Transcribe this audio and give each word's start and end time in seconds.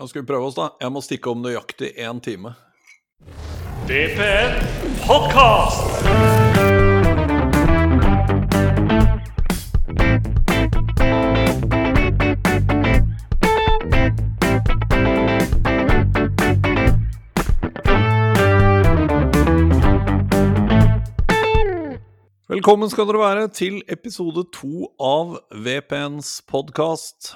Da 0.00 0.06
skal 0.06 0.22
vi 0.22 0.26
prøve 0.26 0.46
oss, 0.46 0.54
da. 0.56 0.70
Jeg 0.80 0.92
må 0.92 1.00
stikke 1.04 1.28
om 1.28 1.42
nøyaktig 1.44 1.90
én 2.00 2.20
time. 2.24 2.54
DPN 3.84 4.54
Podcast! 5.04 6.06
Velkommen 22.48 22.88
skal 22.90 23.04
dere 23.04 23.20
være 23.20 23.46
til 23.52 23.82
episode 23.88 24.48
to 24.56 24.88
av 24.96 25.36
VPNs 25.52 26.40
podkast. 26.48 27.34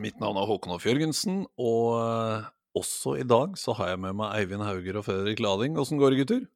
Mitt 0.00 0.16
navn 0.22 0.38
er 0.40 0.48
Håkon 0.48 0.72
Hoff 0.72 0.86
Jørgensen, 0.88 1.42
og 1.60 1.88
eh, 2.00 2.46
også 2.78 3.18
i 3.20 3.26
dag 3.28 3.58
så 3.60 3.74
har 3.76 3.92
jeg 3.92 4.00
med 4.06 4.16
meg 4.16 4.38
Eivind 4.38 4.64
Hauger 4.64 4.98
og 4.98 5.04
Fredrik 5.04 5.42
Lading. 5.44 5.76
Åssen 5.80 6.00
går 6.00 6.14
det, 6.14 6.22
gutter? 6.22 6.46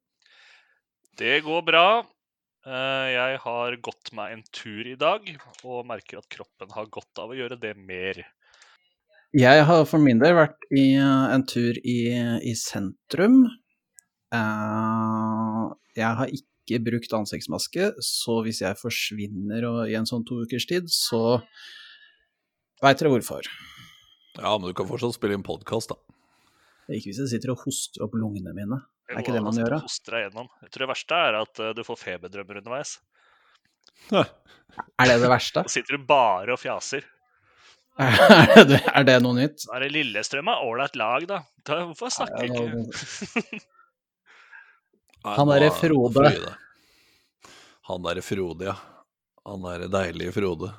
Det 1.21 1.35
går 1.45 1.61
bra. 1.69 1.87
Eh, 2.67 3.07
Jeg 3.13 3.43
har 3.45 3.77
gått 3.85 4.15
meg 4.17 4.39
en 4.39 4.47
tur 4.57 4.89
i 4.89 4.97
dag, 4.99 5.29
og 5.69 5.85
merker 5.89 6.23
at 6.23 6.31
kroppen 6.33 6.73
har 6.73 6.89
godt 6.89 7.23
av 7.23 7.35
å 7.35 7.37
gjøre 7.37 7.61
det 7.61 7.75
mer. 7.77 8.25
Jeg 9.37 9.69
har 9.69 9.85
for 9.85 10.01
min 10.01 10.21
del 10.23 10.37
vært 10.39 10.65
i 10.73 10.89
eh, 10.97 11.29
en 11.37 11.45
tur 11.47 11.77
i, 11.85 11.99
i 12.41 12.57
sentrum. 12.57 13.43
Eh, 14.33 15.63
jeg 16.01 16.13
har 16.23 16.33
ikke 16.41 16.81
brukt 16.89 17.13
ansiktsmaske, 17.21 17.93
så 18.03 18.41
hvis 18.49 18.65
jeg 18.65 18.81
forsvinner 18.81 19.69
i 19.87 19.95
en 20.01 20.09
sånn 20.09 20.25
to 20.27 20.41
ukers 20.49 20.67
tid, 20.73 20.89
så 20.91 21.43
veit 22.85 23.01
dere 23.01 23.13
hvorfor. 23.15 23.49
Ja, 24.37 24.53
men 24.59 24.69
du 24.69 24.75
kan 24.77 24.89
fortsatt 24.89 25.17
spille 25.17 25.37
inn 25.39 25.47
podkast, 25.47 25.93
da. 25.95 25.97
Ikke 26.93 27.11
hvis 27.11 27.19
jeg 27.25 27.33
sitter 27.33 27.55
og 27.55 27.63
hoster 27.65 28.05
opp 28.07 28.15
lungene 28.19 28.53
mine. 28.55 28.79
Det 29.07 29.15
Er 29.17 29.23
ikke 29.23 29.35
det 29.35 29.43
man 29.43 29.57
gjør, 29.59 29.77
da? 29.79 29.81
Jeg 29.87 30.71
tror 30.75 30.83
det 30.85 30.91
verste 30.91 31.19
er 31.29 31.39
at 31.41 31.61
eh, 31.63 31.73
du 31.79 31.83
får 31.87 31.99
feberdrømmer 32.03 32.61
underveis. 32.61 32.97
Er 34.13 35.09
det 35.09 35.21
det 35.23 35.31
verste? 35.31 35.63
Da 35.63 35.73
sitter 35.77 35.97
du 35.97 36.07
bare 36.09 36.55
og 36.55 36.61
fjaser. 36.63 37.07
er, 38.03 38.65
det, 38.69 38.81
er 38.93 39.07
det 39.09 39.17
noe 39.25 39.33
nytt? 39.39 39.63
Da 39.65 39.79
er 39.79 39.87
det 39.87 39.95
Lillestrøm 39.95 40.51
er 40.53 40.65
ålreit 40.67 40.99
lag, 41.01 41.25
da. 41.31 41.39
da. 41.65 41.79
Hvorfor 41.89 42.13
snakker 42.13 42.45
jeg 42.45 42.53
ikke 42.53 43.63
Han 45.37 45.49
derre 45.51 45.71
er- 45.71 45.75
Frode. 45.75 46.35
Han 47.89 48.05
derre 48.05 48.23
Frode, 48.23 48.69
ja. 48.69 48.77
Han 49.47 49.65
derre 49.65 49.89
deilige 49.91 50.35
Frode. 50.35 50.75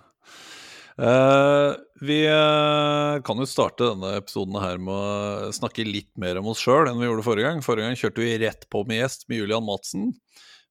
Eh, 0.97 1.71
vi 2.01 2.23
uh, 2.25 3.21
kan 3.21 3.37
jo 3.37 3.45
starte 3.45 3.85
denne 3.85 4.15
episoden 4.17 4.55
her 4.57 4.79
med 4.81 4.93
å 4.97 5.49
snakke 5.53 5.85
litt 5.85 6.09
mer 6.17 6.39
om 6.41 6.49
oss 6.49 6.61
sjøl 6.63 6.89
enn 6.89 6.97
vi 6.97 7.05
gjorde 7.05 7.25
forrige 7.25 7.51
gang. 7.51 7.65
Forrige 7.65 7.89
gang 7.89 7.99
kjørte 7.99 8.23
vi 8.23 8.37
rett 8.41 8.65
på 8.73 8.81
med 8.89 9.03
gjest 9.03 9.27
med 9.29 9.43
Julian 9.43 9.65
Madsen. 9.65 10.07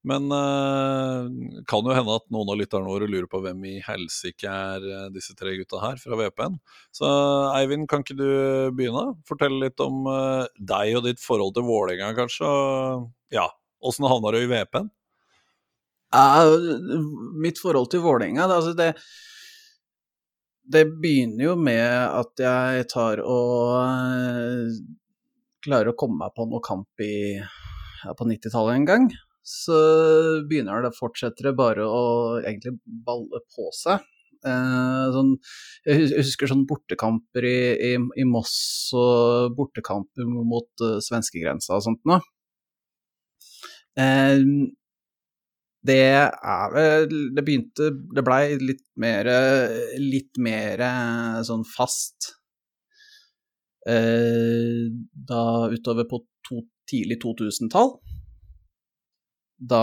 Men 0.07 0.27
uh, 0.31 1.27
kan 1.71 1.87
jo 1.87 1.95
hende 1.95 2.17
at 2.19 2.27
noen 2.35 2.51
av 2.51 2.59
lytterne 2.59 2.91
våre 2.91 3.09
lurer 3.11 3.29
på 3.31 3.41
hvem 3.43 3.63
i 3.71 3.75
helsike 3.83 4.51
er 4.51 5.11
disse 5.15 5.35
tre 5.39 5.55
gutta 5.59 5.81
her 5.83 5.99
fra 6.03 6.19
VPN. 6.19 6.59
Så 6.95 7.11
Eivind, 7.55 7.87
kan 7.91 8.03
ikke 8.03 8.19
du 8.19 8.27
begynne? 8.75 9.17
Fortelle 9.31 9.63
litt 9.63 9.83
om 9.83 10.07
deg 10.59 10.99
og 10.99 11.07
ditt 11.07 11.23
forhold 11.23 11.55
til 11.55 11.67
Vålerenga, 11.67 12.13
kanskje? 12.19 12.51
Og, 12.51 13.07
ja, 13.35 13.47
åssen 13.83 14.07
havna 14.11 14.35
du 14.35 14.41
i 14.43 14.51
VPN? 14.51 14.91
Mitt 17.43 17.63
forhold 17.63 17.91
til 17.95 18.07
Vålerenga, 18.07 18.47
altså 18.47 18.75
det 18.79 18.93
Det 20.67 20.83
begynner 20.99 21.45
jo 21.45 21.55
med 21.59 21.87
at 21.87 22.43
jeg 22.43 22.87
tar 22.91 23.21
og 23.23 23.77
eh, 23.79 24.73
klarer 25.63 25.93
å 25.93 25.99
komme 25.99 26.19
meg 26.25 26.35
på 26.35 26.47
noe 26.51 26.63
kamp 26.65 27.05
i, 27.05 27.39
ja, 27.39 28.15
på 28.19 28.27
90-tallet 28.27 28.81
en 28.81 28.89
gang. 28.89 29.07
Så 29.47 29.77
begynner 30.51 30.83
det, 30.83 30.97
fortsetter 30.99 31.51
det 31.51 31.59
bare 31.59 31.87
å 31.87 32.05
egentlig 32.41 32.75
balle 33.07 33.45
på 33.55 33.71
seg. 33.79 34.03
Eh, 34.47 35.05
sånn, 35.15 35.37
jeg 35.87 36.09
husker 36.19 36.51
sånn 36.51 36.67
bortekamper 36.69 37.47
i, 37.47 37.59
i, 37.91 37.93
i 38.23 38.27
Moss 38.29 38.57
og 38.99 39.55
bortekamper 39.59 40.27
mot 40.27 40.85
uh, 40.85 40.99
svenskegrensa 41.03 41.79
og 41.79 41.87
sånt 41.87 42.03
noe. 42.11 42.21
Eh, 43.97 44.43
det 45.87 46.03
er 46.27 46.73
vel 46.75 47.13
Det 47.37 47.43
begynte 47.47 47.91
Det 48.17 48.23
blei 48.27 48.57
litt 48.61 48.85
mer 49.01 49.29
Litt 50.03 50.41
mer 50.43 50.83
sånn 51.47 51.65
fast 51.69 52.37
eh, 53.89 54.91
da 55.31 55.43
utover 55.73 56.05
på 56.11 56.23
to, 56.47 56.63
tidlig 56.91 57.21
2000-tall. 57.23 57.97
Da, 59.57 59.83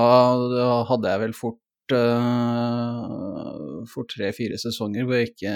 da 0.54 0.70
hadde 0.90 1.12
jeg 1.14 1.22
vel 1.24 1.36
fort 1.38 1.96
eh, 1.96 3.08
for 3.90 4.08
tre-fire 4.12 4.60
sesonger 4.62 5.08
hvor 5.08 5.20
jeg 5.20 5.34
ikke 5.34 5.56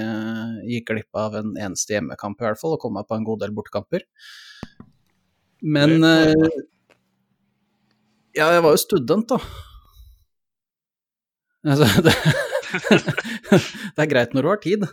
gikk 0.71 0.89
glipp 0.91 1.21
av 1.21 1.37
en 1.41 1.53
eneste 1.55 1.95
hjemmekamp, 1.95 2.41
i 2.41 2.47
hvert 2.49 2.61
fall, 2.61 2.75
og 2.75 2.81
kom 2.83 2.97
meg 2.97 3.07
på 3.09 3.19
en 3.19 3.27
god 3.27 3.43
del 3.45 3.55
bortekamper. 3.57 4.07
Men 5.61 6.03
eh, 6.05 6.49
Ja, 8.37 8.51
jeg 8.53 8.61
var 8.61 8.75
jo 8.75 8.81
student, 8.81 9.31
da. 9.31 9.39
Altså, 11.67 11.87
det, 12.05 12.15
det 13.51 14.03
er 14.03 14.09
greit 14.11 14.35
når 14.35 14.45
du 14.45 14.49
har 14.53 14.61
tid. 14.63 14.87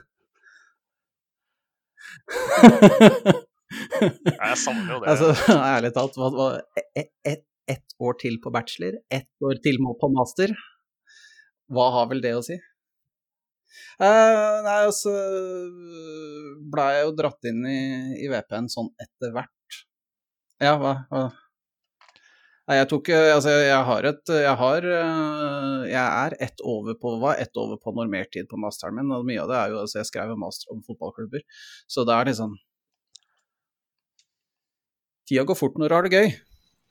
Jeg 4.24 4.58
savner 4.60 4.92
jo 4.94 5.00
det. 5.02 5.08
altså, 5.12 5.32
ærlig 5.54 5.90
talt, 5.94 6.18
hva, 6.18 6.30
hva, 6.34 6.48
ett 6.96 7.10
et, 7.26 7.44
ett 7.70 7.96
år 8.02 8.16
til 8.20 8.38
på 8.44 8.52
bachelor, 8.54 8.98
ett 9.12 9.30
år 9.44 9.60
til 9.64 9.80
på 10.00 10.10
master. 10.12 10.54
Hva 11.72 11.90
har 11.94 12.10
vel 12.10 12.22
det 12.24 12.34
å 12.36 12.42
si? 12.44 12.58
Uh, 13.94 14.60
nei, 14.66 14.78
altså 14.88 15.12
blei 16.74 16.90
jeg 16.96 17.06
jo 17.06 17.14
dratt 17.18 17.48
inn 17.50 17.62
i, 17.70 17.80
i 18.24 18.28
VPN 18.30 18.68
sånn 18.72 18.90
etter 19.00 19.32
hvert. 19.34 19.80
Ja, 20.62 20.74
hva, 20.80 20.96
hva? 21.10 21.28
Nei, 22.64 22.78
jeg 22.78 22.88
tok 22.88 23.10
eh, 23.12 23.30
Altså, 23.34 23.54
jeg 23.60 23.80
har 23.88 24.06
et 24.08 24.30
Jeg 24.32 24.56
har 24.60 24.86
eh, 24.88 25.80
Jeg 25.90 26.04
er 26.04 26.36
ett 26.46 26.62
over 26.64 26.96
på 27.00 27.16
hva? 27.20 27.34
ett 27.40 27.60
over 27.60 27.80
på 27.80 27.92
normert 27.96 28.32
tid 28.32 28.48
på 28.48 28.60
masteren 28.60 28.96
min, 28.96 29.12
og 29.12 29.26
mye 29.28 29.42
av 29.42 29.50
det 29.50 29.58
er 29.58 29.74
jo 29.74 29.82
Altså, 29.82 30.00
jeg 30.00 30.08
skrev 30.08 30.32
en 30.32 30.40
master 30.40 30.72
om 30.72 30.80
fotballklubber, 30.86 31.44
så 31.90 32.06
det 32.08 32.16
er 32.16 32.30
liksom 32.32 32.56
Tida 35.28 35.44
går 35.48 35.56
fort 35.56 35.76
når 35.80 35.88
du 35.88 35.94
har 35.96 36.04
det 36.04 36.18
gøy. 36.18 36.34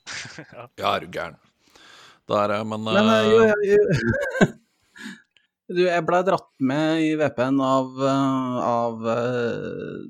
Ja, 0.82 0.96
er 0.96 1.04
du 1.04 1.12
gæren. 1.14 1.36
Det 2.26 2.38
er 2.40 2.54
jeg, 2.56 2.66
men, 2.66 2.88
Men 2.88 3.10
uh... 3.12 3.28
jo, 3.30 3.44
jeg, 3.46 3.76
jo. 3.76 4.48
Du, 5.74 5.84
jeg 5.86 6.06
blei 6.06 6.20
dratt 6.26 6.50
med 6.66 7.04
i 7.06 7.14
VPN 7.18 7.62
av, 7.64 8.02
av 8.04 9.06
uh, 9.06 10.02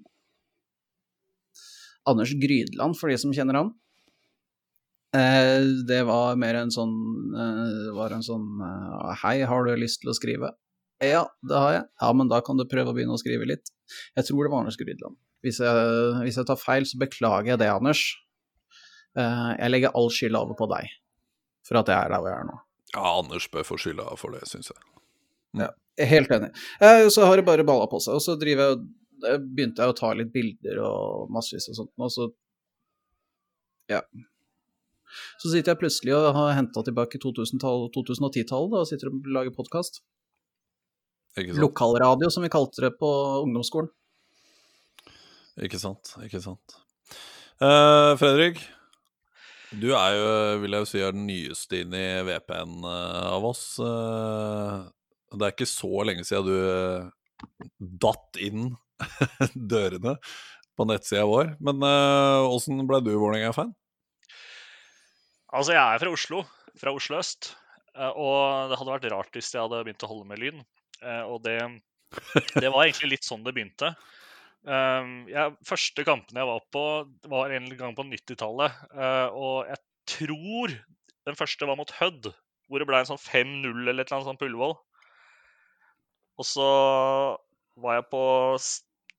Anders 2.10 2.34
Grydland, 2.40 2.98
for 3.00 3.12
de 3.12 3.20
som 3.22 3.36
kjenner 3.36 3.60
han. 3.60 3.70
Eh, 5.14 5.62
det 5.88 6.02
var 6.10 6.40
mer 6.42 6.58
en 6.58 6.72
sånn 6.74 6.94
eh, 7.38 7.66
Det 7.86 7.92
var 7.94 8.16
en 8.16 8.24
sånn 8.26 8.48
eh, 8.66 9.12
Hei, 9.22 9.36
har 9.46 9.68
du 9.68 9.76
lyst 9.78 10.02
til 10.02 10.10
å 10.10 10.16
skrive? 10.18 10.50
Ja, 11.04 11.28
det 11.46 11.60
har 11.60 11.74
jeg. 11.76 11.86
Ja, 12.02 12.10
men 12.16 12.32
da 12.32 12.40
kan 12.46 12.58
du 12.58 12.64
prøve 12.70 12.94
å 12.94 12.96
begynne 12.96 13.14
å 13.18 13.20
skrive 13.22 13.46
litt. 13.50 13.70
Jeg 14.16 14.26
tror 14.30 14.46
det 14.46 14.52
var 14.54 14.64
Anders 14.64 14.80
Grydland. 14.80 15.18
Hvis 15.44 15.60
jeg, 15.60 15.88
hvis 16.24 16.38
jeg 16.40 16.48
tar 16.48 16.60
feil, 16.62 16.88
så 16.88 17.00
beklager 17.02 17.54
jeg 17.54 17.60
det, 17.60 17.68
Anders. 17.74 18.04
Eh, 19.20 19.50
jeg 19.60 19.74
legger 19.74 19.94
all 20.00 20.10
skylda 20.14 20.42
over 20.46 20.58
på 20.58 20.70
deg 20.72 20.94
for 21.68 21.80
at 21.80 21.92
jeg 21.92 21.96
er 21.96 22.12
der 22.12 22.24
hvor 22.24 22.32
jeg 22.32 22.44
er 22.44 22.48
nå. 22.50 22.56
ja, 22.96 23.04
Anders 23.20 23.46
bør 23.52 23.68
få 23.68 23.78
skylda 23.80 24.08
for 24.20 24.36
det, 24.36 24.48
syns 24.50 24.72
jeg. 24.72 24.80
Er 25.62 26.10
Helt 26.10 26.32
enig. 26.34 26.50
Eh, 26.82 27.08
så 27.14 27.28
har 27.30 27.38
det 27.38 27.46
bare 27.46 27.66
balla 27.68 27.86
på 27.92 28.00
seg. 28.02 28.18
Og 28.18 28.24
så 28.26 28.34
driver 28.40 28.72
jeg, 28.72 28.86
eh, 29.30 29.38
begynte 29.38 29.84
jeg 29.84 29.94
å 29.94 29.98
ta 29.98 30.10
litt 30.18 30.32
bilder 30.34 30.80
og 30.88 31.30
massevis 31.34 31.70
og 31.70 31.78
sånt. 31.78 31.92
Og 32.02 32.14
så 32.14 32.30
ja. 33.92 34.00
Så 35.42 35.52
sitter 35.52 35.74
jeg 35.74 35.82
plutselig 35.84 36.16
og 36.18 36.32
har 36.38 36.56
henta 36.58 36.84
tilbake 36.86 37.22
2000-tall- 37.22 37.90
2010-tallet 37.96 38.80
og 38.82 38.90
sitter 38.90 39.12
og 39.12 39.30
lager 39.34 39.56
podkast. 39.56 40.04
Lokalradio, 41.58 42.30
som 42.30 42.46
vi 42.46 42.52
kalte 42.54 42.86
det 42.86 42.94
på 43.00 43.10
ungdomsskolen. 43.42 43.90
Ikke 45.66 45.80
sant. 45.82 46.14
Ikke 46.26 46.42
sant. 46.42 46.78
Uh, 47.62 48.14
Fredrik, 48.20 48.60
du 49.74 49.92
er 49.98 50.18
jo, 50.18 50.30
vil 50.64 50.76
jeg 50.76 50.84
jo 50.84 50.90
si, 50.90 51.02
er 51.02 51.16
den 51.16 51.28
nyeste 51.30 51.82
inn 51.82 51.94
i 51.98 52.06
VPN 52.28 52.84
eh, 52.86 53.28
av 53.34 53.46
oss. 53.50 53.64
Uh, 53.82 54.86
det 55.34 55.48
er 55.48 55.54
ikke 55.56 55.70
så 55.70 56.04
lenge 56.06 56.26
siden 56.28 56.50
du 56.50 57.88
datt 58.02 58.38
inn 58.42 58.76
dørene 59.74 60.18
på 60.78 60.86
nettsida 60.90 61.26
vår. 61.30 61.56
Men 61.66 61.82
åssen 61.84 62.86
ble 62.90 63.02
du 63.06 63.16
Vålerenga-fan? 63.16 63.74
Altså, 65.54 65.76
jeg 65.76 65.82
er 65.84 66.02
fra 66.02 66.12
Oslo, 66.14 66.42
fra 66.82 66.94
Oslo 66.98 67.20
øst. 67.20 67.54
eh, 67.96 68.10
Og 68.10 68.70
det 68.72 68.80
hadde 68.80 68.94
vært 68.96 69.12
rart 69.14 69.36
hvis 69.38 69.54
jeg 69.54 69.62
hadde 69.62 69.84
begynt 69.86 70.06
å 70.06 70.12
holde 70.12 70.30
med 70.30 70.42
Lyn. 70.42 70.64
Eh, 71.02 71.24
Og 71.30 71.44
det, 71.46 71.58
det 72.58 72.72
var 72.74 72.86
egentlig 72.86 73.16
litt 73.16 73.28
sånn 73.28 73.46
det 73.46 73.54
begynte. 73.56 73.94
Um, 74.64 75.26
jeg, 75.28 75.58
første 75.68 76.06
kampen 76.08 76.38
jeg 76.40 76.48
var 76.48 76.62
på, 76.72 76.84
var 77.28 77.52
en 77.52 77.66
gang 77.76 77.96
på 77.98 78.06
90-tallet. 78.08 78.78
Uh, 78.96 79.28
og 79.36 79.58
jeg 79.68 79.82
tror 80.08 80.76
den 81.28 81.38
første 81.40 81.68
var 81.68 81.76
mot 81.80 81.92
Hødd, 82.00 82.30
hvor 82.72 82.80
det 82.80 82.88
ble 82.88 83.02
en 83.02 83.10
sånn 83.10 83.20
5-0 83.20 83.84
eller 83.84 84.06
et 84.06 84.08
eller 84.08 84.22
annet 84.22 84.30
sånt 84.32 84.40
på 84.40 84.48
Ullevål. 84.48 84.78
Og 86.40 86.48
så 86.48 86.70
var 87.84 88.00
jeg 88.00 88.08
på 88.14 88.24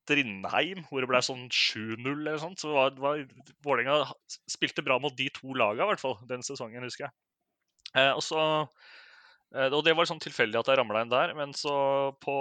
Strindheim, 0.05 0.83
hvor 0.89 1.01
det 1.01 1.09
ble 1.09 1.21
sånn 1.25 1.47
7-0 1.49 2.11
eller 2.13 2.37
sånt. 2.41 2.61
Så 2.61 2.73
var, 2.75 2.93
var, 3.01 3.23
Vålerenga 3.65 4.03
spilte 4.51 4.85
bra 4.85 4.99
mot 5.01 5.15
de 5.17 5.29
to 5.33 5.55
lagene, 5.57 5.87
i 5.87 5.93
hvert 5.93 6.03
fall, 6.03 6.19
den 6.29 6.45
sesongen, 6.45 6.85
husker 6.85 7.07
jeg. 7.07 7.15
Eh, 7.95 8.11
og, 8.11 8.21
så, 8.25 8.41
eh, 9.55 9.71
og 9.71 9.81
det 9.87 9.95
var 9.97 10.09
sånn 10.09 10.21
tilfeldig 10.23 10.61
at 10.61 10.69
jeg 10.71 10.79
ramla 10.81 11.05
inn 11.05 11.13
der. 11.13 11.33
Men 11.37 11.55
så 11.57 11.75
på, 12.23 12.35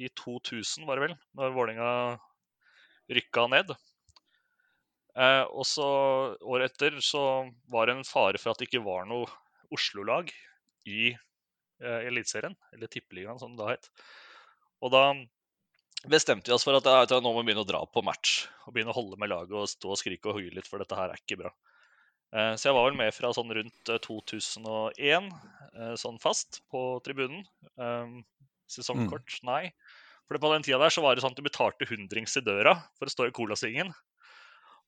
i 0.00 0.08
2000, 0.22 0.88
var 0.88 0.98
det 0.98 1.08
vel, 1.08 1.18
når 1.36 1.54
Vålerenga 1.56 1.92
rykka 3.12 3.44
ned 3.52 3.68
eh, 5.14 5.44
Og 5.54 5.62
så 5.68 5.86
året 6.42 6.72
etter 6.72 6.98
så 7.04 7.22
var 7.70 7.86
det 7.86 7.98
en 7.98 8.08
fare 8.08 8.40
for 8.42 8.50
at 8.52 8.58
det 8.58 8.66
ikke 8.70 8.86
var 8.86 9.06
noe 9.06 9.28
Oslo-lag 9.74 10.30
i 10.86 11.10
eh, 11.12 12.00
Eliteserien, 12.06 12.54
eller 12.74 12.90
Tippeligaen 12.90 13.40
som 13.42 13.54
det 13.54 13.62
da 13.62 13.72
het. 13.74 13.88
Og 14.84 14.92
da 14.94 15.04
bestemte 16.10 16.50
vi 16.50 16.56
oss 16.56 16.64
for 16.66 16.78
at 16.78 16.86
ja, 16.86 17.20
nå 17.20 17.32
må 17.32 17.40
vi 17.40 17.50
begynne 17.50 17.64
å 17.64 17.68
dra 17.68 17.82
på 17.90 18.02
match. 18.06 18.46
Og 18.66 18.74
begynne 18.74 18.92
å 18.92 18.96
holde 18.96 19.18
med 19.20 19.32
laget 19.32 19.56
og 19.56 19.70
stå 19.70 19.94
og 19.94 20.00
skrike 20.00 20.30
og 20.30 20.38
hoie 20.38 20.54
litt, 20.54 20.68
for 20.70 20.82
dette 20.82 20.98
her 20.98 21.12
er 21.12 21.22
ikke 21.22 21.40
bra. 21.40 21.52
Eh, 22.34 22.54
så 22.58 22.68
jeg 22.68 22.76
var 22.76 22.88
vel 22.88 22.98
med 22.98 23.14
fra 23.14 23.30
sånn 23.34 23.52
rundt 23.54 23.92
2001, 24.06 25.30
eh, 25.30 25.68
eh, 25.76 25.94
sånn 26.00 26.18
fast, 26.22 26.62
på 26.72 26.88
tribunen. 27.06 27.44
Sesongkort, 28.70 29.38
mm. 29.40 29.46
nei. 29.46 29.62
For 30.26 30.42
på 30.42 30.50
den 30.50 30.64
tida 30.66 30.80
der 30.82 30.90
så 30.90 31.04
var 31.04 31.14
det 31.14 31.22
sånn 31.22 31.36
at 31.36 31.38
du 31.38 31.46
betalte 31.46 31.86
hundrings 31.86 32.34
i 32.38 32.42
døra 32.42 32.74
for 32.98 33.06
å 33.06 33.14
stå 33.14 33.28
i 33.28 33.34
colasvingen. 33.34 33.92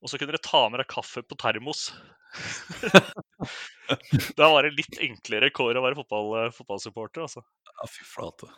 Og 0.02 0.10
så 0.10 0.18
kunne 0.18 0.34
dere 0.34 0.42
ta 0.42 0.64
med 0.70 0.82
deg 0.82 0.90
kaffe 0.90 1.22
på 1.26 1.38
termos. 1.38 1.88
da 4.38 4.50
var 4.50 4.66
det 4.66 4.76
litt 4.76 4.98
enklere 5.02 5.50
kår 5.54 5.78
å 5.78 5.84
være 5.86 5.98
fotball, 5.98 6.50
fotballsupporter, 6.54 7.26
altså. 7.26 7.42
Ja, 7.70 7.86
fy 7.90 8.06
flate. 8.06 8.50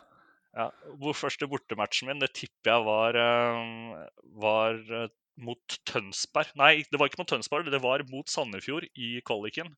Ja, 0.57 0.67
hvor 0.99 1.15
første 1.15 1.47
bortematchen 1.47 2.09
min, 2.09 2.19
det 2.19 2.33
tipper 2.35 2.73
jeg 2.73 2.83
var, 2.87 3.15
eh, 3.15 4.01
var 4.43 4.79
eh, 4.97 5.07
mot 5.39 5.77
Tønsberg. 5.87 6.51
Nei, 6.59 6.73
det 6.91 6.99
var 6.99 7.07
ikke 7.07 7.21
mot 7.21 7.31
Tønsberg, 7.31 7.71
det 7.71 7.79
var 7.83 8.03
mot 8.11 8.27
Sandefjord 8.29 8.89
i 8.91 9.13
kvaliken. 9.27 9.71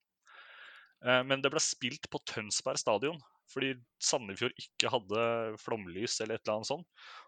Eh, 1.05 1.21
men 1.27 1.43
det 1.43 1.51
ble 1.53 1.61
spilt 1.61 2.09
på 2.09 2.21
Tønsberg 2.29 2.81
stadion 2.81 3.21
fordi 3.53 3.73
Sandefjord 4.01 4.53
ikke 4.57 4.89
hadde 4.89 5.23
flomlys 5.61 6.15
eller 6.23 6.39
et 6.39 6.45
eller 6.45 6.55
annet 6.55 6.69
sånt. 6.71 6.87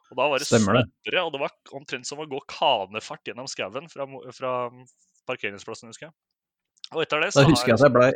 Og 0.09 0.17
da 0.17 0.27
var 0.31 0.41
det 0.41 0.47
slåttere, 0.47 1.21
og 1.21 1.33
det 1.35 1.41
var 1.41 1.53
omtrent 1.77 2.07
som 2.07 2.21
å 2.23 2.27
gå 2.29 2.39
kanefart 2.49 3.29
gjennom 3.29 3.49
skauen 3.51 3.89
fra, 3.91 4.07
fra, 4.33 4.53
parkeringsplassen, 5.29 5.91
husker 5.91 6.07
jeg. 6.07 6.15
Og 6.93 7.03
etter 7.03 7.21
det 7.21 7.31
så 7.33 7.43
da 7.43 7.51
husker 7.51 7.73
jeg 7.73 7.77
at 7.77 7.85
jeg 7.87 7.93
blei 7.95 8.09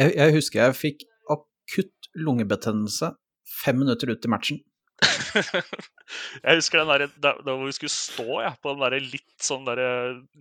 jeg, 0.00 0.12
jeg 0.16 0.34
husker 0.36 0.62
jeg 0.62 0.76
fikk 0.78 1.02
akutt 1.32 2.10
lungebetennelse 2.16 3.10
fem 3.50 3.78
minutter 3.80 4.12
ut 4.12 4.26
i 4.26 4.30
matchen. 4.32 4.60
jeg 6.44 6.58
husker 6.58 6.82
den 6.82 6.90
der, 6.92 7.06
da, 7.22 7.34
da 7.44 7.56
vi 7.60 7.72
skulle 7.72 7.92
stå 7.92 8.40
ja, 8.44 8.54
på 8.60 8.74
den 8.74 8.84
der 8.84 8.96
litt, 9.00 9.34
sånn 9.42 9.66
der, 9.68 9.82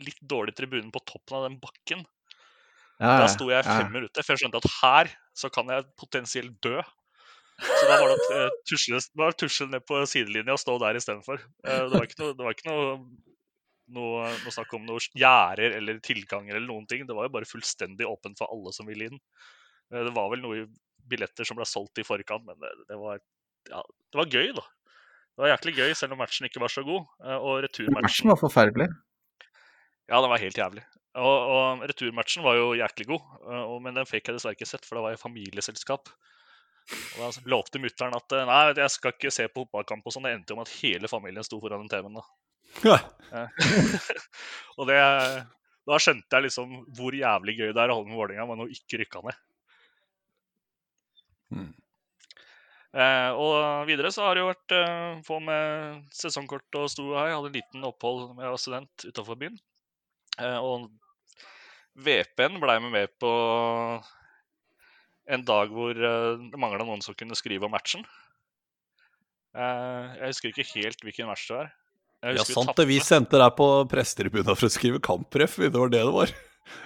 litt 0.04 0.20
dårlige 0.20 0.60
tribunen 0.60 0.92
på 0.94 1.04
toppen 1.08 1.40
av 1.40 1.46
den 1.48 1.60
bakken. 1.62 2.06
Ja, 3.00 3.22
da 3.24 3.30
sto 3.32 3.48
jeg 3.48 3.64
fem 3.64 3.86
ja. 3.86 3.92
minutter, 3.94 4.26
for 4.26 4.36
jeg 4.36 4.44
skjønte 4.44 4.60
at 4.60 4.72
her 4.82 5.12
så 5.38 5.48
kan 5.54 5.72
jeg 5.72 5.88
potensielt 6.00 6.58
dø. 6.64 6.82
Så 7.60 7.88
da 7.88 7.96
var 8.00 8.12
det 8.12 8.18
å 8.18 8.44
uh, 8.48 8.58
tusle, 8.68 9.00
tusle, 9.40 9.68
ned 9.72 9.86
på 9.88 10.02
sidelinja 10.08 10.56
og 10.56 10.62
stå 10.62 10.76
der 10.84 11.00
istedenfor. 11.00 11.42
Uh, 11.64 11.86
det 11.88 11.96
var 11.96 12.08
ikke 12.08 12.22
noe, 12.22 12.36
det 12.36 12.46
var 12.46 12.56
ikke 12.56 12.70
noe, 12.70 12.92
noe, 13.96 14.28
noe 14.44 14.54
snakk 14.56 14.76
om 14.76 14.86
noe 14.88 15.04
gjerder 15.16 15.76
eller 15.80 16.00
tilganger 16.04 16.56
eller 16.56 16.68
noen 16.68 16.88
ting. 16.92 17.08
Det 17.08 17.16
var 17.16 17.28
jo 17.28 17.34
bare 17.36 17.48
fullstendig 17.48 18.08
åpent 18.08 18.40
for 18.40 18.52
alle 18.52 18.76
som 18.76 18.88
ville 18.88 19.12
inn. 19.12 19.20
Uh, 19.92 20.04
det 20.08 20.14
var 20.16 20.32
vel 20.36 20.44
noe 20.44 20.68
billetter 21.10 21.48
som 21.48 21.60
ble 21.60 21.68
solgt 21.68 22.02
i 22.02 22.06
forkant, 22.08 22.46
men 22.48 22.60
det, 22.62 22.72
det, 22.90 23.00
var, 23.00 23.20
ja, 23.72 23.84
det 23.84 24.22
var 24.22 24.32
gøy, 24.32 24.54
da. 24.58 24.66
Det 25.40 25.46
var 25.46 25.54
jæklig 25.54 25.76
gøy, 25.78 25.92
selv 25.96 26.16
om 26.16 26.20
matchen 26.20 26.50
ikke 26.50 26.62
var 26.64 26.72
så 26.74 26.84
god. 26.84 27.06
Eh, 27.24 27.38
og 27.38 27.62
returmatchen 27.64 28.08
Matchen 28.10 28.34
var 28.34 28.40
forferdelig. 28.42 28.90
Ja, 30.10 30.20
den 30.20 30.32
var 30.32 30.42
helt 30.42 30.58
jævlig. 30.58 30.84
Og, 31.20 31.38
og 31.54 31.86
returmatchen 31.90 32.44
var 32.46 32.58
jo 32.58 32.74
jæklig 32.78 33.08
god, 33.10 33.30
eh, 33.46 33.62
og, 33.62 33.78
men 33.86 33.96
den 33.96 34.10
fikk 34.10 34.30
jeg 34.30 34.38
dessverre 34.38 34.58
ikke 34.58 34.68
sett, 34.70 34.88
for 34.88 35.00
det 35.00 35.06
var 35.06 35.16
i 35.16 35.22
familieselskap. 35.22 36.12
Og 36.90 37.22
Da 37.22 37.30
lovte 37.54 37.82
mutter'n 37.82 38.18
at 38.18 38.36
eh, 38.36 38.48
nei, 38.50 38.60
jeg 38.82 38.94
skal 38.94 39.16
ikke 39.16 39.34
se 39.34 39.48
på 39.48 39.64
fotballkamp. 39.64 40.06
og 40.06 40.16
sånn. 40.16 40.28
Det 40.28 40.36
endte 40.36 40.54
jo 40.56 40.60
med 40.60 40.68
at 40.68 40.76
hele 40.82 41.12
familien 41.12 41.46
sto 41.46 41.62
foran 41.62 41.86
den 41.86 41.92
TV-en. 41.92 42.20
da. 42.20 42.28
Ja. 42.86 42.98
og 44.78 44.90
det, 44.90 45.00
da 45.90 46.00
skjønte 46.02 46.36
jeg 46.36 46.50
liksom 46.50 46.76
hvor 46.98 47.16
jævlig 47.16 47.56
gøy 47.58 47.72
det 47.72 47.84
er 47.84 47.94
å 47.94 48.00
holde 48.00 48.12
med 48.12 48.20
Vålerenga, 48.20 48.48
men 48.50 48.66
å 48.66 48.70
ikke 48.74 49.02
rykke 49.04 49.24
ned. 49.26 49.40
Mm. 51.54 51.72
Eh, 52.90 53.32
og 53.38 53.86
videre 53.86 54.10
så 54.14 54.26
har 54.26 54.36
det 54.36 54.42
jo 54.42 54.50
vært 54.50 54.74
eh, 54.74 55.20
få 55.26 55.38
med 55.46 56.08
sesongkort 56.16 56.80
og 56.80 56.88
sto 56.90 57.12
her. 57.14 57.30
Jeg 57.30 57.38
hadde 57.38 57.52
en 57.52 57.60
liten 57.60 57.90
opphold 57.90 58.32
med 58.34 58.48
jeg 58.48 58.56
var 58.56 58.64
student 58.64 59.06
utafor 59.12 59.38
byen. 59.42 59.60
Eh, 60.40 60.58
og 60.58 60.90
VP-en 62.00 62.58
blei 62.62 62.80
med 62.82 62.96
med 62.96 63.14
på 63.22 63.34
en 65.30 65.46
dag 65.46 65.74
hvor 65.74 65.94
eh, 65.94 66.32
det 66.50 66.62
mangla 66.62 66.88
noen 66.88 67.04
som 67.06 67.18
kunne 67.18 67.38
skrive 67.38 67.68
om 67.68 67.76
matchen. 67.76 68.06
Eh, 69.54 70.18
jeg 70.18 70.34
husker 70.34 70.54
ikke 70.54 70.70
helt 70.74 71.06
hvilken 71.06 71.30
match 71.30 71.46
det 71.50 71.60
var. 71.60 71.72
Ja, 72.36 72.44
sant 72.44 72.74
det. 72.76 72.88
Vi 72.90 72.98
sendte 73.04 73.40
deg 73.40 73.54
på 73.56 73.68
prestetribunen 73.92 74.52
for 74.52 74.68
å 74.68 74.74
skrive 74.74 75.00
kampref. 75.04 75.56
Det 75.62 75.78
var 75.78 75.94
det 75.94 76.02
det 76.02 76.16
var. 76.16 76.34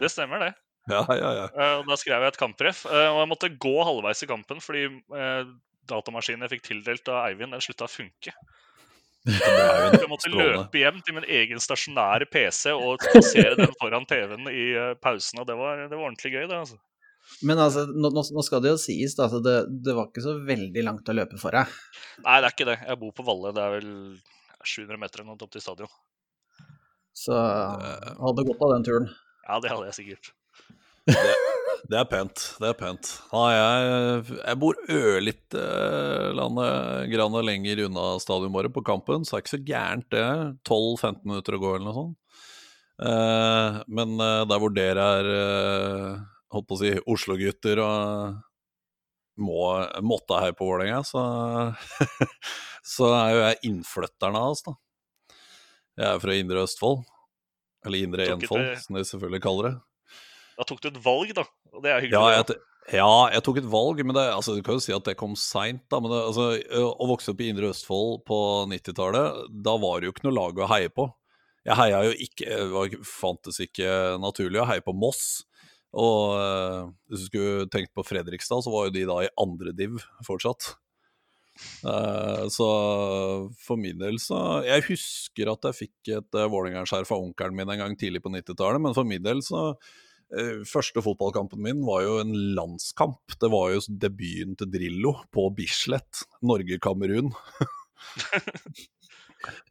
Det 0.04 0.12
stemmer, 0.12 0.44
det. 0.44 0.52
Ja, 0.92 1.04
ja, 1.16 1.30
ja. 1.38 1.46
Og 1.80 1.88
da 1.88 1.96
skrev 2.00 2.24
jeg 2.26 2.34
et 2.34 2.40
kampref. 2.40 2.84
Uh, 2.90 3.08
og 3.14 3.22
jeg 3.22 3.32
måtte 3.32 3.54
gå 3.66 3.76
halvveis 3.88 4.26
i 4.26 4.30
kampen 4.30 4.60
fordi 4.64 4.88
uh, 5.14 5.48
datamaskinen 5.90 6.46
jeg 6.46 6.58
fikk 6.58 6.68
tildelt 6.70 7.12
av 7.12 7.28
Eivind, 7.30 7.56
den 7.56 7.64
slutta 7.64 7.88
å 7.88 7.92
funke. 7.92 8.36
Jeg 9.24 10.10
måtte 10.12 10.32
løpe 10.34 10.82
hjem 10.82 10.98
til 11.04 11.16
min 11.16 11.28
egen 11.32 11.62
stasjonære 11.64 12.28
PC 12.32 12.74
og 12.76 13.00
plassere 13.00 13.56
den 13.56 13.72
foran 13.80 14.08
TV-en 14.10 14.50
i 14.52 14.66
pausen. 15.00 15.40
Og 15.40 15.48
det 15.48 15.56
var, 15.60 15.86
det 15.86 15.96
var, 15.96 16.10
ordentlig 16.10 16.34
gøy, 16.34 16.44
det. 16.50 16.58
altså. 16.58 16.80
Men 17.48 17.62
altså, 17.64 17.86
nå, 17.88 18.12
nå 18.12 18.44
skal 18.44 18.64
det 18.64 18.74
jo 18.74 18.82
sies 18.84 19.16
da, 19.16 19.30
at 19.30 19.46
det, 19.46 19.56
det, 19.86 19.96
var 19.96 20.10
ikke 20.10 20.26
så 20.26 20.36
veldig 20.44 20.84
langt 20.84 21.08
å 21.08 21.16
løpe 21.16 21.40
for 21.40 21.56
deg? 21.56 21.72
Nei, 22.26 22.38
det 22.44 22.50
er 22.50 22.52
ikke 22.52 22.68
det. 22.74 22.78
Jeg 22.84 23.00
bor 23.00 23.16
på 23.16 23.28
Valle. 23.28 23.54
Det 23.56 23.64
er 23.64 23.76
vel 23.78 23.90
700 24.60 25.00
meter 25.00 25.24
eller 25.24 25.32
noe 25.32 25.48
opp 25.48 25.56
til 25.56 25.64
stadion. 25.64 25.98
Så 27.16 27.38
hadde 27.38 28.48
gått 28.50 28.64
av 28.66 28.76
den 28.76 28.88
turen? 28.88 29.12
Ja, 29.46 29.60
det 29.64 29.72
hadde 29.72 29.88
jeg 29.92 30.00
sikkert. 30.02 30.34
Det, 31.08 31.36
det, 31.90 31.98
er 32.00 32.08
pent. 32.08 32.42
Det 32.62 32.70
er 32.70 32.76
pent. 32.80 33.10
Nei, 33.34 33.48
jeg, 33.58 34.26
jeg 34.40 34.60
bor 34.62 34.78
ørlite 34.88 35.64
eh, 35.64 36.30
landet 36.38 37.10
grann 37.12 37.40
lenger 37.44 37.86
unna 37.88 38.06
stadionet 38.24 38.56
vårt 38.56 38.76
på 38.78 38.86
kampen, 38.88 39.26
så 39.26 39.36
det 39.36 39.40
er 39.40 39.46
ikke 39.46 39.56
så 39.56 39.64
gærent, 39.68 40.10
det. 40.14 40.28
12-15 40.70 41.24
minutter 41.28 41.58
å 41.58 41.64
gå, 41.64 41.74
eller 41.76 41.90
noe 41.90 41.98
sånt. 41.98 42.20
Eh, 43.04 43.82
men 43.88 44.16
eh, 44.22 44.42
der 44.48 44.62
hvor 44.62 44.74
dere 44.74 45.06
er 45.20 45.30
eh, 45.34 46.18
holdt 46.54 46.70
på 46.70 46.78
å 46.78 46.82
si 46.84 46.94
Oslo-gutter 47.10 47.82
og 47.84 48.42
må, 49.42 49.64
måtte 50.06 50.40
her 50.44 50.54
på 50.56 50.68
Vålerenga, 50.70 51.02
så, 51.08 51.24
så 52.96 53.10
er 53.18 53.34
jo 53.34 53.42
jeg 53.48 53.62
innflytteren 53.72 54.38
av 54.38 54.54
oss, 54.54 54.64
da. 54.68 54.78
Jeg 55.98 56.10
er 56.10 56.22
fra 56.22 56.38
Indre 56.38 56.64
Østfold. 56.66 57.04
Eller 57.84 58.06
Indre 58.06 58.30
Enfold, 58.32 58.70
som 58.80 58.96
de 58.96 59.04
selvfølgelig 59.06 59.44
kaller 59.44 59.68
det. 59.68 59.74
Da 60.58 60.68
tok 60.70 60.84
du 60.84 60.92
et 60.92 61.02
valg, 61.04 61.34
da. 61.38 61.48
Og 61.74 61.84
det 61.84 61.92
er 61.92 62.04
hyggelig. 62.04 62.20
Ja, 62.20 62.42
jeg, 62.42 62.60
ja, 63.00 63.14
jeg 63.34 63.46
tok 63.46 63.60
et 63.62 63.72
valg, 63.72 64.04
men 64.04 64.16
det, 64.18 64.28
altså, 64.36 64.58
du 64.58 64.64
kan 64.66 64.78
jo 64.78 64.84
si 64.84 64.94
at 64.96 65.08
det 65.08 65.18
kom 65.20 65.38
seint. 65.40 65.86
Altså, 65.96 66.52
å 66.84 67.10
vokse 67.10 67.34
opp 67.34 67.42
i 67.44 67.50
Indre 67.54 67.72
Østfold 67.74 68.24
på 68.28 68.40
90-tallet, 68.72 69.44
da 69.66 69.78
var 69.82 70.02
det 70.02 70.10
jo 70.10 70.16
ikke 70.16 70.28
noe 70.28 70.38
lag 70.38 70.62
å 70.62 70.70
heie 70.74 70.94
på. 70.94 71.08
Jeg 71.64 71.80
heia 71.80 72.00
jo 72.04 72.14
ikke 72.20 72.56
Det 72.74 73.06
fantes 73.08 73.62
ikke 73.64 73.90
naturlig 74.20 74.60
å 74.60 74.68
heie 74.68 74.84
på 74.84 74.96
Moss. 74.96 75.46
Og 75.94 76.34
uh, 76.36 76.90
hvis 77.08 77.28
du 77.28 77.30
skulle 77.30 77.68
tenkt 77.72 77.94
på 77.94 78.06
Fredrikstad, 78.06 78.66
så 78.66 78.72
var 78.74 78.88
jo 78.88 78.96
de 78.96 79.06
da 79.08 79.20
i 79.24 79.34
andre 79.40 79.76
div 79.78 80.00
fortsatt. 80.26 80.74
Uh, 81.86 82.50
så 82.50 82.68
for 83.62 83.78
min 83.78 84.00
del 84.00 84.16
så 84.18 84.64
Jeg 84.66 84.88
husker 84.88 85.52
at 85.52 85.68
jeg 85.68 85.78
fikk 85.84 86.10
et 86.16 86.38
uh, 86.40 86.48
Vålerenga-skjerf 86.50 87.12
av 87.14 87.28
onkelen 87.28 87.60
min 87.60 87.70
en 87.70 87.84
gang 87.84 87.98
tidlig 88.00 88.24
på 88.26 88.32
90-tallet, 88.34 88.82
men 88.82 88.98
for 88.98 89.06
min 89.06 89.22
del 89.22 89.44
så 89.46 89.70
første 90.68 91.02
fotballkampen 91.06 91.62
min 91.62 91.84
var 91.86 92.04
jo 92.06 92.18
en 92.22 92.34
landskamp. 92.58 93.38
Det 93.40 93.50
var 93.54 93.74
jo 93.74 93.84
debuten 93.90 94.58
til 94.60 94.72
Drillo 94.74 95.16
på 95.34 95.48
Bislett, 95.58 96.26
Norge-Kamerun. 96.46 97.32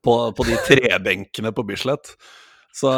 på, 0.04 0.14
på, 0.32 0.48
de 0.48 0.58
trebenkene 0.68 1.52
på 1.52 1.66
Bislett. 1.66 2.14
Så, 2.72 2.88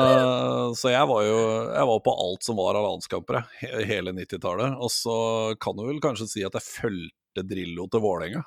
så, 0.78 0.90
jeg 0.92 1.06
var 1.10 1.24
jo 1.26 1.38
jeg 1.74 1.86
var 1.90 2.02
på 2.04 2.12
alt 2.24 2.46
som 2.46 2.58
var 2.60 2.78
av 2.78 2.86
landskamper 2.86 3.40
hele 3.88 4.14
90-tallet. 4.14 4.76
Og 4.78 4.92
så 4.92 5.18
kan 5.60 5.78
du 5.78 5.86
vel 5.88 6.02
kanskje 6.02 6.30
si 6.30 6.44
at 6.46 6.54
jeg 6.60 6.68
fulgte 6.68 7.46
Drillo 7.48 7.88
til 7.90 8.04
Vålerenga. 8.04 8.44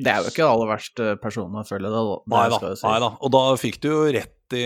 Det 0.00 0.12
er 0.12 0.22
jo 0.22 0.30
ikke 0.30 0.46
aller 0.46 0.68
verste 0.70 1.14
personen 1.20 1.60
å 1.60 1.66
følge 1.66 1.90
det, 1.90 2.00
Nei 2.30 2.44
da, 2.52 2.58
nei 2.86 2.98
da. 3.02 3.08
Og 3.18 3.32
da 3.34 3.40
fikk 3.58 3.80
du 3.82 3.88
jo 3.90 4.04
rett, 4.14 4.36
i, 4.56 4.64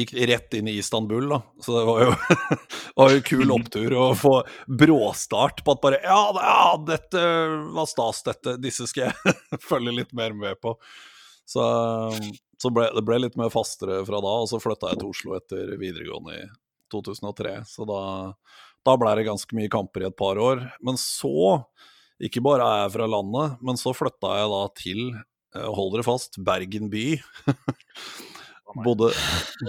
gikk 0.00 0.12
rett 0.28 0.54
inn 0.58 0.68
i 0.70 0.76
Istanbul, 0.80 1.28
da. 1.30 1.40
Så 1.62 1.76
det 1.78 1.84
var 1.88 2.02
jo, 2.04 2.14
var 3.00 3.14
jo 3.14 3.22
kul 3.26 3.54
opptur 3.54 3.96
å 3.98 4.06
få 4.18 4.34
bråstart 4.66 5.64
på 5.64 5.76
at 5.76 5.84
bare 5.84 6.00
Ja, 6.04 6.20
ja 6.36 6.64
dette 6.86 7.22
var 7.74 7.88
stas, 7.90 8.22
dette. 8.26 8.56
Disse 8.62 8.88
skal 8.90 9.10
jeg 9.10 9.36
følge 9.70 9.94
litt 10.00 10.14
mer 10.16 10.36
med 10.36 10.60
på. 10.62 10.76
Så, 11.50 11.62
så 12.62 12.70
ble, 12.70 12.86
det 12.94 13.02
ble 13.06 13.22
litt 13.24 13.38
mer 13.40 13.50
fastere 13.50 14.02
fra 14.06 14.20
da, 14.22 14.34
og 14.42 14.50
så 14.50 14.60
flytta 14.62 14.92
jeg 14.92 15.00
til 15.00 15.10
Oslo 15.10 15.38
etter 15.38 15.72
videregående 15.80 16.36
i 16.36 16.44
2003. 16.94 17.56
Så 17.66 17.86
da, 17.88 18.02
da 18.86 18.96
ble 19.00 19.16
det 19.18 19.26
ganske 19.26 19.56
mye 19.58 19.72
kamper 19.72 20.04
i 20.04 20.10
et 20.10 20.18
par 20.18 20.38
år. 20.38 20.62
Men 20.86 20.98
så, 21.00 21.58
ikke 22.22 22.42
bare 22.44 22.66
er 22.66 22.84
jeg 22.84 22.94
fra 22.98 23.10
landet, 23.10 23.58
men 23.66 23.80
så 23.80 23.94
flytta 23.96 24.34
jeg 24.38 24.52
da 24.54 24.62
til, 24.78 25.02
eh, 25.56 25.70
hold 25.78 25.96
dere 25.96 26.06
fast, 26.06 26.38
Bergen 26.46 26.90
by. 26.92 27.06
bodde, 28.84 29.12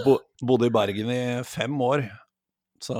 bo, 0.04 0.18
bodde 0.42 0.68
i 0.68 0.74
Bergen 0.74 1.10
i 1.12 1.22
fem 1.48 1.74
år. 1.84 2.04
Så 2.82 2.96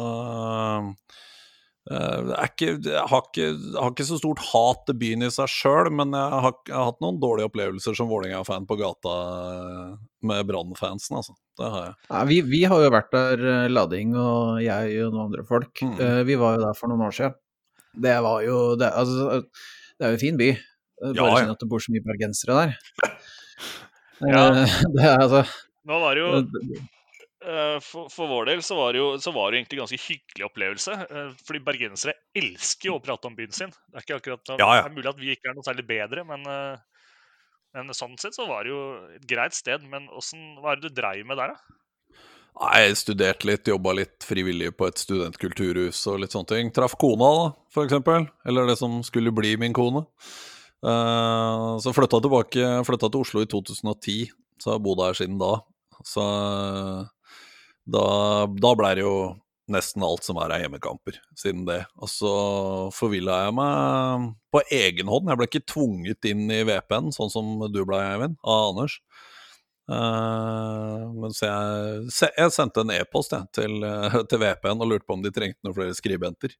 eh, 1.91 2.33
ikke, 2.47 2.69
jeg, 2.79 3.05
har 3.11 3.25
ikke, 3.27 3.47
jeg 3.49 3.79
har 3.81 3.91
ikke 3.91 4.07
så 4.07 4.19
stort 4.21 4.43
hat 4.53 4.85
til 4.87 4.99
byen 5.01 5.27
i 5.27 5.31
seg 5.35 5.51
sjøl, 5.51 5.91
men 5.99 6.15
jeg 6.17 6.43
har, 6.47 6.57
jeg 6.69 6.77
har 6.77 6.91
hatt 6.93 7.03
noen 7.03 7.21
dårlige 7.23 7.51
opplevelser 7.51 7.97
som 7.99 8.11
Vålerenga-fan 8.13 8.69
på 8.71 8.79
gata 8.81 9.15
eh, 9.19 9.95
med 10.31 10.47
Brann-fansen, 10.51 11.19
altså. 11.21 11.37
Det 11.59 11.69
har 11.69 11.89
jeg. 11.89 11.97
Ja, 12.09 12.25
vi, 12.31 12.41
vi 12.49 12.63
har 12.71 12.85
jo 12.85 12.93
vært 12.95 13.11
der, 13.15 13.47
eh, 13.55 13.71
Lading 13.73 14.15
og 14.17 14.63
jeg 14.65 15.01
og 15.07 15.17
noen 15.17 15.27
andre 15.27 15.47
folk. 15.49 15.83
Mm. 15.85 15.97
Vi 16.29 16.39
var 16.41 16.57
jo 16.57 16.67
der 16.69 16.79
for 16.79 16.93
noen 16.93 17.09
år 17.09 17.17
siden. 17.19 17.39
Det 17.93 18.15
var 18.25 18.41
jo 18.41 18.61
Det, 18.81 18.89
altså, 18.89 19.43
det 19.99 20.07
er 20.07 20.15
jo 20.15 20.17
en 20.17 20.23
fin 20.23 20.39
by. 20.41 20.47
Er 21.03 21.11
Ja, 21.13 21.25
Bare 21.27 21.33
ja. 21.35 21.41
synd 21.43 21.53
at 21.53 21.61
det 21.61 21.69
bor 21.69 21.83
så 21.83 21.93
mye 21.93 22.05
bergensere 22.07 22.61
der. 22.61 22.77
Ja. 24.23 24.43
Det 24.95 25.03
er 25.03 25.19
altså 25.19 25.41
Nå 25.89 25.99
var 25.99 26.15
det 26.15 26.23
jo 26.23 26.83
Eh, 27.43 27.79
For, 27.83 28.07
for 28.13 28.31
vår 28.31 28.51
del 28.53 28.63
så 28.65 28.77
var, 28.79 28.95
det 28.95 29.03
jo, 29.03 29.09
så 29.23 29.33
var 29.35 29.51
det 29.51 29.61
egentlig 29.61 29.79
en 29.79 29.85
ganske 29.85 30.01
hyggelig 30.05 30.47
opplevelse. 30.47 30.97
eh, 31.11 31.35
Fordi 31.47 31.63
bergensere 31.67 32.15
elsker 32.39 32.91
jo 32.91 32.97
å 32.99 33.03
prate 33.03 33.29
om 33.29 33.37
byen 33.39 33.55
sin. 33.57 33.75
Det 33.91 33.99
er 33.99 34.07
ikke 34.07 34.21
akkurat 34.21 34.55
Ja, 34.55 34.71
ja. 34.79 34.81
Det 34.83 34.93
er 34.93 34.97
mulig 34.97 35.13
at 35.13 35.21
vi 35.21 35.35
ikke 35.35 35.51
er 35.51 35.59
noe 35.59 35.67
særlig 35.67 35.87
bedre, 35.89 36.25
men, 36.29 36.47
eh, 36.47 37.07
men 37.75 37.95
sånn 37.97 38.19
sett 38.21 38.37
så 38.39 38.47
var 38.47 38.65
det 38.65 38.75
jo 38.75 38.83
et 39.17 39.27
greit 39.29 39.57
sted. 39.59 39.83
Men 39.89 40.07
hvordan, 40.13 40.45
hva 40.63 40.73
er 40.73 40.81
det 40.81 40.91
du 40.91 41.01
dreiv 41.01 41.27
med 41.27 41.41
der, 41.41 41.57
da? 41.57 41.79
Nei, 42.63 42.93
studerte 42.93 43.49
litt, 43.49 43.67
jobba 43.67 43.95
litt 43.97 44.27
frivillig 44.29 44.75
på 44.77 44.87
et 44.87 45.01
studentkulturhus 45.01 46.03
og 46.13 46.21
litt 46.21 46.35
sånne 46.37 46.51
ting. 46.51 46.71
Traff 46.71 46.99
kona, 47.01 47.31
da, 47.39 47.47
for 47.73 47.89
eksempel. 47.89 48.29
Eller 48.45 48.69
det 48.69 48.77
som 48.79 49.01
skulle 49.03 49.33
bli 49.35 49.57
min 49.57 49.73
kone. 49.73 50.05
Uh, 50.85 51.79
så 51.81 51.95
flytta 51.95 52.21
tilbake, 52.21 52.69
flytta 52.85 53.09
til 53.09 53.23
Oslo 53.25 53.41
i 53.41 53.49
2010, 53.49 54.35
så 54.61 54.69
jeg 54.69 54.75
har 54.77 54.85
bodd 54.85 55.01
her 55.01 55.17
siden 55.17 55.39
da. 55.41 55.55
Så 56.09 56.23
eh, 56.23 57.33
da, 57.93 58.05
da 58.47 58.75
ble 58.79 58.93
det 58.99 59.07
jo 59.07 59.17
nesten 59.73 60.05
alt 60.05 60.25
som 60.27 60.39
er 60.43 60.53
av 60.53 60.63
hjemmekamper 60.63 61.19
siden 61.39 61.65
det. 61.69 61.83
Og 62.03 62.11
så 62.11 62.33
forvilla 62.95 63.45
jeg 63.47 63.57
meg 63.59 64.31
på 64.53 64.63
egen 64.79 65.11
hånd. 65.13 65.31
Jeg 65.31 65.41
ble 65.41 65.49
ikke 65.51 65.67
tvunget 65.73 66.31
inn 66.31 66.47
i 66.53 66.63
VPN, 66.69 67.13
sånn 67.15 67.33
som 67.33 67.53
du 67.73 67.83
ble, 67.89 68.01
Eivind, 68.03 68.39
av 68.43 68.73
Anders. 68.73 68.99
Uh, 69.91 71.11
mens 71.19 71.41
jeg, 71.43 72.07
jeg 72.39 72.53
sendte 72.55 72.85
en 72.85 72.93
e-post 72.95 73.35
til, 73.57 73.83
eh, 73.85 74.15
til 74.31 74.41
VPN 74.41 74.85
og 74.85 74.93
lurte 74.93 75.09
på 75.09 75.17
om 75.19 75.25
de 75.25 75.33
trengte 75.35 75.59
noen 75.67 75.77
flere 75.77 75.97
skribenter. 75.99 76.55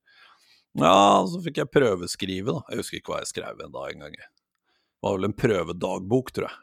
Ja, 0.79 1.23
så 1.29 1.41
fikk 1.45 1.61
jeg 1.61 1.73
prøveskrive, 1.73 2.55
da. 2.55 2.63
Jeg 2.73 2.81
husker 2.81 2.99
ikke 2.99 3.15
hva 3.15 3.23
jeg 3.23 3.33
skrev 3.35 3.61
en 3.61 3.75
dag 3.75 3.93
engang. 3.93 4.17
Det 4.17 5.05
var 5.05 5.19
vel 5.19 5.29
en 5.29 5.37
prøvedagbok, 5.37 6.33
tror 6.33 6.49
jeg. 6.49 6.61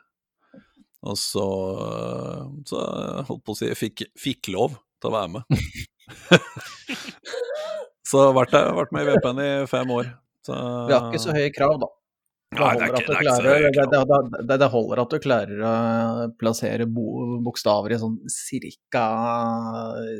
Og 1.07 1.15
så, 1.19 1.45
så 2.67 2.77
holdt 3.29 3.43
på 3.45 3.51
å 3.55 3.57
si 3.57 3.69
jeg 3.69 3.77
fikk, 3.79 3.97
fikk 4.19 4.49
lov 4.51 4.69
til 4.99 5.07
å 5.11 5.15
være 5.15 5.29
med. 5.37 5.43
så 8.09 8.17
vært, 8.35 8.51
jeg, 8.57 8.75
vært 8.81 8.91
med 8.95 9.01
i 9.05 9.07
VPN 9.13 9.39
i 9.45 9.47
fem 9.71 9.89
år. 9.95 10.05
Så, 10.45 10.53
Vi 10.89 10.93
har 10.95 11.03
ikke 11.07 11.23
så 11.23 11.31
høye 11.35 11.53
krav, 11.55 11.73
da. 11.85 11.89
Det 12.49 12.57
er 12.57 12.65
holder, 14.73 14.97
at 15.03 15.11
du 15.11 15.15
er 15.19 15.21
klarer, 15.21 15.59
å 15.61 15.63
plassere 16.41 16.87
bo, 16.89 17.03
bokstaver 17.45 17.93
i 17.93 17.99
sånn 18.01 18.15
cirka, 18.33 19.03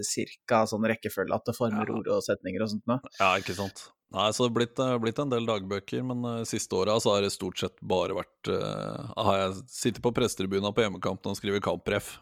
cirka 0.06 0.62
sånn 0.70 0.86
rekkefølge 0.92 1.34
at 1.40 1.50
det 1.50 1.56
former 1.58 1.90
Ja. 1.90 1.96
ord 1.98 2.06
og 2.14 2.22
setninger 2.22 2.62
og 2.62 2.70
sånt. 2.76 2.86
noe. 2.86 3.02
Ja, 3.18 3.34
ikke 3.42 3.58
sant. 3.58 3.82
Nei, 4.10 4.32
så 4.34 4.44
det 4.44 4.48
har 4.48 4.56
blitt, 4.56 4.80
eh, 4.82 4.96
blitt 4.98 5.20
en 5.22 5.30
del 5.30 5.46
dagbøker, 5.46 6.01
men 6.01 6.24
uh, 6.25 6.46
siste 6.48 6.74
åra 6.74 6.96
så 6.98 7.13
har 7.13 7.22
det 7.22 7.30
stort 7.30 7.60
sett 7.62 7.75
bare 7.86 8.16
vært 8.18 8.50
uh, 8.50 9.12
Har 9.13 9.36
jeg 9.38 9.60
sittet 9.70 10.01
på 10.01 10.12
prestetribunen 10.18 10.74
på 10.74 10.82
hjemmekampen 10.82 11.30
og 11.30 11.38
skrevet 11.38 11.62
kampref. 11.62 12.16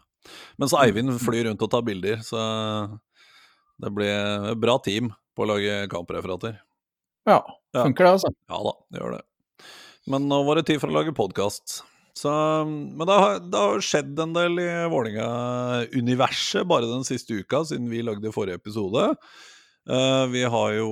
Mens 0.60 0.74
Eivind 0.76 1.14
flyr 1.22 1.46
rundt 1.48 1.62
og 1.64 1.70
tar 1.72 1.86
bilder, 1.86 2.20
så 2.26 2.40
det 3.80 3.92
blir 3.96 4.50
et 4.50 4.60
bra 4.60 4.74
team 4.84 5.08
på 5.32 5.46
å 5.46 5.48
lage 5.48 5.86
kampreferater. 5.88 6.58
Ja, 7.28 7.38
funker 7.72 8.04
det, 8.04 8.10
altså. 8.18 8.32
Ja 8.50 8.58
da, 8.66 8.74
det 8.92 9.00
gjør 9.00 9.14
det. 9.14 9.22
Men 10.12 10.26
nå 10.28 10.42
var 10.44 10.58
det 10.58 10.66
tid 10.68 10.82
for 10.82 10.92
å 10.92 10.96
lage 10.98 11.14
podkast. 11.16 11.78
Men 12.18 13.06
det 13.06 13.16
har, 13.16 13.38
det 13.46 13.62
har 13.62 13.86
skjedd 13.86 14.18
en 14.20 14.34
del 14.34 14.60
i 14.60 14.68
Vålerenga-universet 14.90 16.68
bare 16.68 16.90
den 16.90 17.06
siste 17.06 17.38
uka, 17.38 17.62
siden 17.70 17.88
vi 17.92 18.02
lagde 18.04 18.34
forrige 18.34 18.58
episode. 18.58 19.06
Vi 20.34 20.44
har 20.52 20.74
jo 20.76 20.90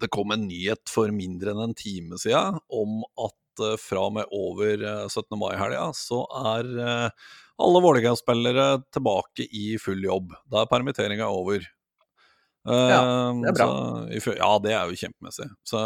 Det 0.00 0.08
kom 0.14 0.30
en 0.34 0.44
nyhet 0.46 0.86
for 0.90 1.10
mindre 1.14 1.50
enn 1.54 1.62
en 1.64 1.74
time 1.74 2.18
siden 2.22 2.58
om 2.70 3.00
at 3.18 3.62
eh, 3.66 3.76
fra 3.82 4.04
og 4.08 4.12
med 4.18 4.30
over 4.34 4.78
eh, 4.86 5.06
17. 5.10 5.26
mai-helga 5.40 5.88
så 5.98 6.20
er 6.54 6.68
eh, 6.78 7.30
alle 7.62 7.82
Vålerenga-spillere 7.84 8.66
tilbake 8.94 9.46
i 9.50 9.72
full 9.82 10.02
jobb. 10.06 10.32
Da 10.50 10.62
er 10.62 10.70
permitteringa 10.70 11.26
over. 11.30 11.66
Ja, 12.62 13.00
det 13.42 13.50
er 13.50 13.56
bra. 13.58 13.66
Så, 14.22 14.36
ja, 14.38 14.48
det 14.62 14.72
er 14.74 14.86
jo 14.90 14.98
kjempemessig. 15.00 15.48
Så 15.66 15.80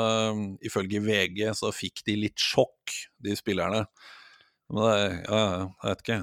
ifølge 0.68 1.00
VG 1.04 1.40
så 1.56 1.70
fikk 1.72 2.02
de 2.04 2.18
litt 2.20 2.36
sjokk, 2.40 2.92
de 3.24 3.32
spillerne. 3.38 3.86
Men 4.68 4.82
det, 4.82 4.90
er- 4.92 5.16
ja, 5.24 5.40
jeg 5.64 5.90
vet 5.94 6.04
ikke. 6.04 6.18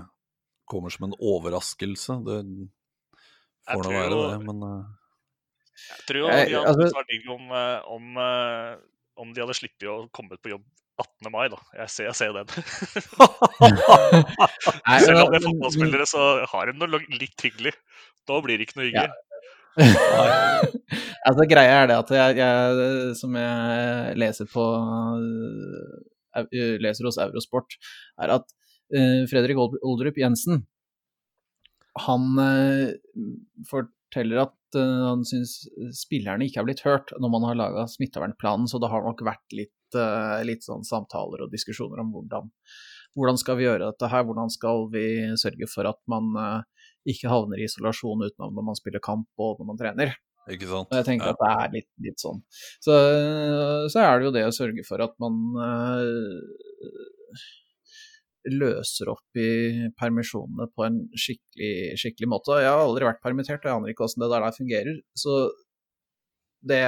Kommer 0.69 0.93
som 0.93 1.07
en 1.09 1.17
overraskelse. 1.17 2.19
Det 2.29 2.37
får 3.65 3.81
nå 3.87 3.93
være 3.97 4.13
det, 4.13 4.37
men 4.45 4.63
Jeg 5.89 5.99
tror 6.07 6.19
jo 6.19 6.27
de 6.29 6.33
hadde 6.37 6.71
altså- 6.71 6.97
vært 6.97 7.11
digg 7.11 7.25
om, 7.33 7.43
eh, 7.51 7.79
om, 7.95 8.03
eh, 8.17 8.71
om 9.23 9.27
de 9.33 9.41
hadde 9.43 9.57
sluppet 9.57 9.89
å 9.89 9.95
komme 10.15 10.35
på 10.39 10.51
jobb 10.53 10.65
18. 11.01 11.31
mai, 11.33 11.47
da. 11.49 11.57
Jeg 11.73 11.89
ser, 11.89 12.03
jeg 12.11 12.15
ser 12.15 12.33
den. 12.37 12.47
Selv 15.03 15.19
om 15.23 15.31
de 15.33 15.37
er 15.39 15.47
fotballspillere, 15.47 16.05
så 16.05 16.21
har 16.51 16.63
de 16.69 16.73
noe 16.77 16.99
litt 17.17 17.39
hyggelig. 17.41 17.73
Da 18.29 18.35
blir 18.45 18.55
det 18.61 18.65
ikke 18.67 18.77
noe 18.79 18.89
hyggelig. 18.91 19.13
altså, 21.27 21.43
greia 21.49 21.81
er 21.81 21.87
det 21.89 21.97
at 21.97 22.09
jeg, 22.13 22.37
jeg 22.37 23.17
som 23.17 23.33
jeg 23.41 24.13
leser 24.21 24.45
på 24.51 24.61
leser 26.81 27.05
hos 27.09 27.19
Eurosport, 27.21 27.77
er 28.21 28.29
at 28.37 28.45
uh, 28.93 29.23
Fredrik 29.29 29.57
Oldrup 29.57 30.17
Jensen 30.17 30.65
han 32.05 32.23
uh, 32.41 32.89
forteller 33.69 34.37
at 34.47 34.53
eh, 34.79 35.03
han 35.07 35.23
syns 35.27 35.55
spillerne 35.97 36.47
ikke 36.47 36.61
er 36.61 36.67
blitt 36.67 36.83
hørt 36.85 37.13
når 37.19 37.31
man 37.33 37.45
har 37.49 37.59
laga 37.59 37.85
smittevernplanen, 37.91 38.67
så 38.71 38.81
det 38.81 38.89
har 38.91 39.05
nok 39.05 39.23
vært 39.25 39.55
litt, 39.55 39.97
eh, 39.97 40.41
litt 40.47 40.65
sånn 40.65 40.85
samtaler 40.87 41.45
og 41.45 41.53
diskusjoner 41.53 42.01
om 42.03 42.11
hvordan, 42.15 42.51
hvordan 43.17 43.39
skal 43.41 43.59
vi 43.59 43.67
gjøre 43.67 43.91
dette 43.91 44.09
her, 44.11 44.25
hvordan 44.27 44.51
skal 44.53 44.87
vi 44.93 45.05
sørge 45.39 45.69
for 45.71 45.89
at 45.89 45.99
man 46.11 46.33
eh, 46.39 46.85
ikke 47.13 47.31
havner 47.31 47.59
i 47.61 47.67
isolasjon 47.67 48.25
utenom 48.27 48.53
når 48.55 48.69
man 48.71 48.79
spiller 48.79 49.03
kamp 49.03 49.27
og 49.43 49.59
når 49.61 49.71
man 49.71 49.81
trener. 49.81 50.15
ikke 50.51 50.67
sant? 50.67 50.91
Jeg 50.91 51.05
tenker 51.07 51.31
Ja. 51.31 51.35
at 51.35 51.41
det 51.43 51.51
er 51.55 51.73
litt, 51.77 51.89
litt 52.03 52.19
sånn. 52.19 52.41
Så, 52.83 52.95
så 53.91 53.99
er 54.03 54.19
det 54.19 54.25
jo 54.27 54.35
det 54.35 54.45
å 54.47 54.55
sørge 54.55 54.83
for 54.87 55.03
at 55.03 55.13
man 55.23 55.37
løser 58.51 59.11
opp 59.13 59.39
i 59.39 59.89
permisjonene 59.99 60.67
på 60.75 60.85
en 60.87 60.97
skikkelig, 61.15 61.97
skikkelig 62.01 62.29
måte. 62.31 62.57
Jeg 62.61 62.71
har 62.71 62.81
aldri 62.83 63.07
vært 63.07 63.21
permittert, 63.23 63.63
og 63.63 63.69
jeg 63.69 63.79
aner 63.79 63.93
ikke 63.93 64.05
hvordan 64.05 64.25
det 64.25 64.31
der 64.33 64.57
fungerer. 64.57 64.97
Så 65.19 65.37
det 66.73 66.81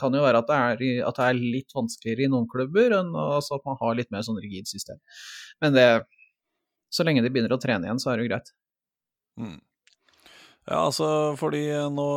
kan 0.00 0.16
jo 0.16 0.24
være 0.24 0.42
at 0.42 0.50
det 0.50 0.60
er, 0.60 0.84
at 1.08 1.18
det 1.20 1.26
er 1.26 1.42
litt 1.56 1.76
vanskeligere 1.76 2.26
i 2.26 2.32
noen 2.32 2.48
klubber, 2.50 2.96
enn 3.00 3.14
altså 3.16 3.56
at 3.56 3.66
man 3.68 3.78
har 3.80 3.96
litt 3.96 4.12
mer 4.12 4.24
sånn 4.26 4.40
rigid 4.42 4.68
system. 4.68 5.00
Men 5.64 5.76
det, 5.76 5.88
så 6.92 7.06
lenge 7.06 7.24
de 7.24 7.32
begynner 7.32 7.56
å 7.56 7.60
trene 7.60 7.88
igjen, 7.88 8.00
så 8.02 8.12
er 8.12 8.20
det 8.20 8.26
jo 8.26 8.32
greit. 8.34 8.52
Mm. 9.40 9.58
Ja, 10.68 10.84
altså, 10.84 11.06
fordi 11.40 11.64
nå, 11.90 12.10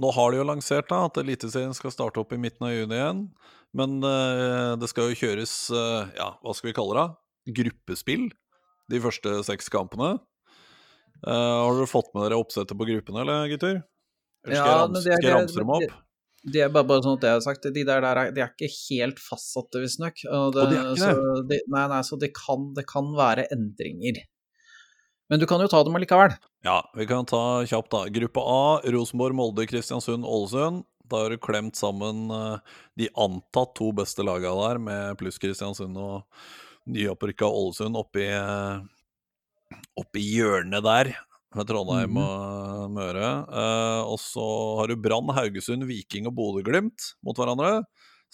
nå 0.00 0.12
har 0.16 0.30
de 0.30 0.38
jo 0.38 0.46
lansert 0.46 0.88
da, 0.88 1.02
at 1.08 1.18
Eliteserien 1.20 1.74
skal 1.76 1.92
starte 1.92 2.22
opp 2.22 2.32
i 2.32 2.40
midten 2.40 2.68
av 2.68 2.72
juni 2.72 2.96
igjen. 2.96 3.26
Men 3.74 3.98
eh, 4.06 4.72
det 4.78 4.88
skal 4.92 5.10
jo 5.10 5.18
kjøres, 5.18 5.52
eh, 5.74 6.14
ja, 6.14 6.30
hva 6.38 6.54
skal 6.54 6.70
vi 6.70 6.76
kalle 6.76 6.94
det? 7.00 7.06
Gruppespill 7.46 8.30
de 8.90 9.00
første 9.00 9.34
seks 9.44 9.68
kampene. 9.72 10.18
Uh, 11.24 11.64
har 11.64 11.76
dere 11.78 11.88
fått 11.88 12.10
med 12.14 12.26
dere 12.26 12.38
oppsettet 12.40 12.76
på 12.76 12.86
gruppene, 12.88 13.22
eller 13.24 13.48
gutter? 13.52 13.82
Eller 14.44 14.56
skal, 14.58 14.66
Ja, 14.66 14.72
jeg, 14.74 14.80
rams, 14.82 14.92
det 15.04 15.12
er- 15.12 15.16
skal 15.16 15.30
jeg 15.30 15.36
ramse 15.38 15.54
dem 15.60 15.66
det- 15.66 15.90
opp? 15.90 16.00
De 16.44 16.60
er 16.60 16.68
bare, 16.68 16.84
bare 16.84 17.00
sånn 17.00 17.16
at 17.16 17.22
jeg 17.24 17.32
har 17.32 17.40
sagt, 17.40 17.62
de 17.72 17.84
der, 17.88 18.00
der 18.04 18.18
er, 18.20 18.30
de 18.30 18.40
er 18.42 18.50
ikke 18.52 18.68
helt 18.90 19.16
fastsatte, 19.16 19.80
visstnok. 19.80 20.18
Og, 20.28 20.54
Og 20.54 20.68
de 20.68 20.76
er 20.76 20.90
ikke 20.92 21.00
så 21.00 21.48
de, 21.48 21.60
nei, 21.72 21.86
nei, 21.88 22.00
så 22.04 22.18
det 22.20 22.34
kan, 22.36 22.74
det 22.74 22.84
kan 22.86 23.04
være 23.16 23.46
endringer. 23.50 24.18
Men 25.30 25.40
du 25.40 25.46
kan 25.46 25.58
jo 25.64 25.68
ta 25.72 25.82
dem 25.82 25.94
allikevel. 25.96 26.36
Ja, 26.62 26.82
vi 26.94 27.06
kan 27.06 27.24
ta 27.24 27.64
kjapt, 27.64 27.88
da. 27.88 28.04
Gruppe 28.12 28.44
A, 28.44 28.82
Rosenborg, 28.92 29.32
Molde, 29.34 29.64
Kristiansund, 29.66 30.22
Ålesund. 30.28 30.84
Da 31.08 31.22
har 31.22 31.30
du 31.30 31.38
klemt 31.38 31.76
sammen 31.76 32.28
eh, 32.30 32.58
de 33.00 33.08
antatt 33.16 33.74
to 33.74 33.90
beste 33.96 34.20
lagene 34.22 34.68
der, 34.68 34.78
med 34.78 35.16
pluss 35.16 35.38
Kristiansund 35.40 35.96
og 35.96 36.26
nyopprykka 36.90 37.46
Ålesund 37.48 37.96
oppi, 37.96 38.26
eh, 38.28 38.80
oppi 40.00 40.24
hjørnet 40.34 40.84
der. 40.84 41.14
Med 41.54 41.68
Trondheim 41.70 42.10
Mhm. 42.10 42.18
og 42.18 42.90
Møre. 42.90 43.28
Eh, 43.46 44.00
og 44.10 44.18
så 44.18 44.42
har 44.80 44.88
du 44.90 44.96
Brann, 44.96 45.28
Haugesund, 45.36 45.84
Viking 45.86 46.26
og 46.26 46.34
Bodø-Glimt 46.34 47.14
mot 47.22 47.36
hverandre. 47.38 47.84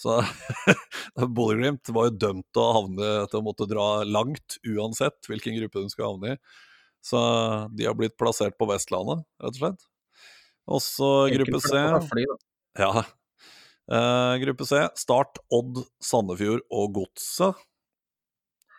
Så 0.00 0.14
Bodø-Glimt 1.36 1.84
var 1.92 2.08
jo 2.08 2.16
dømt 2.16 2.46
til 2.54 2.62
å 2.64 2.72
havne 2.78 3.10
til 3.28 3.40
å 3.40 3.44
måtte 3.44 3.68
dra 3.68 4.02
langt, 4.08 4.56
uansett 4.64 5.20
hvilken 5.28 5.58
gruppe 5.60 5.82
de 5.84 5.92
skal 5.92 6.14
havne 6.14 6.32
i. 6.32 6.38
Så 7.04 7.20
de 7.76 7.84
har 7.84 7.94
blitt 7.94 8.16
plassert 8.16 8.56
på 8.56 8.66
Vestlandet, 8.72 9.20
rett 9.40 9.52
og 9.52 9.60
slett. 9.60 9.84
Og 10.70 10.80
så 10.80 11.10
gruppe 11.32 11.60
C. 11.60 11.84
fly. 12.08 12.24
Ja. 12.80 13.04
Uh, 13.90 14.38
gruppe 14.40 14.64
C. 14.68 14.80
Start, 14.96 15.40
Odd, 15.52 15.84
Sandefjord 16.00 16.60
og 16.70 16.92
Godset. 16.94 17.60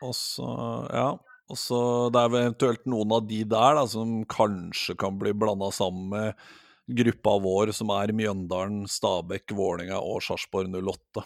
Og 0.01 0.15
så, 0.17 0.47
ja. 0.89 1.09
Og 1.51 1.59
så 1.59 1.77
det 2.13 2.21
er 2.21 2.31
vel 2.31 2.45
eventuelt 2.45 2.85
noen 2.89 3.13
av 3.17 3.25
de 3.27 3.41
der 3.43 3.77
da, 3.77 3.85
som 3.91 4.21
kanskje 4.31 4.95
kan 4.99 5.17
bli 5.19 5.33
blanda 5.35 5.67
sammen 5.75 6.07
med 6.13 6.45
gruppa 6.91 7.35
vår, 7.43 7.73
som 7.75 7.91
er 7.95 8.13
Mjøndalen, 8.15 8.85
Stabekk, 8.89 9.53
Vålinga 9.55 9.99
og 9.99 10.23
Sarpsborg 10.25 10.71
08. 10.71 11.25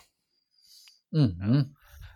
Mhm. 1.15 1.65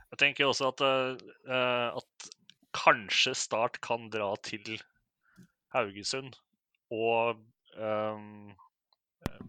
Jeg 0.09 0.17
tenker 0.17 0.49
også 0.49 0.71
at, 0.71 0.81
uh, 0.81 1.99
at 2.01 2.29
kanskje 2.73 3.35
Start 3.37 3.77
kan 3.85 4.09
dra 4.09 4.31
til 4.41 4.81
Haugesund, 5.73 6.33
og 6.89 7.37
um, 7.77 8.49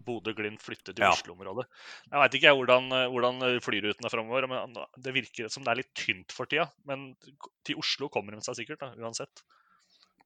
Bodø-Glimt 0.05 0.61
flytte 0.63 0.93
til 0.95 1.03
Ja. 1.05 1.11
Oslo-området. 1.13 1.65
Jeg 2.09 2.19
veit 2.23 2.37
ikke 2.39 2.53
hvordan, 2.57 2.91
eh, 2.95 3.07
hvordan 3.11 3.61
flyruten 3.63 4.05
er 4.05 4.13
framover, 4.13 4.47
men 4.49 4.77
det 4.97 5.13
virker 5.15 5.49
som 5.49 5.63
det 5.63 5.71
er 5.71 5.81
litt 5.83 5.93
tynt 5.93 6.31
for 6.35 6.45
tida. 6.45 6.69
Men 6.85 7.15
til 7.63 7.75
Oslo 7.81 8.09
kommer 8.09 8.31
de 8.35 8.41
seg 8.45 8.55
sikkert, 8.61 8.79
da, 8.83 8.91
uansett. 8.97 9.43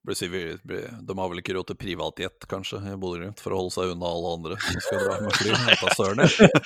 De 0.06 1.14
har 1.18 1.30
vel 1.32 1.42
ikke 1.42 1.56
råd 1.58 1.66
til 1.72 1.78
privatjet, 1.82 2.46
kanskje, 2.48 2.78
i 2.94 2.98
Bodø-Glimt, 3.02 3.42
for 3.42 3.56
å 3.56 3.58
holde 3.64 3.74
seg 3.74 3.90
unna 3.96 4.06
alle 4.06 4.34
andre 4.38 4.58
som 4.62 4.82
skal 4.86 5.00
dra 5.02 5.16
med 5.26 5.34
fly. 5.34 5.50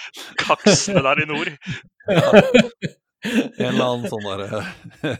Kaksene 0.44 1.04
der 1.08 1.24
i 1.24 1.26
nord. 1.30 1.54
En 3.20 3.52
eller 3.60 3.84
annen 3.84 4.08
sånn 4.08 4.24
derre 4.24 4.62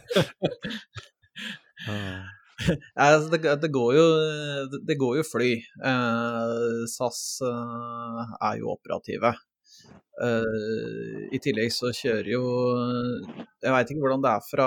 Ja, 1.84 1.96
altså, 2.94 3.30
det, 3.34 3.42
det, 3.62 3.70
går 3.72 3.94
jo, 3.96 4.06
det, 4.86 4.96
går 5.00 5.20
jo 5.20 5.26
fly. 5.26 5.52
Eh, 5.90 6.82
SAS 6.90 7.22
eh, 7.46 8.34
er 8.50 8.58
jo 8.60 8.72
operative. 8.74 9.34
Eh, 10.20 11.28
I 11.32 11.40
tillegg 11.40 11.72
så 11.72 11.88
kjører 11.96 12.26
jo 12.28 12.42
Jeg 13.62 13.72
veit 13.72 13.92
ikke 13.92 14.02
hvordan 14.02 14.24
det 14.24 14.34
er 14.34 14.42
fra, 14.44 14.66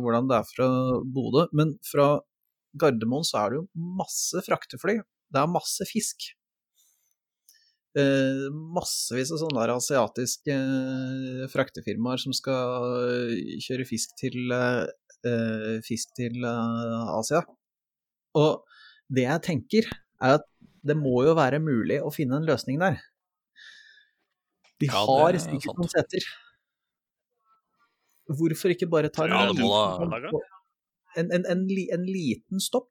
hvordan 0.00 0.30
fra 0.48 0.68
Bodø, 1.04 1.48
men 1.52 1.74
fra 1.84 2.14
Gardermoen 2.80 3.26
så 3.26 3.42
er 3.42 3.52
det 3.52 3.60
jo 3.60 3.90
masse 4.00 4.40
fraktefly. 4.46 4.98
Det 5.30 5.42
er 5.42 5.52
masse 5.52 5.86
fisk. 5.90 6.32
Eh, 7.94 8.48
massevis 8.74 9.30
av 9.30 9.38
sånne 9.38 9.68
asiatiske 9.76 10.54
eh, 10.54 11.44
fraktefirmaer 11.52 12.18
som 12.18 12.34
skal 12.34 12.88
kjøre 13.62 13.86
fisk 13.86 14.16
til 14.18 14.50
eh, 14.50 14.82
eh, 14.82 15.03
fisk 15.86 16.14
til 16.18 16.44
eh, 16.44 17.18
Asia. 17.18 17.42
Og 18.38 18.64
det 19.14 19.26
jeg 19.26 19.44
tenker, 19.46 19.90
er 20.22 20.38
at 20.38 20.46
det 20.84 20.96
må 21.00 21.22
jo 21.24 21.34
være 21.38 21.62
mulig 21.64 22.00
å 22.04 22.12
finne 22.12 22.40
en 22.40 22.48
løsning 22.48 22.80
der. 22.82 22.98
De 24.82 24.88
Ja, 24.90 25.04
har 25.06 25.36
ikke 25.36 25.44
sikkert 25.46 25.78
noen 25.78 25.92
seter. 25.92 26.26
Hvorfor 28.24 28.72
ikke 28.72 28.88
bare 28.90 29.10
ta 29.12 29.26
en, 29.28 29.32
Ja, 29.32 30.30
en, 31.16 31.30
en, 31.30 31.44
en, 31.46 31.64
en 31.68 32.06
liten 32.08 32.60
stopp? 32.60 32.90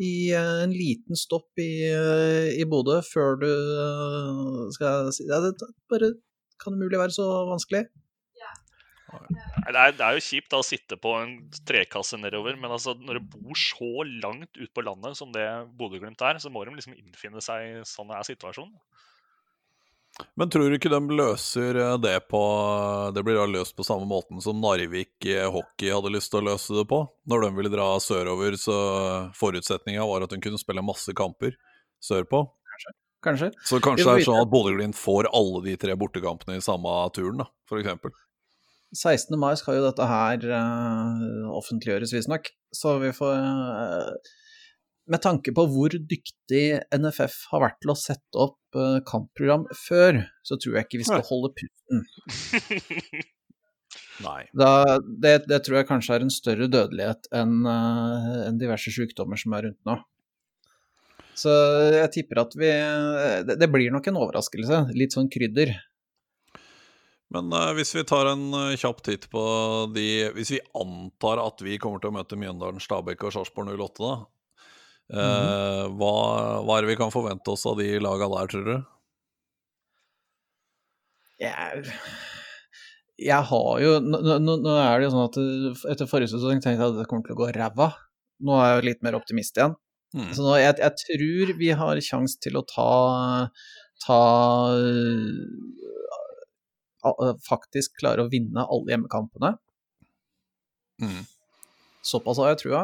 I, 0.00 0.30
eh, 0.32 0.62
en 0.64 0.72
liten 0.72 1.18
stopp 1.18 1.58
i, 1.60 1.84
eh, 1.90 2.50
i 2.56 2.64
Bodø 2.68 3.00
før 3.04 3.36
du 3.40 3.48
eh, 3.50 4.60
skal 4.76 5.10
si 5.12 5.26
ja, 5.28 5.40
det, 5.44 5.52
bare, 5.90 6.12
Kan 6.62 6.76
det 6.76 6.86
mulig 6.86 7.00
være 7.00 7.14
så 7.16 7.26
vanskelig? 7.50 7.88
Det 9.10 9.76
er, 9.76 9.92
det 9.94 10.04
er 10.06 10.16
jo 10.16 10.24
kjipt 10.24 10.50
da 10.52 10.60
å 10.60 10.66
sitte 10.66 10.96
på 11.00 11.12
en 11.20 11.36
trekasse 11.68 12.18
nedover, 12.20 12.56
men 12.58 12.72
altså, 12.74 12.96
når 12.98 13.20
du 13.20 13.36
bor 13.36 13.58
så 13.58 14.06
langt 14.22 14.50
ut 14.58 14.72
på 14.74 14.84
landet 14.86 15.18
som 15.18 15.30
det 15.34 15.46
Bodø-Glimt 15.78 16.22
er, 16.26 16.40
så 16.42 16.50
må 16.52 16.64
de 16.66 16.74
liksom 16.76 16.96
innfinne 16.96 17.42
seg 17.44 17.84
sånn 17.88 18.12
er 18.14 18.26
situasjonen. 18.26 18.74
Men 20.36 20.50
tror 20.50 20.68
du 20.68 20.76
ikke 20.76 20.90
de 20.92 21.16
løser 21.16 21.76
eh, 21.78 21.96
det 22.02 22.16
på 22.28 22.40
Det 23.14 23.22
blir 23.24 23.38
da 23.38 23.46
løst 23.48 23.76
på 23.78 23.86
samme 23.86 24.08
måten 24.10 24.42
som 24.42 24.58
Narvik 24.60 25.24
eh, 25.30 25.46
hockey 25.48 25.92
hadde 25.94 26.12
lyst 26.12 26.32
til 26.32 26.42
å 26.42 26.48
løse 26.50 26.74
det 26.76 26.84
på? 26.90 27.02
Når 27.30 27.46
de 27.46 27.50
ville 27.56 27.72
dra 27.72 27.86
sørover, 28.02 28.58
så 28.60 28.76
forutsetninga 29.38 30.04
var 30.10 30.26
at 30.26 30.34
de 30.34 30.40
kunne 30.42 30.60
spille 30.60 30.84
masse 30.84 31.14
kamper 31.16 31.54
sørpå. 32.04 32.42
Kanskje? 33.20 33.50
Så 33.68 33.76
kanskje 33.84 34.06
det 34.06 34.12
er 34.22 34.26
sånn 34.30 34.40
at 34.40 34.50
Bodø-Glimt 34.52 34.96
får 34.96 35.28
alle 35.36 35.60
de 35.66 35.76
tre 35.80 35.96
bortekampene 36.00 36.56
i 36.56 36.64
samme 36.64 36.92
turen, 37.16 37.42
da, 37.42 37.48
for 37.68 37.80
eksempel. 37.82 38.14
16. 38.96 39.38
mai 39.38 39.54
skal 39.58 39.78
jo 39.78 39.86
dette 39.86 40.06
her 40.10 40.44
uh, 40.50 41.48
offentliggjøres, 41.54 42.14
visstnok. 42.14 42.50
Så 42.74 42.96
vi 43.02 43.10
får 43.14 43.34
uh, 43.38 44.30
Med 45.10 45.22
tanke 45.22 45.54
på 45.54 45.64
hvor 45.70 45.94
dyktig 45.94 46.64
NFF 46.94 47.36
har 47.52 47.64
vært 47.64 47.80
til 47.82 47.94
å 47.94 47.98
sette 47.98 48.44
opp 48.46 48.78
uh, 48.78 49.00
kampprogram 49.06 49.66
før, 49.86 50.24
så 50.46 50.58
tror 50.60 50.78
jeg 50.78 50.88
ikke 50.88 51.02
vi 51.02 51.08
skal 51.08 51.26
holde 51.26 51.52
pusten. 51.58 52.06
Nei. 54.20 54.42
Da, 54.54 54.98
det, 55.00 55.34
det 55.48 55.62
tror 55.64 55.80
jeg 55.80 55.88
kanskje 55.88 56.18
er 56.18 56.24
en 56.26 56.32
større 56.32 56.68
dødelighet 56.70 57.30
enn 57.34 57.62
uh, 57.64 58.46
en 58.46 58.58
diverse 58.60 58.92
sykdommer 58.94 59.40
som 59.40 59.54
er 59.56 59.70
rundt 59.70 59.80
nå. 59.88 59.96
Så 61.40 61.52
jeg 61.94 62.10
tipper 62.12 62.42
at 62.42 62.52
vi 62.58 62.68
Det, 63.48 63.54
det 63.56 63.68
blir 63.72 63.92
nok 63.94 64.10
en 64.10 64.18
overraskelse. 64.20 64.82
Litt 64.98 65.14
sånn 65.16 65.30
krydder. 65.32 65.72
Men 67.34 67.52
uh, 67.54 67.70
hvis 67.78 67.92
vi 67.94 68.02
tar 68.06 68.32
en 68.32 68.48
uh, 68.54 68.76
kjapp 68.78 69.02
titt 69.06 69.28
på 69.30 69.42
de 69.94 70.06
Hvis 70.34 70.54
vi 70.56 70.60
antar 70.74 71.42
at 71.42 71.62
vi 71.62 71.78
kommer 71.82 72.02
til 72.02 72.10
å 72.10 72.16
møte 72.18 72.38
Mjøndalen, 72.38 72.82
Stabæk 72.82 73.22
og 73.28 73.34
Sarpsborg 73.36 73.70
08, 73.78 74.02
da. 74.02 74.16
eh, 75.14 75.84
hva, 75.94 76.14
hva 76.66 76.76
er 76.76 76.84
det 76.84 76.92
vi 76.92 76.98
kan 76.98 77.14
forvente 77.14 77.54
oss 77.54 77.66
av 77.70 77.78
de 77.78 77.92
laga 78.02 78.28
der, 78.34 78.50
tror 78.50 78.66
du? 78.66 78.74
Jeg, 81.40 81.84
jeg 83.20 83.48
har 83.50 83.80
jo 83.80 83.92
nå, 84.04 84.18
nå, 84.42 84.56
nå 84.60 84.74
er 84.76 84.98
det 84.98 85.06
jo 85.06 85.12
sånn 85.14 85.28
at 85.28 85.38
uh, 85.40 85.84
etter 85.92 86.10
forrige 86.10 86.34
sesong 86.34 86.60
tenkte 86.60 86.82
jeg 86.82 86.92
at 86.92 86.98
det 86.98 87.08
kommer 87.10 87.26
til 87.26 87.36
å 87.36 87.40
gå 87.40 87.50
ræva. 87.56 87.92
Nå 88.44 88.58
er 88.58 88.72
jeg 88.72 88.80
jo 88.80 88.86
litt 88.90 89.06
mer 89.06 89.18
optimist 89.18 89.58
igjen. 89.60 89.76
Mm. 90.16 90.30
Så 90.34 90.42
nå, 90.42 90.56
jeg, 90.58 90.76
jeg 90.82 90.98
tror 91.04 91.52
vi 91.60 91.70
har 91.78 92.02
sjanse 92.02 92.40
til 92.42 92.58
å 92.58 92.64
ta, 92.66 92.90
ta 94.02 94.22
uh, 94.74 95.80
Faktisk 97.46 97.98
klarer 98.00 98.24
å 98.24 98.30
vinne 98.32 98.64
alle 98.66 98.94
hjemmekampene. 98.94 99.54
Mm. 101.00 101.22
Såpass 102.04 102.40
har 102.40 102.52
jeg 102.52 102.62
trua. 102.64 102.82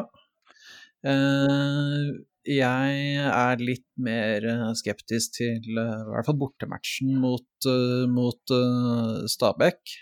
Eh, 1.05 2.09
jeg 2.47 3.23
er 3.27 3.61
litt 3.61 3.87
mer 4.01 4.45
eh, 4.47 4.67
skeptisk 4.79 5.37
til 5.37 5.77
eh, 5.77 5.95
i 6.01 6.11
hvert 6.13 6.27
fall 6.29 6.39
bortematchen 6.39 7.17
mot, 7.21 7.47
eh, 7.67 8.05
mot 8.09 8.55
eh, 8.55 9.25
Stabæk. 9.29 9.97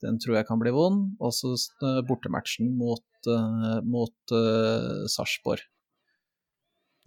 Den 0.00 0.16
tror 0.22 0.38
jeg 0.38 0.48
kan 0.48 0.60
bli 0.62 0.72
vond. 0.74 1.10
Og 1.20 1.34
så 1.36 1.52
eh, 1.54 2.00
bortematchen 2.08 2.72
mot, 2.78 3.06
eh, 3.28 3.76
mot 3.84 4.38
Sarpsborg. 5.12 5.66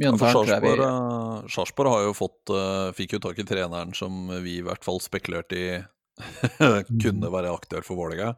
Sarpsborg. 0.01 0.79
Ja, 0.81 1.41
eh, 1.45 1.91
har 1.93 2.05
jo 2.07 2.13
fått 2.17 2.49
eh, 2.49 2.93
Fikk 2.97 3.17
jo 3.17 3.23
tak 3.23 3.39
i 3.39 3.45
treneren 3.47 3.93
som 3.97 4.27
vi 4.43 4.57
i 4.59 4.65
hvert 4.65 4.83
fall 4.86 5.01
spekulerte 5.03 5.59
i 5.59 5.67
kunne 7.04 7.34
være 7.34 7.54
aktuell 7.54 7.86
for 7.86 7.99
Vålerenga. 7.99 8.34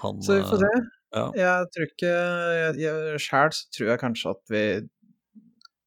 Så 0.00 0.38
vi 0.38 0.46
får 0.48 0.62
se. 0.62 0.70
eh, 0.70 0.88
ja. 1.16 1.26
Jeg 1.36 1.68
tror 1.74 1.90
ikke 1.90 3.20
Sjæl 3.20 3.52
så 3.52 3.68
tror 3.76 3.92
jeg 3.92 4.02
kanskje 4.04 4.32
at 4.32 4.42
vi 4.52 4.64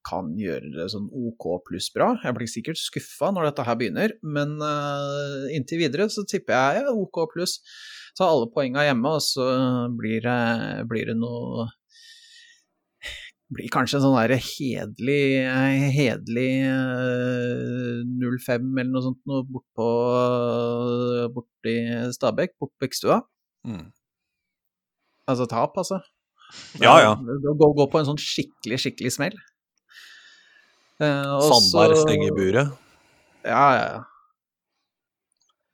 kan 0.03 0.33
gjøre 0.35 0.73
det 0.75 0.89
sånn 0.91 1.07
OK 1.15 1.47
pluss 1.69 1.87
bra. 1.95 2.09
Jeg 2.25 2.35
blir 2.35 2.49
sikkert 2.51 2.79
skuffa 2.81 3.31
når 3.31 3.47
dette 3.49 3.65
her 3.67 3.77
begynner, 3.79 4.13
men 4.35 4.57
uh, 4.59 5.47
inntil 5.55 5.79
videre 5.79 6.09
så 6.11 6.25
tipper 6.27 6.57
jeg 6.57 6.83
ja, 6.83 6.91
OK 6.91 7.21
pluss. 7.31 7.61
Ta 8.19 8.27
alle 8.27 8.49
poenga 8.53 8.83
hjemme, 8.83 9.15
og 9.15 9.23
så 9.23 9.47
blir 9.95 10.19
det, 10.25 10.35
blir 10.91 11.07
det 11.09 11.15
noe 11.21 11.69
blir 13.55 13.69
kanskje 13.73 13.99
en 13.99 14.03
sånn 14.05 14.17
der 14.17 14.33
hederlig, 14.35 15.23
hederlig 15.95 16.49
eh, 16.69 18.01
0-5 18.09 18.69
eller 18.79 18.91
noe 18.91 19.05
sånt 19.05 19.21
noe 19.29 19.45
bortpå 19.47 19.87
borti 21.35 21.75
Stabekk, 22.15 22.55
bort 22.61 22.73
på 22.77 22.89
Ekkstua. 22.89 23.21
Mm. 23.67 23.87
Altså 25.29 25.47
tap, 25.49 25.77
altså. 25.79 26.01
Ja, 26.81 26.97
ja. 27.01 27.13
Gå, 27.17 27.69
gå 27.77 27.85
på 27.89 28.01
en 28.01 28.09
sånn 28.09 28.21
skikkelig, 28.21 28.81
skikkelig 28.83 29.13
smell. 29.15 29.37
Eh, 31.01 31.37
Sandberg 31.47 31.97
stenger 32.03 32.35
buret. 32.35 32.73
Ja, 33.43 33.67
ja, 33.77 33.85
ja. 33.95 34.01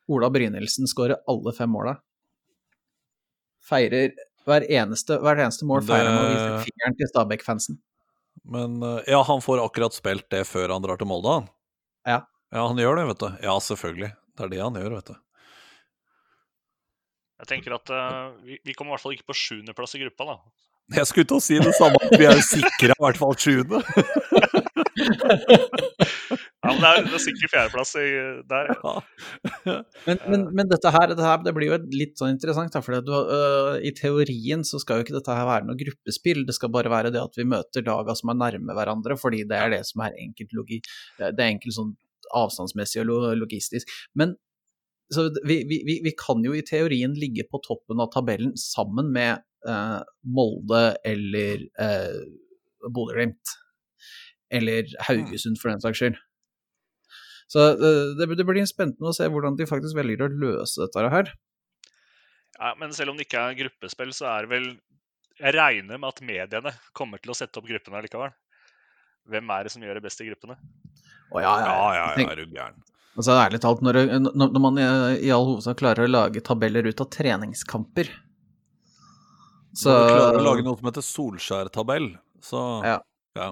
Ola 0.10 0.30
Brynildsen 0.34 0.90
skårer 0.90 1.22
alle 1.30 1.54
fem 1.54 1.70
måla. 1.70 2.00
Feirer 3.70 4.16
hver 4.48 4.66
eneste, 4.72 5.20
hver 5.24 5.42
eneste 5.44 5.68
mål 5.68 5.84
feirer 5.88 6.10
han 6.10 6.18
med 6.18 6.26
å 6.26 6.34
vise 6.34 6.68
fingeren 6.68 6.98
til 7.00 7.10
Stabæk-fansen. 7.12 7.80
Men 8.50 8.78
eh, 8.84 9.10
ja, 9.12 9.22
han 9.28 9.42
får 9.44 9.64
akkurat 9.66 9.96
spilt 9.96 10.30
det 10.32 10.46
før 10.48 10.76
han 10.76 10.86
drar 10.86 11.00
til 11.00 11.10
Molde, 11.10 11.40
han. 11.40 11.50
Ja. 12.08 12.22
Ja, 12.50 12.66
han 12.66 12.80
gjør 12.82 12.98
det, 12.98 13.10
vet 13.12 13.26
du. 13.26 13.28
Ja, 13.46 13.58
selvfølgelig. 13.62 14.14
Det 14.38 14.46
er 14.46 14.54
det 14.54 14.62
han 14.64 14.80
gjør, 14.80 14.96
vet 14.98 15.12
du. 15.12 15.20
Jeg 17.40 17.52
tenker 17.54 17.76
at 17.78 17.92
uh, 17.94 18.32
vi, 18.44 18.58
vi 18.66 18.74
kommer 18.76 18.92
i 18.92 18.98
hvert 18.98 19.06
fall 19.06 19.16
ikke 19.16 19.30
på 19.32 19.38
sjuendeplass 19.38 19.96
i 19.96 20.02
gruppa, 20.02 20.34
da. 20.34 20.40
Jeg 20.98 21.06
skulle 21.06 21.30
til 21.30 21.38
å 21.38 21.44
si 21.44 21.60
det 21.62 21.76
samme, 21.78 22.02
vi 22.18 22.26
er 22.26 22.34
jo 22.34 22.46
sikra 22.48 22.96
i 22.96 23.04
hvert 23.06 23.20
fall 23.22 23.36
sjuende. 23.38 23.84
Ja, 26.60 26.74
men 26.74 26.82
det 26.84 26.90
er, 26.90 27.06
det 27.08 27.16
er 27.16 27.22
sikkert 27.24 27.52
fjerdeplass 27.54 27.94
i, 28.02 28.08
der. 28.50 28.72
Ja. 28.76 29.76
Men, 30.06 30.18
men, 30.28 30.42
men 30.58 30.68
dette 30.72 30.92
her, 30.92 31.06
dette 31.12 31.24
her 31.24 31.40
det 31.46 31.54
blir 31.56 31.72
jo 31.72 31.78
litt 31.96 32.20
sånn 32.20 32.34
interessant, 32.34 32.76
da, 32.76 33.22
uh, 33.32 33.78
i 33.80 33.94
teorien 33.96 34.66
så 34.68 34.82
skal 34.82 35.00
jo 35.00 35.08
ikke 35.08 35.16
dette 35.16 35.38
her 35.38 35.48
være 35.48 35.70
noe 35.70 35.80
gruppespill. 35.80 36.44
Det 36.48 36.58
skal 36.58 36.74
bare 36.74 36.92
være 36.92 37.14
det 37.16 37.22
at 37.24 37.40
vi 37.40 37.48
møter 37.48 37.86
laga 37.88 38.16
som 38.18 38.34
er 38.34 38.42
nærme 38.42 38.76
hverandre, 38.76 39.18
fordi 39.20 39.46
det 39.48 39.58
er 39.58 39.74
det 39.78 39.82
som 39.88 40.04
er 40.06 40.20
enkelt 40.20 40.54
logi, 40.58 40.82
det 41.22 41.32
er 41.32 41.48
enkelt 41.48 41.78
sånn 41.78 41.96
avstandsmessig 42.36 43.02
og 43.06 43.32
logistisk. 43.40 43.90
Men 44.20 44.36
så 45.10 45.30
vi, 45.44 45.64
vi, 45.70 45.82
vi, 45.86 46.02
vi 46.06 46.14
kan 46.18 46.44
jo 46.46 46.54
i 46.54 46.66
teorien 46.66 47.16
ligge 47.18 47.48
på 47.50 47.62
toppen 47.66 48.02
av 48.04 48.12
tabellen 48.14 48.52
sammen 48.62 49.10
med 49.16 49.42
eh, 49.68 50.02
Molde 50.36 50.84
eller 51.08 51.66
eh, 51.82 52.20
Bodø-Glimt. 52.86 53.56
Eller 54.52 54.90
Haugesund, 55.08 55.60
for 55.62 55.70
den 55.70 55.82
saks 55.84 56.00
skyld. 56.02 56.18
Så 57.50 57.64
det, 58.18 58.28
det 58.38 58.46
blir 58.46 58.66
spennende 58.70 59.10
å 59.10 59.16
se 59.16 59.26
hvordan 59.30 59.56
de 59.58 59.66
faktisk 59.70 59.96
velger 59.98 60.26
å 60.28 60.30
løse 60.30 60.84
dette 60.86 61.10
her. 61.10 61.32
Ja, 62.60 62.74
men 62.78 62.92
selv 62.94 63.14
om 63.14 63.18
det 63.18 63.26
ikke 63.26 63.42
er 63.42 63.58
gruppespill, 63.58 64.12
så 64.14 64.28
er 64.36 64.46
det 64.46 64.50
vel 64.52 64.68
Jeg 65.40 65.54
regner 65.56 65.98
med 65.98 66.10
at 66.10 66.22
mediene 66.22 66.74
kommer 66.94 67.22
til 67.24 67.32
å 67.32 67.38
sette 67.38 67.58
opp 67.62 67.68
gruppene 67.70 68.02
likevel. 68.04 68.34
Hvem 69.30 69.50
er 69.56 69.64
det 69.64 69.72
som 69.72 69.82
gjør 69.86 69.96
det 70.00 70.04
best 70.04 70.20
i 70.22 70.28
gruppene? 70.28 70.58
Å, 71.32 71.40
ja, 71.42 71.54
Ja, 71.64 71.76
ja, 71.96 72.08
Tenk- 72.18 72.28
ja, 72.28 72.34
er 72.34 72.42
du 72.44 72.56
gæren. 72.58 72.82
Altså, 73.20 73.34
ærlig 73.36 73.60
talt, 73.64 73.82
når 73.84 73.98
når 74.36 74.60
man 74.64 74.78
i, 74.80 74.84
i 75.28 75.32
all 75.34 75.46
hovedsak 75.48 75.80
klarer 75.80 76.06
å 76.06 76.12
lage 76.12 76.44
tabeller 76.46 76.86
ut 76.88 77.02
av 77.04 77.10
treningskamper 77.12 78.08
Så 79.76 79.92
Når 79.92 80.06
du 80.06 80.14
klarer 80.14 80.40
å 80.40 80.46
lage 80.46 80.64
noe 80.66 80.78
som 80.80 80.88
heter 80.90 81.06
Solskjær-tabell, 81.06 82.08
så 82.44 82.62
Ja. 82.86 83.00
ja. 83.40 83.50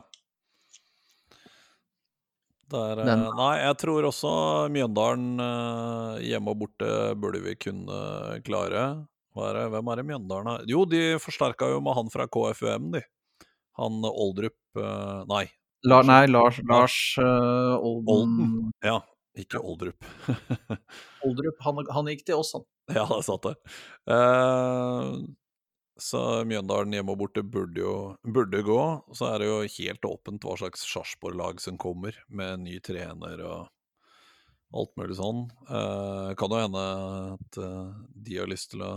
Det 2.67 2.80
er, 2.91 3.01
eh, 3.03 3.27
nei, 3.38 3.51
jeg 3.63 3.75
tror 3.80 4.08
også 4.10 4.32
Mjøndalen 4.73 5.43
eh, 5.43 6.23
hjemme 6.27 6.51
og 6.51 6.63
borte 6.65 6.89
burde 7.19 7.43
vi 7.45 7.56
kunne 7.60 8.41
klare. 8.47 8.88
Er? 9.38 9.60
Hvem 9.69 9.91
er 9.91 9.99
det 9.99 10.08
Mjøndalen 10.10 10.49
har 10.49 10.63
Jo, 10.65 10.82
de 10.89 11.19
forsterka 11.21 11.69
jo 11.69 11.77
med 11.86 11.93
han 11.93 12.10
fra 12.10 12.25
KFUM, 12.25 12.89
de. 12.95 13.03
Han 13.77 14.01
Oldrup 14.10 14.58
eh, 14.82 15.19
Nei, 15.30 15.45
La, 15.86 16.01
Nei, 16.01 16.25
Lars, 16.25 16.58
Lars 16.65 16.95
uh, 17.21 17.77
Olden, 17.77 18.10
Olden. 18.10 18.71
ja. 18.84 18.97
Ikke 19.38 19.60
Oldrup. 19.62 20.01
Oldrup, 21.27 21.60
han, 21.62 21.84
han 21.93 22.08
gikk 22.10 22.23
til 22.25 22.39
oss, 22.41 22.56
han. 22.58 22.63
Ja, 22.89 23.03
det 23.12 23.19
satt 23.27 23.43
det. 23.45 23.53
Eh, 24.10 25.12
så 26.01 26.21
Mjøndalen 26.47 26.93
hjemme 26.95 27.13
og 27.13 27.21
borte 27.21 27.43
burde 27.45 27.81
jo 27.81 27.93
burde 28.23 28.62
gå. 28.65 28.81
Så 29.17 29.31
er 29.31 29.41
det 29.41 29.49
jo 29.49 29.57
helt 29.77 30.07
åpent 30.10 30.45
hva 30.47 30.57
slags 30.60 30.86
Sarpsborg-lag 30.88 31.62
som 31.63 31.79
kommer, 31.81 32.17
med 32.27 32.65
ny 32.65 32.79
trener 32.83 33.41
og 33.45 33.67
alt 34.77 34.93
mulig 34.99 35.17
sånn. 35.17 35.45
Eh, 35.69 36.33
kan 36.39 36.53
jo 36.53 36.60
hende 36.60 36.83
at 37.38 37.62
eh, 37.63 37.95
de 38.27 38.38
har 38.41 38.51
lyst 38.51 38.73
til 38.73 38.83
å 38.86 38.93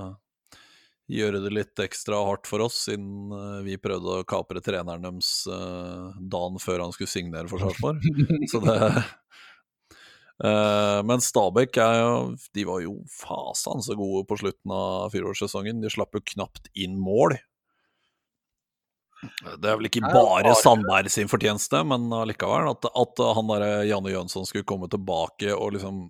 gjøre 1.11 1.41
det 1.43 1.53
litt 1.53 1.83
ekstra 1.83 2.21
hardt 2.27 2.47
for 2.51 2.63
oss, 2.65 2.85
siden 2.87 3.33
eh, 3.35 3.63
vi 3.67 3.79
prøvde 3.83 4.21
å 4.21 4.27
kapre 4.29 4.63
treneren 4.65 5.07
deres 5.07 5.33
eh, 5.51 6.21
dagen 6.21 6.61
før 6.63 6.85
han 6.85 6.95
skulle 6.95 7.11
signere 7.11 7.51
for 7.51 7.63
Sarpsborg. 7.63 8.05
Så 8.51 8.63
det 8.65 8.77
Eh, 10.41 10.99
men 11.05 11.21
Stabæk 11.21 11.77
De 12.57 12.65
var 12.65 12.81
jo 12.81 12.95
fasan 13.13 13.83
så 13.85 13.97
gode 13.99 14.25
på 14.29 14.39
slutten 14.41 14.75
av 14.75 15.13
fireårssesongen. 15.15 15.83
De 15.83 15.93
slapp 15.93 16.17
jo 16.17 16.25
knapt 16.35 16.71
inn 16.75 16.99
mål. 17.01 17.37
Det 19.61 19.69
er 19.69 19.77
vel 19.77 19.91
ikke 19.91 20.09
bare 20.09 20.55
Sandberg 20.57 21.11
sin 21.13 21.29
fortjeneste, 21.29 21.83
men 21.85 22.09
allikevel. 22.17 22.71
At, 22.73 22.89
at 22.89 23.25
han 23.37 23.53
der 23.53 23.67
Janne 23.89 24.15
Jønsson 24.15 24.49
skulle 24.49 24.69
komme 24.69 24.89
tilbake 24.89 25.53
og 25.53 25.75
liksom 25.77 26.07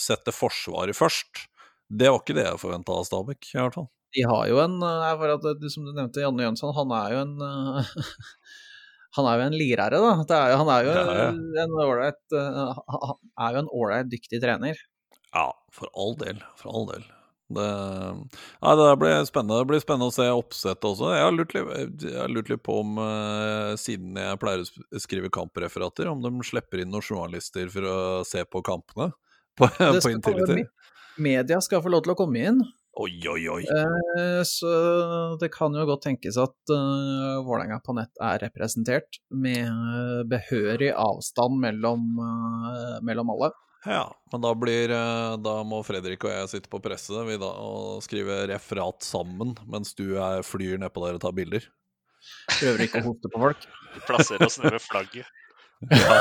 sette 0.00 0.32
Forsvaret 0.34 0.96
først, 0.96 1.44
det 1.92 2.08
var 2.10 2.22
ikke 2.22 2.36
det 2.36 2.46
jeg 2.48 2.60
forventa 2.62 2.96
av 2.96 3.04
Stabæk, 3.06 3.52
i 3.52 3.60
hvert 3.60 3.76
fall. 3.76 3.90
De 4.14 4.24
har 4.26 4.46
jo 4.48 4.60
en 4.62 4.76
eh, 4.82 5.12
for 5.18 5.34
at, 5.34 5.64
Som 5.72 5.88
du 5.88 5.92
nevnte, 5.92 6.22
Janne 6.22 6.46
Jønsson, 6.46 6.74
han 6.76 6.94
er 6.96 7.14
jo 7.14 7.22
en 7.24 7.34
eh, 7.48 7.92
Han 9.14 9.28
er 9.30 9.38
jo 9.38 9.48
en 9.48 9.58
lirære, 9.58 9.98
da. 10.02 10.12
Det 10.26 10.36
er, 10.38 10.56
han 10.58 10.70
er 10.74 10.86
jo 10.86 10.94
Ja, 10.94 11.04
ja. 11.18 11.26
en 11.64 11.76
ålreit 11.84 12.38
er 12.38 13.54
jo 13.54 13.60
en 13.62 13.70
ålreit 13.70 14.08
dyktig 14.10 14.40
trener. 14.42 14.80
Ja, 15.34 15.50
for 15.74 15.90
all 15.94 16.16
del. 16.18 16.40
For 16.58 16.70
all 16.74 16.88
del. 16.90 17.04
Det, 17.54 17.66
ja, 18.60 18.74
det 18.76 18.96
blir 18.96 19.24
spennende. 19.28 19.58
Det 19.60 19.68
blir 19.68 19.82
spennende 19.82 20.08
å 20.08 20.14
se 20.14 20.26
oppsettet 20.32 20.86
også. 20.88 21.10
Jeg 21.12 21.26
har 21.26 21.34
lurt 21.34 21.52
litt, 21.56 22.06
jeg 22.06 22.16
har 22.16 22.32
lurt 22.32 22.50
litt 22.50 22.62
på 22.64 22.78
om, 22.80 22.96
eh, 23.02 23.74
siden 23.80 24.16
jeg 24.18 24.40
pleier 24.40 24.64
å 24.64 25.02
skrive 25.02 25.30
kampreferater, 25.34 26.08
om 26.10 26.22
de 26.24 26.32
slipper 26.46 26.82
inn 26.82 26.90
noen 26.94 27.04
journalister 27.04 27.68
for 27.72 27.90
å 27.90 27.98
se 28.26 28.46
på 28.48 28.64
kampene 28.64 29.12
på, 29.58 29.68
på 29.76 30.00
skal 30.00 30.16
Intility. 30.16 30.64
Media 31.20 31.60
skal 31.62 31.84
få 31.84 31.92
lov 31.92 32.06
til 32.06 32.14
å 32.14 32.18
komme 32.18 32.48
inn. 32.48 32.64
Oi, 32.94 33.14
oi, 33.26 33.42
oi. 33.50 33.62
Eh, 33.64 34.42
Så 34.46 34.70
det 35.40 35.50
kan 35.54 35.74
jo 35.74 35.86
godt 35.88 36.04
tenkes 36.06 36.38
at 36.38 36.54
uh, 36.70 37.42
Vålerenga 37.42 37.80
på 37.82 37.96
nett 37.98 38.22
er 38.22 38.38
representert 38.44 39.18
med 39.34 39.66
eh, 39.66 40.22
behørig 40.30 40.92
avstand 40.94 41.58
mellom, 41.62 42.06
mellom 43.02 43.32
alle. 43.34 43.50
Ja, 43.84 44.06
men 44.32 44.40
da 44.40 44.54
blir 44.56 44.88
Da 45.44 45.54
må 45.68 45.82
Fredrik 45.84 46.22
og 46.24 46.32
jeg 46.32 46.48
sitte 46.54 46.70
på 46.72 46.80
presse 46.80 47.12
da, 47.12 47.50
og 47.50 48.00
skrive 48.06 48.46
referat 48.48 49.04
sammen, 49.04 49.52
mens 49.68 49.92
du 49.98 50.14
er, 50.16 50.40
flyr 50.46 50.78
nedpå 50.80 51.02
der 51.04 51.18
og 51.18 51.24
tar 51.26 51.34
bilder. 51.36 51.66
Prøver 52.54 52.86
ikke 52.86 53.02
å 53.02 53.10
hoste 53.10 53.28
på 53.28 53.42
folk. 53.42 53.66
Plasserer 54.06 54.46
oss 54.46 54.60
nede 54.62 54.78
ved 54.78 54.86
flagget. 54.86 55.40
Ja, 55.90 56.16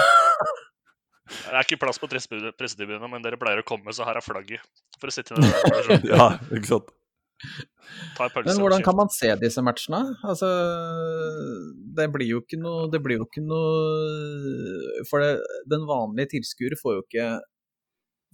Det 1.43 1.53
er 1.53 1.65
ikke 1.67 1.79
plass 1.83 1.99
på 2.01 2.09
presse- 2.11 2.51
pressetribunen, 2.59 3.05
men 3.11 3.23
dere 3.25 3.39
pleier 3.41 3.61
å 3.63 3.67
komme, 3.67 3.93
så 3.95 4.05
her 4.07 4.19
er 4.19 4.25
flagget. 4.25 4.63
For 5.01 5.11
å 5.11 5.15
sitte 5.15 5.35
i 5.35 5.41
der. 5.43 6.05
ja 6.13 6.27
ikke 6.53 6.69
sant. 6.75 6.91
Ta 8.15 8.27
en 8.29 8.31
pølse 8.31 8.53
Men 8.53 8.59
hvordan 8.61 8.83
kan 8.85 8.95
man 8.95 9.09
se 9.11 9.27
disse 9.41 9.59
matchene? 9.65 9.99
Altså, 10.23 10.47
det 11.97 12.05
blir 12.13 12.29
jo 12.29 12.37
ikke 12.39 12.59
noe 12.61 12.85
Det 12.93 13.01
blir 13.03 13.17
jo 13.19 13.25
ikke 13.27 13.43
noe 13.43 15.03
For 15.09 15.19
det, 15.19 15.33
den 15.73 15.83
vanlige 15.89 16.29
tilskuer 16.37 16.77
får 16.79 16.95
jo 16.95 17.03
ikke 17.03 17.25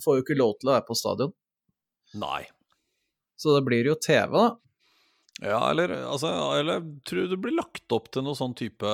Får 0.05 0.19
jo 0.19 0.25
ikke 0.27 0.37
lov 0.37 0.53
til 0.61 0.69
å 0.69 0.75
være 0.77 0.85
på 0.87 0.95
stadion. 0.95 1.33
Nei. 2.21 2.43
Så 3.39 3.55
det 3.57 3.65
blir 3.67 3.89
jo 3.89 3.97
TV, 3.99 4.29
da. 4.31 4.45
Ja, 5.43 5.57
eller, 5.73 5.91
altså, 6.07 6.29
eller 6.59 6.85
tror 7.07 7.25
du 7.25 7.33
det 7.33 7.41
blir 7.43 7.55
lagt 7.57 7.91
opp 7.95 8.07
til 8.13 8.23
noe 8.23 8.37
sånn 8.37 8.53
type 8.59 8.93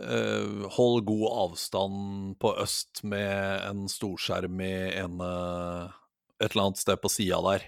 eh, 0.00 0.68
Hold 0.76 1.04
god 1.08 1.26
avstand 1.44 2.36
på 2.42 2.54
øst 2.62 3.02
med 3.04 3.66
en 3.68 3.84
storskjerm 3.88 4.60
i 4.64 4.72
ene 5.02 5.30
Et 6.42 6.50
eller 6.52 6.68
annet 6.68 6.78
sted 6.82 6.98
på 7.02 7.10
sida 7.12 7.38
der. 7.46 7.66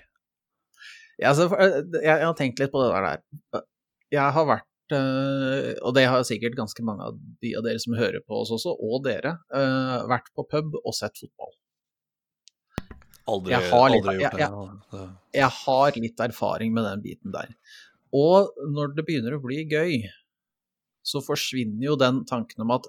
Ja, 1.21 1.31
altså, 1.31 1.47
eh, 1.55 1.81
jeg, 2.01 2.05
jeg 2.09 2.25
har 2.27 2.35
tenkt 2.39 2.59
litt 2.59 2.73
på 2.73 2.81
det 2.83 2.91
der. 2.95 3.67
Jeg 4.15 4.33
har 4.35 4.47
vært 4.49 4.95
uh, 4.95 5.71
og 5.87 5.95
det 5.97 6.05
har 6.11 6.23
sikkert 6.27 6.57
ganske 6.59 6.83
mange 6.87 7.07
av 7.07 7.17
de 7.43 7.55
av 7.57 7.63
dere 7.67 7.79
som 7.83 7.95
hører 7.97 8.21
på 8.27 8.41
oss 8.43 8.51
også, 8.55 8.75
og 8.75 9.05
dere, 9.07 9.37
uh, 9.55 10.03
vært 10.11 10.27
på 10.37 10.45
pub 10.51 10.75
og 10.83 10.95
sett 10.95 11.17
fotball. 11.23 11.55
Aldri, 13.31 13.55
Jeg 13.55 13.71
har 13.71 13.89
litt- 13.91 14.05
aldri 14.05 14.17
gjort 14.21 14.39
jeg- 14.39 14.51
det. 14.51 14.99
det. 14.99 15.07
Jeg 15.41 15.51
har 15.65 15.93
litt 16.05 16.21
erfaring 16.21 16.75
med 16.75 16.85
den 16.85 17.01
biten 17.07 17.33
der. 17.33 17.55
Og 18.13 18.51
når 18.69 18.95
det 18.95 19.07
begynner 19.07 19.39
å 19.39 19.43
bli 19.43 19.65
gøy, 19.65 19.95
så 21.05 21.21
forsvinner 21.25 21.85
jo 21.91 21.99
den 22.01 22.23
tanken 22.29 22.65
om 22.65 22.73
at 22.75 22.89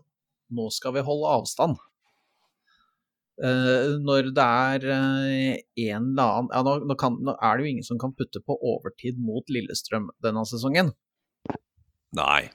nå 0.56 0.70
skal 0.74 0.96
vi 0.96 1.04
holde 1.06 1.32
avstand. 1.40 1.80
Uh, 3.36 3.98
når 4.00 4.30
det 4.32 4.44
er 4.44 4.86
uh, 4.88 5.56
en 5.84 6.06
eller 6.14 6.22
annen 6.24 6.54
ja, 6.54 6.62
nå, 6.64 6.76
nå, 6.88 6.96
kan, 6.96 7.18
nå 7.20 7.34
er 7.44 7.58
det 7.58 7.66
jo 7.66 7.72
ingen 7.74 7.88
som 7.88 8.00
kan 8.00 8.14
putte 8.16 8.40
på 8.40 8.56
overtid 8.64 9.20
mot 9.20 9.52
Lillestrøm 9.52 10.08
denne 10.24 10.46
sesongen. 10.48 10.94
Nei. 12.16 12.46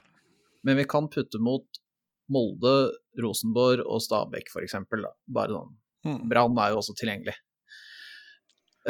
Men 0.65 0.79
vi 0.81 0.87
kan 0.89 1.09
putte 1.13 1.37
mot 1.41 1.81
Molde, 2.31 2.73
Rosenborg 3.21 3.83
og 3.85 4.01
Stabæk, 4.01 4.49
eksempel. 4.63 5.05
Bare 5.29 5.53
sånn. 5.53 5.77
Mm. 6.07 6.19
Brann 6.31 6.57
er 6.63 6.73
jo 6.73 6.81
også 6.81 6.97
tilgjengelig. 6.97 7.37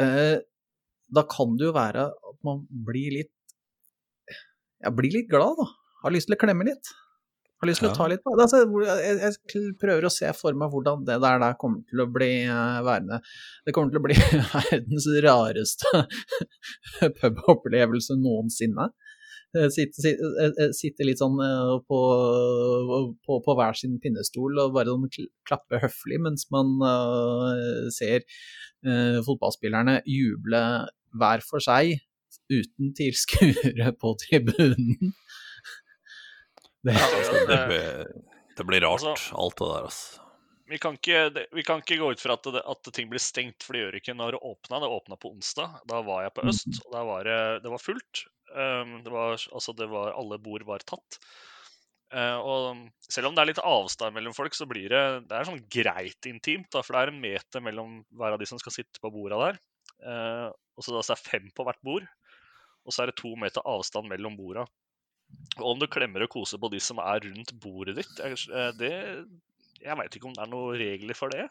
Uh, 0.00 0.40
da 1.12 1.26
kan 1.28 1.58
det 1.60 1.68
jo 1.68 1.76
være 1.76 2.08
at 2.08 2.38
man 2.46 2.64
blir 2.88 3.18
litt 3.18 3.34
Ja, 4.80 4.90
blir 4.96 5.12
litt 5.12 5.28
glad, 5.30 5.60
da. 5.60 5.68
Har 6.02 6.14
lyst 6.14 6.28
til 6.30 6.36
å 6.36 6.40
klemme 6.42 6.66
litt. 6.66 6.90
Har 7.62 7.68
lyst 7.70 7.78
til 7.82 7.86
Ja. 7.88 7.94
å 7.94 7.98
ta 8.00 8.06
litt 8.10 8.22
på 8.26 8.32
altså, 8.34 8.64
jeg, 8.82 9.18
jeg 9.22 9.74
prøver 9.78 10.08
å 10.08 10.10
se 10.10 10.26
for 10.34 10.56
meg 10.58 10.72
hvordan 10.72 11.04
det 11.06 11.20
der, 11.22 11.38
der 11.38 11.54
kommer 11.60 11.84
til 11.86 12.02
å 12.02 12.08
bli 12.10 12.30
eh, 12.42 12.80
værende. 12.82 13.20
Det 13.66 13.74
kommer 13.76 13.92
til 13.94 14.00
å 14.00 14.06
bli 14.08 14.16
verdens 14.56 15.06
rareste 15.22 15.92
pubopplevelse 17.20 18.16
noensinne. 18.18 18.88
Eh, 19.54 19.68
Sitte, 19.70 20.00
sitte, 20.02 20.32
eh, 20.48 20.72
sitte 20.74 21.06
litt 21.06 21.20
sånn 21.22 21.38
på, 21.86 22.00
på, 23.28 23.38
på 23.46 23.56
hver 23.58 23.78
sin 23.78 23.94
pinnestol 24.02 24.58
og 24.64 24.74
bare 24.74 24.94
sånn 24.96 25.30
klappe 25.46 25.78
høflig 25.84 26.18
mens 26.24 26.48
man 26.54 26.74
ser 27.94 28.24
fotballspillerne 29.22 30.00
juble 30.10 30.62
hver 31.14 31.44
for 31.46 31.62
seg 31.62 32.00
uten 32.50 32.90
tilskuere 32.98 33.92
på 34.02 34.16
tribunen. 34.24 35.12
Det, 36.86 36.96
Ja, 36.96 37.06
altså, 37.06 37.32
det, 37.38 37.46
det- 37.52 37.62
blir, 37.70 38.26
det 38.58 38.66
blir 38.68 38.84
rart, 38.84 39.04
Altså- 39.06 39.38
alt 39.38 39.56
det 39.60 39.68
der, 39.70 39.86
altså. 39.90 40.18
Vi 40.72 40.78
kan, 40.80 40.94
ikke, 40.96 41.22
det- 41.34 41.46
vi 41.52 41.62
kan 41.66 41.82
ikke 41.82 41.98
gå 42.00 42.10
ut 42.14 42.20
fra 42.22 42.32
at, 42.38 42.46
det, 42.54 42.62
at 42.64 42.92
ting 42.96 43.10
blir 43.10 43.20
stengt, 43.20 43.62
for 43.62 43.76
det 43.76 43.82
gjør 43.82 43.96
ikke 43.98 44.14
når 44.16 44.36
det 44.36 44.42
åpna. 44.48 44.78
Det 44.80 44.88
åpna 44.88 45.18
på 45.20 45.32
onsdag. 45.34 45.74
Da 45.90 45.98
var 46.06 46.22
jeg 46.24 46.32
på 46.38 46.44
Øst, 46.48 46.78
og 46.86 46.94
der 46.94 47.04
var 47.08 47.26
det, 47.28 47.40
det 47.66 47.72
var 47.74 47.82
fullt. 47.82 48.22
Um, 48.52 48.94
det 49.04 49.12
var, 49.12 49.36
altså 49.36 49.74
det 49.76 49.88
var, 49.90 50.14
alle 50.16 50.38
bord 50.40 50.64
var 50.68 50.84
tatt. 50.88 51.18
Eh, 52.12 52.38
og 52.44 52.82
selv 53.08 53.30
om 53.30 53.36
det 53.36 53.40
er 53.40 53.48
litt 53.52 53.60
avstand 53.64 54.12
mellom 54.16 54.34
folk, 54.36 54.52
så 54.56 54.66
blir 54.68 54.88
det, 54.92 55.02
det 55.30 55.36
er 55.38 55.48
sånn 55.48 55.62
greit 55.72 56.28
intimt. 56.28 56.68
Da, 56.72 56.82
for 56.84 56.92
det 56.96 57.04
er 57.06 57.12
en 57.14 57.22
meter 57.22 57.64
mellom 57.64 58.02
hver 58.12 58.34
av 58.36 58.40
de 58.42 58.48
som 58.48 58.60
skal 58.60 58.74
sitte 58.74 59.00
på 59.00 59.12
borda 59.14 59.38
der. 59.40 59.60
Eh, 60.04 60.48
og 60.52 60.84
så 60.84 60.92
det 60.92 61.00
er 61.04 61.14
det 61.14 61.20
fem 61.24 61.46
på 61.56 61.64
hvert 61.68 61.80
bord. 61.84 62.08
Og 62.84 62.92
så 62.92 63.04
er 63.04 63.12
det 63.12 63.16
to 63.20 63.32
meter 63.40 63.64
avstand 63.68 64.08
mellom 64.12 64.36
borda. 64.36 64.66
Og 65.58 65.66
om 65.74 65.78
du 65.82 65.86
klemmer 65.86 66.24
og 66.24 66.30
koser 66.32 66.58
på 66.62 66.70
de 66.72 66.80
som 66.80 66.98
er 67.02 67.20
rundt 67.26 67.52
bordet 67.60 67.96
ditt, 68.00 68.20
eh, 68.24 68.70
det, 68.78 68.92
jeg 69.82 69.98
veit 69.98 70.16
ikke 70.16 70.30
om 70.30 70.36
det 70.36 70.44
er 70.46 70.50
noen 70.52 70.78
regler 70.80 71.14
for 71.18 71.28
det. 71.34 71.48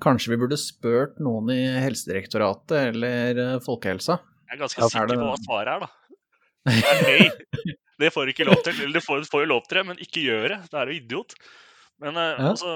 kanskje 0.00 0.30
vi 0.32 0.36
burde 0.40 0.56
spurt 0.60 1.18
noen 1.20 1.50
i 1.52 1.60
Helsedirektoratet 1.84 2.94
eller 2.94 3.40
eh, 3.46 3.58
Folkehelsa. 3.64 4.18
Jeg 4.50 4.56
er 4.58 4.62
ganske 4.64 4.80
Ja, 4.80 4.86
er 4.86 4.90
sikker 4.90 5.06
det- 5.14 5.18
på 5.20 5.30
hva 5.30 5.40
svaret 5.44 5.74
er, 5.74 5.80
da. 5.80 5.90
Det 6.70 6.92
er 6.92 7.02
nei. 7.06 7.74
Det 8.00 8.08
får 8.12 8.24
du 8.26 8.30
ikke 8.32 8.44
lov 8.48 8.62
til. 8.64 8.78
Eller 8.80 8.96
du 9.00 9.04
får, 9.04 9.24
får 9.28 9.42
jo 9.44 9.48
lov 9.50 9.62
til 9.68 9.76
det, 9.78 9.86
men 9.86 9.98
ikke 10.00 10.22
gjør 10.24 10.46
det. 10.54 10.58
Det 10.72 10.78
er 10.80 10.88
jo 10.88 10.96
idiot. 11.00 11.34
Men 12.00 12.16
eh, 12.16 12.36
Ja. 12.40 12.50
altså 12.52 12.74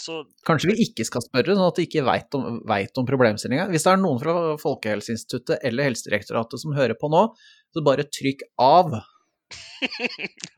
Så 0.00 0.20
Kanskje 0.46 0.72
vi 0.72 0.86
ikke 0.88 1.06
skal 1.06 1.22
spørre, 1.24 1.54
sånn 1.54 1.68
at 1.68 1.78
de 1.78 1.86
ikke 1.86 2.04
veit 2.06 2.36
om, 2.38 2.60
vet 2.68 3.00
om 3.00 3.06
problemstillinga. 3.08 3.68
Hvis 3.72 3.86
det 3.86 3.92
er 3.92 4.00
noen 4.02 4.20
fra 4.22 4.34
Folkehelseinstituttet 4.62 5.64
eller 5.66 5.90
Helsedirektoratet 5.90 6.62
som 6.62 6.74
hører 6.76 6.98
på 6.98 7.10
nå, 7.12 7.26
så 7.74 7.84
bare 7.86 8.08
trykk 8.10 8.46
av. 8.62 9.00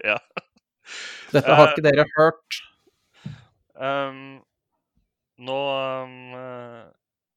Ja. 0.07 0.20
Dette 1.33 1.55
har 1.59 1.72
ikke 1.72 1.83
dere 1.83 2.05
hørt. 2.14 2.59
Um, 3.75 4.38
Nå 5.42 5.57
um, 6.07 6.37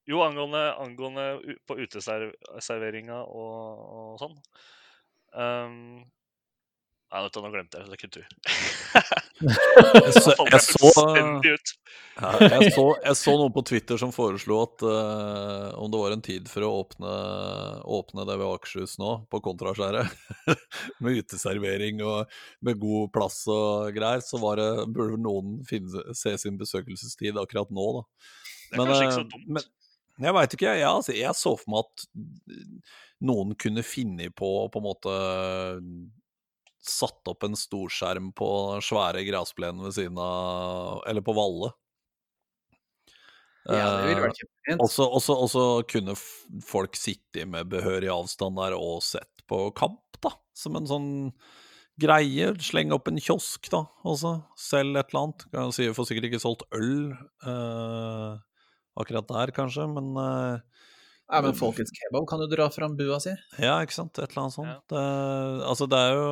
Jo, 0.08 0.22
angående, 0.22 0.62
angående 0.80 1.24
på 1.68 1.76
uteserveringa 1.82 3.18
og, 3.26 3.82
og 3.98 4.22
sånn. 4.22 4.38
Um, 5.34 6.06
Nei, 7.10 7.20
du, 7.26 7.40
nå 7.42 7.48
glemte 7.50 7.80
jeg 7.80 7.90
det. 7.90 7.98
Kultur. 8.00 8.26
Jeg 9.40 10.12
så, 10.20 10.34
jeg 10.36 10.60
så, 10.60 10.90
ja, 11.00 12.30
jeg 12.44 12.72
så, 12.74 12.82
jeg 13.00 13.16
så 13.16 13.32
noen 13.40 13.52
på 13.54 13.62
Twitter 13.64 13.96
som 13.96 14.10
foreslo 14.12 14.58
at 14.66 14.82
uh, 14.84 15.70
om 15.80 15.88
det 15.88 16.00
var 16.02 16.12
en 16.12 16.24
tid 16.24 16.50
for 16.50 16.66
å 16.66 16.68
åpne, 16.82 17.12
åpne 17.88 18.26
det 18.28 18.36
ved 18.36 18.44
Akershus 18.50 18.98
nå, 19.00 19.14
på 19.32 19.40
Kontraskjæret, 19.46 20.12
med 21.00 21.22
uteservering 21.22 22.02
og 22.04 22.28
med 22.68 22.76
god 22.82 23.08
plass 23.16 23.40
og 23.48 23.88
greier, 23.96 24.20
så 24.20 24.42
var 24.44 24.60
det, 24.60 24.68
burde 24.92 25.16
noen 25.24 25.62
finne, 25.68 26.04
se 26.12 26.34
sin 26.42 26.60
besøkelsestid 26.60 27.40
akkurat 27.40 27.72
nå, 27.72 27.88
da. 27.96 28.04
Det 28.74 28.76
er 28.76 28.84
kanskje 28.92 29.06
ikke 29.06 29.16
så 29.16 29.24
eh, 29.24 29.30
dumt. 29.32 29.52
men- 29.56 29.70
jeg 30.20 30.36
veit 30.36 30.52
ikke, 30.52 30.72
jeg, 30.76 30.84
altså, 30.84 31.16
jeg 31.16 31.32
så 31.38 31.54
for 31.56 31.72
meg 31.72 31.86
at 31.86 32.02
noen 33.24 33.54
kunne 33.56 33.80
finne 33.88 34.26
på 34.36 34.50
på 34.68 34.82
en 34.82 34.84
måte 34.84 35.14
Satt 36.80 37.28
opp 37.28 37.44
en 37.44 37.56
storskjerm 37.58 38.30
på 38.36 38.48
svære 38.84 39.22
gressplenen 39.28 39.84
ved 39.84 39.96
siden 39.98 40.18
av 40.20 41.02
Eller 41.10 41.24
på 41.24 41.34
Valle. 41.36 41.72
Ja, 43.68 44.00
det 44.00 44.06
ville 44.08 44.16
Eh, 44.16 44.24
vært 44.24 44.38
kjempefint. 44.40 44.80
også, 44.80 45.04
også, 45.18 45.34
også 45.44 45.64
kunne 45.90 46.14
folk 46.64 46.96
sitte 46.96 47.44
med 47.46 47.68
behørig 47.68 48.08
avstand 48.08 48.56
der 48.56 48.72
og 48.76 49.02
sett 49.04 49.44
på 49.50 49.66
kamp, 49.76 50.00
da. 50.24 50.32
Som 50.56 50.76
en 50.80 50.88
sånn 50.88 51.10
greie. 52.00 52.54
Slenge 52.64 52.96
opp 52.96 53.08
en 53.08 53.20
kiosk, 53.20 53.68
da, 53.70 53.84
også. 54.08 54.38
Selg 54.56 54.96
et 54.96 55.12
eller 55.12 55.26
annet. 55.26 55.44
Kan 55.52 55.68
jeg 55.68 55.76
si, 55.76 55.88
Får 55.92 56.08
sikkert 56.08 56.30
ikke 56.30 56.40
solgt 56.42 56.64
øl 56.72 57.12
eh, 57.44 58.40
akkurat 58.96 59.28
der, 59.28 59.52
kanskje, 59.56 59.86
men 59.92 60.16
eh, 60.16 60.60
Ja, 61.30 61.40
men 61.44 61.54
Folkets 61.54 61.92
kebab 61.94 62.26
kan 62.28 62.42
jo 62.42 62.48
dra 62.50 62.66
fram 62.74 62.96
bua 62.98 63.20
si. 63.22 63.32
ja, 63.62 63.76
ikke 63.84 63.94
sant. 63.94 64.18
Et 64.18 64.26
eller 64.26 64.44
annet 64.44 64.56
sånt. 64.56 64.70
Ja. 64.72 64.80
Det, 64.90 65.04
altså, 65.70 65.86
det 65.90 66.00
er 66.00 66.16
jo 66.18 66.30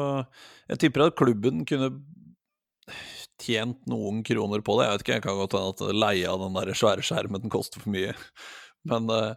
Jeg 0.72 0.80
tipper 0.84 1.06
at 1.06 1.18
klubben 1.18 1.62
kunne 1.68 1.92
tjent 3.38 3.78
noen 3.90 4.24
kroner 4.26 4.62
på 4.64 4.78
det. 4.78 4.88
Jeg 4.88 4.96
vet 4.96 5.04
ikke, 5.04 5.16
jeg 5.18 5.26
kan 5.28 5.38
godt 5.38 5.56
hende 5.56 5.74
at 5.76 6.00
leie 6.02 6.28
av 6.30 6.42
den 6.42 6.58
der 6.58 6.74
svære 6.76 7.04
skjermen 7.06 7.44
den 7.44 7.54
koster 7.54 7.82
for 7.84 7.94
mye. 7.94 8.14
Men, 8.88 9.08
eh, 9.12 9.34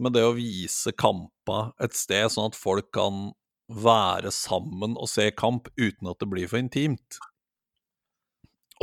men 0.00 0.14
det 0.14 0.24
å 0.26 0.34
vise 0.36 0.92
kampa 0.96 1.74
et 1.82 1.96
sted, 1.96 2.30
sånn 2.32 2.50
at 2.52 2.58
folk 2.58 2.90
kan 2.94 3.32
være 3.68 4.32
sammen 4.34 4.96
og 5.00 5.08
se 5.08 5.30
kamp 5.32 5.70
uten 5.80 6.10
at 6.10 6.20
det 6.20 6.28
blir 6.30 6.50
for 6.50 6.60
intimt. 6.60 7.20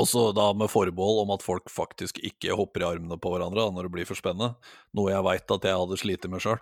Også 0.01 0.23
da 0.35 0.47
med 0.57 0.71
forbehold 0.71 1.21
om 1.25 1.33
at 1.35 1.45
folk 1.45 1.69
faktisk 1.71 2.19
ikke 2.25 2.55
hopper 2.57 2.83
i 2.83 2.89
armene 2.95 3.19
på 3.21 3.31
hverandre 3.33 3.67
da, 3.67 3.73
når 3.75 3.87
det 3.87 3.93
blir 3.97 4.09
for 4.09 4.19
spennende, 4.19 4.55
noe 4.97 5.13
jeg 5.13 5.25
veit 5.27 5.53
at 5.55 5.67
jeg 5.67 5.79
hadde 5.83 5.99
slitt 6.01 6.27
med 6.31 6.43
sjøl. 6.43 6.59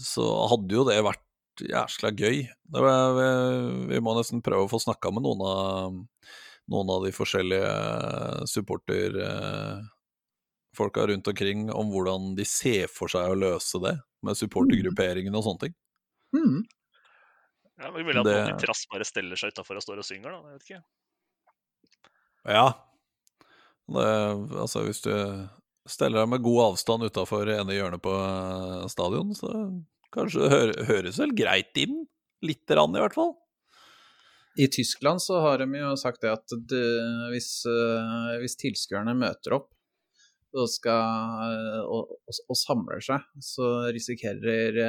så 0.00 0.24
hadde 0.52 0.76
jo 0.78 0.86
det 0.88 1.00
vært 1.04 1.26
jæsla 1.60 2.08
gøy. 2.16 2.38
Det 2.72 2.80
var, 2.80 3.10
vi, 3.18 3.26
vi 3.90 3.98
må 4.00 4.14
nesten 4.16 4.40
prøve 4.44 4.64
å 4.64 4.70
få 4.70 4.78
snakka 4.80 5.10
med 5.12 5.26
noen 5.26 5.40
av, 5.44 5.98
noen 6.72 6.92
av 6.94 7.02
de 7.04 7.10
forskjellige 7.12 8.46
supporterfolka 8.48 11.06
rundt 11.10 11.28
omkring 11.28 11.70
om 11.74 11.90
hvordan 11.92 12.34
de 12.38 12.44
ser 12.48 12.86
for 12.92 13.08
seg 13.12 13.30
å 13.32 13.36
løse 13.38 13.78
det, 13.82 13.96
med 14.24 14.36
supportergrupperingen 14.38 15.34
og 15.36 15.44
sånne 15.46 15.60
ting. 15.66 15.74
Mm. 16.36 16.60
Ja, 17.80 17.90
vi 17.96 18.02
vil 18.04 18.18
at 18.20 18.24
Det- 18.24 18.36
noen 18.36 18.56
i 18.56 18.60
trass 18.60 18.86
bare 18.92 19.04
steller 19.08 19.36
seg 19.36 19.52
utafor 19.52 19.76
og 19.76 19.82
står 19.82 19.98
og 19.98 20.04
synger, 20.04 20.30
da. 20.30 20.38
Jeg 20.48 20.52
vet 20.58 20.68
ikke. 20.68 20.82
Ja. 22.48 22.68
Det, 23.90 24.06
altså, 24.60 24.84
hvis 24.86 25.02
du 25.04 25.12
steller 25.90 26.22
deg 26.22 26.30
med 26.34 26.44
god 26.44 26.60
avstand 26.70 27.06
utafor 27.08 27.50
ene 27.50 27.76
hjørnet 27.76 28.02
på 28.04 28.12
eh, 28.14 28.86
stadion, 28.92 29.34
så 29.36 29.50
kanskje 30.14 30.44
det 30.44 30.50
hø 30.52 30.86
høres 30.90 31.20
vel 31.22 31.34
greit 31.36 31.76
inn. 31.80 32.04
Lite 32.44 32.72
grann, 32.72 32.94
i 32.96 33.02
hvert 33.02 33.16
fall. 33.16 33.34
I 34.58 34.66
Tyskland 34.72 35.20
så 35.22 35.42
har 35.44 35.60
de 35.60 35.66
jo 35.76 35.90
sagt 36.00 36.22
det 36.24 36.32
at 36.32 36.54
det, 36.70 36.86
hvis, 37.34 37.50
eh, 37.68 38.38
hvis 38.42 38.56
tilskuerne 38.60 39.14
møter 39.18 39.58
opp 39.58 39.68
og, 40.56 40.64
skal, 40.72 41.44
eh, 41.50 41.82
og, 41.84 42.14
og, 42.16 42.40
og 42.50 42.58
samler 42.58 43.04
seg, 43.04 43.26
så 43.44 43.68
risikerer 43.94 44.80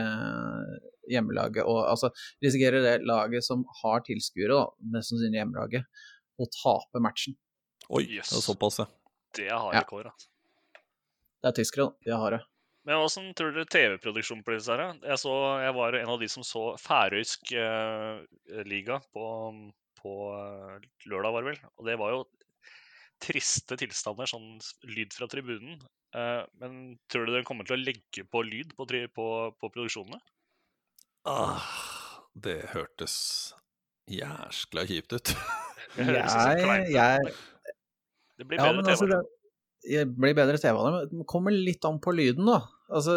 hjemmelaget 1.12 1.66
og, 1.66 1.84
Altså 1.90 2.12
risikerer 2.44 2.86
det 2.86 2.96
laget 3.10 3.46
som 3.46 3.66
har 3.82 4.06
tilskuere, 4.08 4.56
da, 4.56 4.90
mest 4.96 5.12
sannsynlig 5.14 5.42
hjemmelaget, 5.42 6.02
å 6.39 6.48
tape 6.56 7.02
matchen. 7.04 7.36
Oi, 7.89 8.04
Yes. 8.08 8.30
det 8.32 8.38
er 8.39 8.46
såpass, 8.46 8.80
ja. 8.80 8.86
Det 9.36 9.48
er 9.50 9.58
harde 9.60 9.82
Ja. 9.82 9.84
kår, 9.88 10.12
altså. 10.12 10.28
Det 11.41 11.50
er 11.50 11.58
tyskere, 11.63 11.86
da. 11.89 11.94
De 12.06 12.12
har 12.12 12.22
harde. 12.22 12.41
Men 12.86 12.98
åssen 13.04 13.34
tror 13.38 13.52
dere 13.54 13.65
TV-produksjon 13.70 14.44
på 14.44 14.56
disse 14.56 14.70
her? 14.74 14.96
Jeg, 15.06 15.17
så, 15.22 15.34
jeg 15.62 15.74
var 15.78 15.94
en 16.00 16.10
av 16.10 16.20
de 16.20 16.28
som 16.30 16.44
så 16.44 16.63
færøysk 16.82 17.52
eh, 17.54 18.24
liga 18.65 19.00
på, 19.13 19.26
på 20.02 20.13
eh, 20.34 20.88
lørdag, 21.06 21.34
var 21.36 21.41
det 21.44 21.52
vel. 21.52 21.60
Og 21.78 21.86
det 21.86 21.98
var 22.02 22.12
jo 22.15 22.24
triste 23.22 23.78
tilstander, 23.78 24.26
sånn 24.26 24.58
lyd 24.89 25.13
fra 25.13 25.28
tribunen. 25.30 25.78
Eh, 26.17 26.41
men 26.58 26.98
tror 27.08 27.28
du 27.30 27.36
de 27.36 27.44
kommer 27.46 27.65
til 27.70 27.78
å 27.78 27.84
legge 27.84 28.26
på 28.26 28.41
lyd 28.48 28.74
på, 28.78 28.88
på, 29.13 29.28
på 29.62 29.70
produksjonene? 29.70 30.17
Ah, 31.30 31.62
det 32.34 32.72
hørtes 32.74 33.54
jæskla 34.10 34.88
kjipt 34.89 35.13
ut. 35.20 35.36
Det 35.98 36.08
høres 36.08 36.36
Jeg, 36.36 36.89
jeg, 36.96 37.32
Det 38.39 38.48
blir 38.48 38.62
bedre 38.62 38.82
ja, 38.82 38.94
altså, 38.94 39.08
det, 39.10 39.22
det 39.88 40.06
blir 40.13 40.38
bedre 40.38 40.60
TV 40.62 40.78
av 40.78 40.86
det. 40.86 40.94
men 40.94 41.24
Det 41.24 41.28
kommer 41.30 41.56
litt 41.56 41.86
an 41.88 42.00
på 42.04 42.13
lyden, 42.15 42.46
da. 42.50 42.62
Altså, 42.91 43.13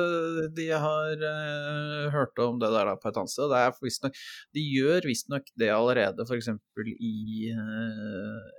de 0.55 0.69
har 0.71 1.23
uh, 1.23 2.11
hørt 2.15 2.39
om 2.43 2.61
det 2.63 2.71
der 2.73 2.91
da, 2.91 2.99
på 3.01 3.11
et 3.11 3.17
annet 3.21 3.33
sted. 3.33 3.51
det 3.51 3.61
er 3.61 3.79
visstnok 3.83 4.21
De 4.55 4.63
gjør 4.63 5.09
visstnok 5.11 5.49
det 5.61 5.71
allerede, 5.75 6.27
f.eks. 6.29 6.53
i 6.95 7.51
uh, 7.59 8.53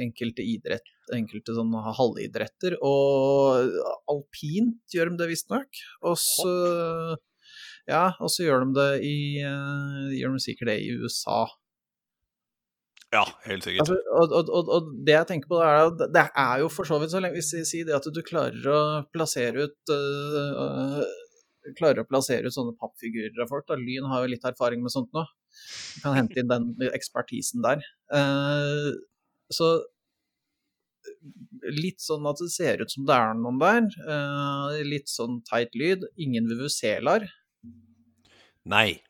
enkelte 0.00 0.44
idrett, 0.48 0.86
enkelte 1.12 1.54
sånne 1.56 1.94
halvidretter. 1.98 2.78
Og 2.82 3.68
alpint 4.10 4.80
gjør 4.94 5.12
de 5.12 5.22
det 5.22 5.32
visstnok. 5.32 5.84
Og 6.08 6.18
så 6.20 6.54
Ja, 7.90 8.12
og 8.22 8.30
så 8.30 8.46
gjør 8.46 8.62
de 8.62 8.76
det 8.78 8.90
i 9.06 9.16
Gjør 9.42 10.36
de 10.36 10.44
sikkert 10.44 10.72
det 10.72 10.80
i 10.84 10.94
USA. 11.02 11.44
Ja, 13.12 13.26
helt 13.44 13.66
sikkert. 13.66 13.84
Altså, 13.84 13.98
og, 14.16 14.30
og, 14.32 14.48
og, 14.48 14.70
og, 14.72 14.92
det 15.04 15.12
jeg 15.12 15.28
tenker 15.28 15.50
på, 15.50 15.58
er 15.60 15.90
at 15.90 16.00
det 16.14 16.22
er 16.44 16.62
jo 16.62 16.70
for 16.72 16.88
så 16.88 16.96
vidt 17.00 17.12
så 17.12 17.20
lenge 17.20 17.36
Hvis 17.36 17.52
vi 17.58 17.64
sier 17.68 17.88
det 17.88 17.98
at 17.98 18.08
du 18.08 18.22
klarer 18.24 18.68
å 18.72 18.80
plassere 19.12 19.66
ut 19.66 19.92
uh, 19.92 21.02
Klarer 21.76 22.02
å 22.02 22.08
plassere 22.08 22.48
ut 22.48 22.56
sånne 22.56 22.74
pappfigurer 22.80 23.44
av 23.44 23.52
folk. 23.52 23.68
Da. 23.68 23.76
Lyn 23.78 24.08
har 24.10 24.24
jo 24.24 24.32
litt 24.32 24.46
erfaring 24.48 24.80
med 24.82 24.90
sånt 24.94 25.12
nå. 25.14 25.22
Du 25.22 26.00
kan 26.02 26.16
hente 26.16 26.40
inn 26.40 26.50
den 26.50 26.72
ekspertisen 26.88 27.62
der. 27.62 27.84
Uh, 28.10 28.90
så 29.52 29.68
litt 31.70 32.02
sånn 32.02 32.26
at 32.26 32.40
det 32.42 32.50
ser 32.50 32.82
ut 32.82 32.90
som 32.90 33.06
det 33.06 33.14
er 33.14 33.38
noen 33.38 33.60
der. 33.62 33.86
Uh, 34.08 34.80
litt 34.88 35.12
sånn 35.12 35.38
teit 35.46 35.76
lyd. 35.78 36.08
Ingen 36.18 36.50
VVC-lar. 36.50 37.28
Nei. 38.72 39.02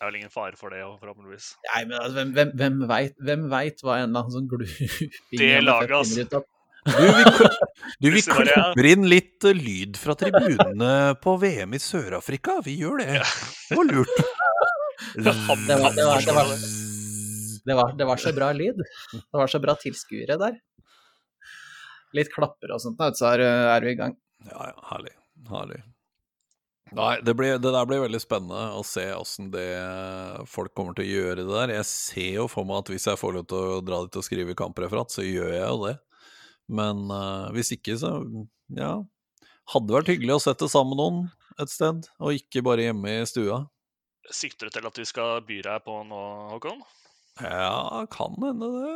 Det 0.00 0.06
er 0.06 0.08
vel 0.08 0.22
ingen 0.22 0.30
fare 0.32 0.56
for 0.56 0.72
det, 0.72 0.78
forhåpentligvis. 0.96 1.46
Nei, 1.66 1.80
men 1.84 1.98
altså, 1.98 2.14
hvem, 2.16 2.30
hvem, 2.32 2.52
hvem, 2.56 2.76
vet, 2.88 3.18
hvem 3.20 3.42
vet 3.52 3.82
hva 3.84 3.98
en 3.98 4.06
eller 4.06 4.22
annen 4.22 4.32
sånn 4.32 4.46
gluping 4.48 5.10
Det 5.42 5.48
laget, 5.60 5.92
altså. 5.98 6.40
Du, 6.88 7.02
vi, 7.04 7.24
du, 8.00 8.08
vi 8.14 8.22
klipper 8.24 8.88
inn 8.88 9.04
litt 9.12 9.44
uh, 9.44 9.52
lyd 9.52 10.00
fra 10.00 10.16
tribunene 10.16 10.88
på 11.20 11.36
VM 11.44 11.76
i 11.76 11.82
Sør-Afrika. 11.84 12.56
Vi 12.64 12.78
gjør 12.80 13.04
det. 13.04 13.18
Det 13.68 13.76
var 13.76 13.90
lurt. 13.92 14.16
Det 15.10 15.24
var, 15.24 15.36
det, 15.66 15.76
var, 15.80 15.94
det, 15.96 16.04
var, 16.06 16.50
det, 17.64 17.74
var, 17.74 17.94
det 17.98 18.06
var 18.06 18.20
så 18.20 18.32
bra 18.36 18.50
lyd. 18.52 18.82
Det 19.16 19.38
var 19.40 19.48
så 19.50 19.58
bra 19.60 19.74
tilskuere 19.80 20.36
der. 20.38 20.58
Litt 22.16 22.28
klapper 22.34 22.76
og 22.76 22.82
sånt, 22.84 23.00
så 23.16 23.32
er, 23.32 23.42
er 23.48 23.84
vi 23.88 23.94
i 23.96 23.98
gang. 23.98 24.12
Ja, 24.44 24.68
ja. 24.68 24.76
Herlig. 24.92 25.16
Herlig. 25.48 25.80
Nei, 26.96 27.20
det, 27.22 27.34
blir, 27.38 27.54
det, 27.62 27.70
der 27.70 27.86
blir 27.86 28.02
veldig 28.02 28.20
spennende 28.22 28.74
å 28.74 28.82
se 28.86 29.04
åssen 29.14 29.50
folk 30.50 30.72
kommer 30.74 30.96
til 30.98 31.06
å 31.06 31.10
gjøre 31.10 31.44
det 31.44 31.50
der. 31.52 31.72
Jeg 31.78 31.86
ser 31.86 32.30
jo 32.40 32.46
for 32.50 32.66
meg 32.66 32.82
at 32.82 32.90
hvis 32.90 33.06
jeg 33.06 33.20
får 33.20 33.36
lov 33.36 33.46
til 33.50 33.74
å 33.76 33.82
dra 33.84 34.00
dit 34.06 34.18
og 34.18 34.26
skrive 34.26 34.56
kampreferat, 34.58 35.14
så 35.14 35.22
gjør 35.26 35.52
jeg 35.54 35.66
jo 35.66 35.84
det. 35.84 35.96
Men 36.70 37.06
uh, 37.10 37.50
hvis 37.54 37.72
ikke, 37.76 37.98
så 37.98 38.14
ja. 38.76 38.94
Hadde 39.70 39.94
vært 39.94 40.10
hyggelig 40.10 40.38
å 40.38 40.42
sette 40.42 40.66
sammen 40.70 40.98
noen 40.98 41.20
et 41.60 41.70
sted, 41.70 42.06
og 42.18 42.34
ikke 42.34 42.62
bare 42.66 42.88
hjemme 42.88 43.20
i 43.20 43.28
stua. 43.28 43.62
Sikter 44.34 44.68
du 44.68 44.74
til 44.74 44.86
at 44.88 44.98
vi 44.98 45.06
skal 45.06 45.42
by 45.46 45.60
deg 45.66 45.84
på 45.86 45.96
nå, 46.06 46.20
Håkon? 46.54 46.82
Ja, 47.42 48.04
kan 48.10 48.36
hende 48.42 48.70
det. 48.74 48.94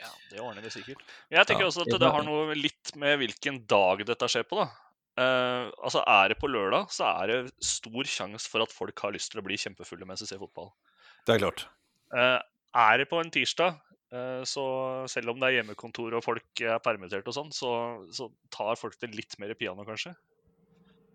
Ja, 0.00 0.10
det 0.30 0.40
ordner 0.42 0.64
vi 0.64 0.72
sikkert. 0.74 1.02
Jeg 1.30 1.46
tenker 1.46 1.66
ja, 1.66 1.70
også 1.70 1.84
at 1.84 1.94
det 2.02 2.10
har 2.16 2.26
noe 2.26 2.56
litt 2.58 2.94
med 2.98 3.20
hvilken 3.22 3.62
dag 3.70 4.02
dette 4.06 4.28
skjer 4.30 4.46
på, 4.48 4.58
da. 4.62 4.68
Uh, 5.14 5.70
altså 5.78 6.00
Er 6.10 6.32
det 6.32 6.40
på 6.40 6.50
lørdag, 6.50 6.88
så 6.90 7.06
er 7.22 7.30
det 7.30 7.52
stor 7.62 8.08
sjanse 8.10 8.50
for 8.50 8.64
at 8.64 8.72
folk 8.74 8.98
har 9.04 9.14
lyst 9.14 9.30
til 9.30 9.38
å 9.38 9.46
bli 9.46 9.58
kjempefulle 9.60 10.06
mens 10.08 10.24
de 10.24 10.26
ser 10.26 10.40
fotball. 10.42 10.72
Det 11.22 11.36
er 11.36 11.42
klart. 11.44 11.66
Uh, 12.10 12.40
er 12.74 12.98
det 12.98 13.06
på 13.10 13.20
en 13.22 13.30
tirsdag, 13.30 13.76
uh, 14.10 14.42
så 14.48 14.64
selv 15.10 15.30
om 15.30 15.38
det 15.38 15.52
er 15.52 15.60
hjemmekontor 15.60 16.18
og 16.18 16.24
folk 16.26 16.64
er 16.66 16.82
permittert 16.82 17.30
og 17.30 17.36
sånn, 17.36 17.54
så, 17.54 17.70
så, 18.14 18.26
tar 18.54 18.74
folk 18.80 18.98
det 18.98 19.12
litt 19.14 19.38
mer 19.38 19.54
piano, 19.58 19.86
kanskje. 19.86 20.16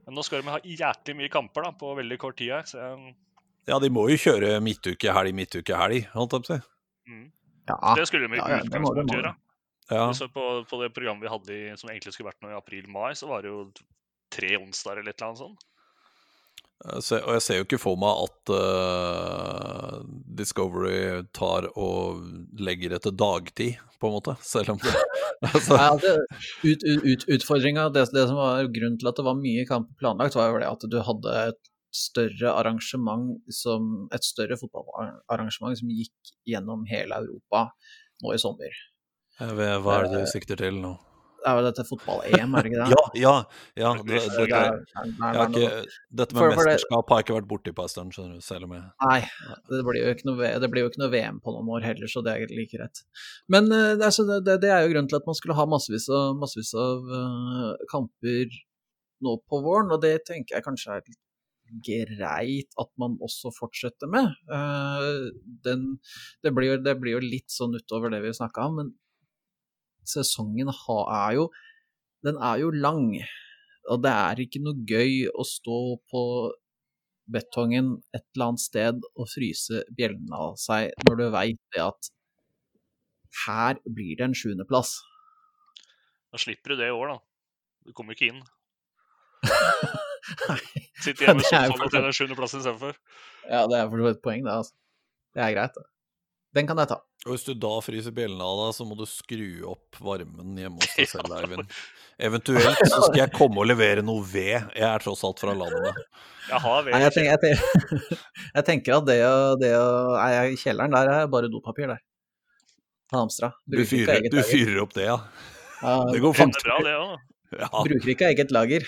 Men 0.07 0.15
nå 0.15 0.23
skal 0.23 0.41
de 0.41 0.53
ha 0.53 0.61
jæklig 0.63 1.17
mye 1.19 1.33
kamper 1.33 1.67
da, 1.67 1.73
på 1.75 1.91
veldig 1.99 2.19
kort 2.21 2.39
tid 2.39 2.55
her. 2.55 2.63
Så 2.69 2.79
jeg... 2.79 3.17
Ja, 3.67 3.81
de 3.83 3.91
må 3.93 4.07
jo 4.09 4.15
kjøre 4.17 4.55
midtuke, 4.63 5.11
helg, 5.13 5.35
midtuke, 5.35 5.75
helg, 5.75 6.07
holdt 6.15 6.37
jeg 6.37 6.47
på 6.47 6.47
å 6.47 6.55
si. 6.55 6.63
Mm. 7.11 7.27
Ja. 7.69 7.77
Det 7.99 8.07
skulle 8.07 8.31
de 8.31 8.39
i 8.39 8.41
utgangspunktet 8.41 9.19
gjøre. 9.19 9.35
Ja. 9.89 10.05
På, 10.33 10.45
på, 10.69 10.81
det 10.83 10.91
programmet 10.93 11.25
vi 11.25 11.33
hadde 11.33 11.55
i, 11.55 11.77
som 11.79 11.89
egentlig 11.89 12.13
skulle 12.13 12.29
vært 12.29 12.43
noe 12.45 12.53
i 12.53 12.59
april-mai, 12.59 13.11
så 13.17 13.29
var 13.29 13.43
det 13.43 13.53
jo 13.53 13.63
tre 14.33 14.53
onsdager 14.59 15.01
eller 15.01 15.15
et 15.15 15.17
eller 15.17 15.31
annet 15.31 15.41
sånt. 15.41 15.65
Så, 17.03 17.17
og 17.19 17.33
jeg 17.35 17.43
ser 17.43 17.57
jo 17.57 17.65
ikke 17.65 17.81
for 17.81 17.99
meg 17.99 18.21
at 18.23 18.51
uh, 18.55 19.97
Discovery 20.39 21.25
tar 21.35 21.67
og 21.73 22.21
legger 22.55 22.95
etter 22.95 23.11
dagtid, 23.11 23.81
på 23.99 24.07
en 24.07 24.15
måte. 24.15 24.35
Selv 24.47 24.77
om 24.77 24.79
det 24.83 24.93
altså. 25.49 25.75
ja, 25.75 25.89
det, 25.99 26.13
ut, 26.63 26.85
ut, 27.03 27.25
Utfordringa, 27.35 27.89
det, 27.95 28.05
det, 28.15 28.27
som 28.29 28.39
var 28.39 28.69
grunnen 28.71 28.99
til 28.99 29.11
at 29.11 29.19
det 29.19 29.27
var 29.27 29.39
mye 29.39 29.65
kamp 29.67 29.91
planlagt, 29.99 30.37
var 30.39 30.53
jo 30.53 30.61
det 30.61 30.71
at 30.71 30.87
du 30.91 30.97
hadde 31.03 31.35
et 31.49 31.69
større 31.95 32.53
arrangement 32.53 33.39
som 33.51 34.07
et 34.15 34.23
større 34.23 34.59
fotballarrangement 34.61 35.79
som 35.79 35.91
gikk 35.91 36.33
gjennom 36.47 36.85
hele 36.89 37.17
Europa 37.23 37.69
nå 38.23 38.35
i 38.35 38.39
sommer. 38.41 38.75
Hva 39.39 39.99
er 39.99 40.09
det 40.09 40.25
du 40.25 40.27
sikter 40.29 40.59
til 40.59 40.81
nå? 40.81 40.97
Det 41.39 41.47
er 41.47 41.55
jo 41.55 41.63
dette 41.63 41.83
fotball-EM, 41.87 42.55
er 42.57 42.65
det 42.65 42.71
ikke 42.71 42.79
det? 42.83 42.87
ja, 42.97 43.03
ja. 43.23 43.35
ja 43.79 43.91
det, 44.03 44.17
det, 44.35 44.47
det, 45.55 45.69
dette 46.19 46.35
med 46.35 46.51
mesterskap 46.51 47.13
har 47.13 47.21
jeg 47.21 47.27
ikke 47.27 47.37
vært 47.37 47.47
borti 47.53 47.73
på 47.75 47.85
en 47.85 47.91
stund, 47.93 48.11
skjønner 48.15 48.41
du, 48.41 48.43
selv 48.43 48.67
om 48.67 48.73
jeg 48.75 48.83
Nei, 49.05 49.21
det 49.71 49.79
blir, 49.87 50.01
jo 50.01 50.11
ikke 50.17 50.27
noe, 50.27 50.49
det 50.59 50.71
blir 50.73 50.83
jo 50.83 50.91
ikke 50.91 51.03
noe 51.05 51.13
VM 51.15 51.39
på 51.45 51.55
noen 51.55 51.71
år 51.77 51.87
heller, 51.87 52.11
så 52.11 52.23
det 52.25 52.35
er 52.35 52.51
like 52.51 52.81
rett. 52.81 53.03
Men 53.55 53.71
altså, 53.71 54.27
det, 54.43 54.59
er 54.67 54.83
jo 54.83 54.91
grunnen 54.91 55.09
til 55.13 55.21
at 55.21 55.31
man 55.31 55.39
skulle 55.39 55.55
ha 55.55 55.67
massevis 55.71 56.09
av, 56.11 56.35
massevis 56.43 56.75
av 56.75 57.07
uh, 57.07 57.71
kamper 57.93 58.59
nå 59.23 59.39
på 59.47 59.63
våren, 59.63 59.95
og 59.95 60.03
det 60.03 60.17
tenker 60.27 60.59
jeg 60.59 60.67
kanskje 60.67 60.99
er 60.99 61.07
litt 61.07 61.23
greit 61.85 62.79
at 62.81 62.89
man 62.99 63.15
også 63.23 63.51
fortsetter 63.55 64.09
med. 64.11 64.33
Uh, 64.51 65.29
den, 65.63 65.93
det, 66.43 66.51
blir 66.55 66.73
jo, 66.73 66.79
det, 66.83 66.99
blir 66.99 67.15
jo, 67.15 67.23
litt 67.23 67.47
sånn 67.53 67.77
utover 67.77 68.11
det 68.11 68.23
vi 68.25 68.35
snakka 68.35 68.67
om, 68.67 68.81
men 68.81 68.97
sesongen 70.09 70.71
er 70.71 71.35
jo 71.37 71.49
Den 72.25 72.35
er 72.35 72.57
jo 72.59 72.69
lang. 72.71 73.13
Og 73.89 74.01
det 74.03 74.11
er 74.11 74.41
ikke 74.43 74.59
noe 74.59 74.75
gøy 74.83 75.29
å 75.31 75.45
stå 75.47 75.79
på 76.11 76.23
betongen 77.31 77.93
et 78.11 78.25
eller 78.33 78.51
annet 78.51 78.63
sted 78.63 79.05
og 79.13 79.29
fryse 79.29 79.83
bjellene 79.95 80.35
av 80.35 80.57
seg 80.59 80.91
når 81.07 81.19
du 81.19 81.25
veit 81.33 81.61
det 81.75 81.83
at 81.85 82.09
her 83.45 83.79
blir 83.85 84.17
det 84.17 84.25
en 84.25 84.35
sjuendeplass. 84.35 84.97
Da 86.33 86.41
slipper 86.41 86.73
du 86.73 86.81
det 86.81 86.89
i 86.89 86.95
år, 86.95 87.13
da. 87.13 87.17
Du 87.85 87.93
kommer 87.97 88.17
ikke 88.17 88.31
inn. 88.33 88.41
Sitter 91.03 91.29
hjemme 91.29 91.45
ja, 91.53 91.63
og 91.69 91.93
tjener 91.93 92.15
sjuendeplass 92.15 92.57
istedenfor. 92.57 92.97
Ja, 93.45 93.63
det 93.69 93.79
er 93.79 93.87
for 93.87 94.01
så 94.01 94.09
vidt 94.09 94.19
et 94.19 94.25
poeng, 94.25 94.43
det. 94.45 94.57
altså. 94.57 94.75
Det 95.37 95.45
er 95.45 95.55
greit, 95.55 95.77
det. 95.77 95.85
Den 96.57 96.69
kan 96.69 96.81
jeg 96.81 96.91
ta. 96.91 96.99
Og 97.27 97.33
hvis 97.35 97.43
du 97.43 97.51
da 97.59 97.71
fryser 97.83 98.13
bjellene 98.15 98.45
av 98.45 98.59
deg, 98.61 98.75
så 98.77 98.85
må 98.87 98.95
du 98.95 99.03
skru 99.09 99.65
opp 99.67 99.97
varmen 100.03 100.53
hjemme 100.59 100.79
hos 100.79 100.93
deg 100.95 101.09
selv, 101.13 101.33
Eivind. 101.35 101.79
Eventuelt 102.19 102.79
så 102.83 103.01
skal 103.05 103.21
jeg 103.21 103.31
komme 103.35 103.61
og 103.63 103.67
levere 103.67 104.03
noe 104.03 104.23
ved. 104.27 104.55
Jeg 104.75 104.85
er 104.87 105.03
tross 105.03 105.23
alt 105.27 105.39
fra 105.39 105.55
landet. 105.55 105.99
Jeg 106.49 106.61
har 106.63 106.85
ved. 106.85 106.95
Nei, 106.95 107.01
jeg, 107.05 107.15
tenker, 107.15 107.29
jeg, 107.31 107.41
tenker, 107.43 108.23
jeg, 108.55 108.65
tenker, 108.69 108.95
at 108.97 109.07
det 109.07 109.19
å, 109.27 109.35
det 109.59 109.71
Nei, 110.15 110.31
kjelleren 110.59 110.95
der 110.95 111.11
er 111.15 111.29
bare 111.31 111.51
dopapir, 111.51 111.91
der. 111.91 112.03
Hamstra. 113.15 113.53
Du 113.67 113.79
fyrer, 113.89 114.27
du 114.29 114.41
fyrer 114.45 114.83
opp 114.83 114.91
det, 114.95 115.07
ja. 115.09 115.17
ja 115.81 115.95
det 116.11 116.19
går 116.23 116.35
fint. 116.37 116.59
Bra, 116.63 116.81
det 116.85 116.97
òg. 116.99 117.15
Ja. 117.55 117.69
Bruker 117.73 118.11
ikke 118.13 118.27
eget 118.29 118.51
lager. 118.53 118.85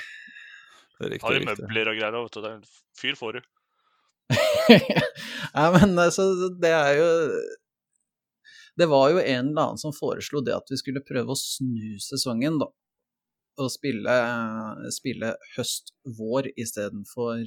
Det 1.00 1.08
er 1.08 1.16
riktig, 1.16 1.26
har 1.26 1.40
du 1.40 1.48
møbler 1.50 1.90
og 1.90 1.98
greier 1.98 2.20
vet 2.20 2.38
du. 2.38 2.70
Fyr 3.00 3.18
får 3.18 3.40
du. 3.40 3.48
Nei, 5.58 5.66
men 5.74 5.98
altså, 6.00 6.28
det 6.62 6.72
er 6.72 7.00
jo 7.00 7.08
det 8.80 8.88
var 8.92 9.10
jo 9.12 9.20
en 9.20 9.52
eller 9.52 9.62
annen 9.68 9.82
som 9.82 9.94
foreslo 9.96 10.42
det 10.46 10.56
at 10.56 10.72
vi 10.72 10.80
skulle 10.80 11.04
prøve 11.06 11.34
å 11.34 11.40
snu 11.40 11.98
sesongen, 12.02 12.60
da. 12.62 12.70
Og 13.60 13.68
spille, 13.70 14.14
spille 14.96 15.34
høst-vår 15.58 16.54
istedenfor 16.56 17.44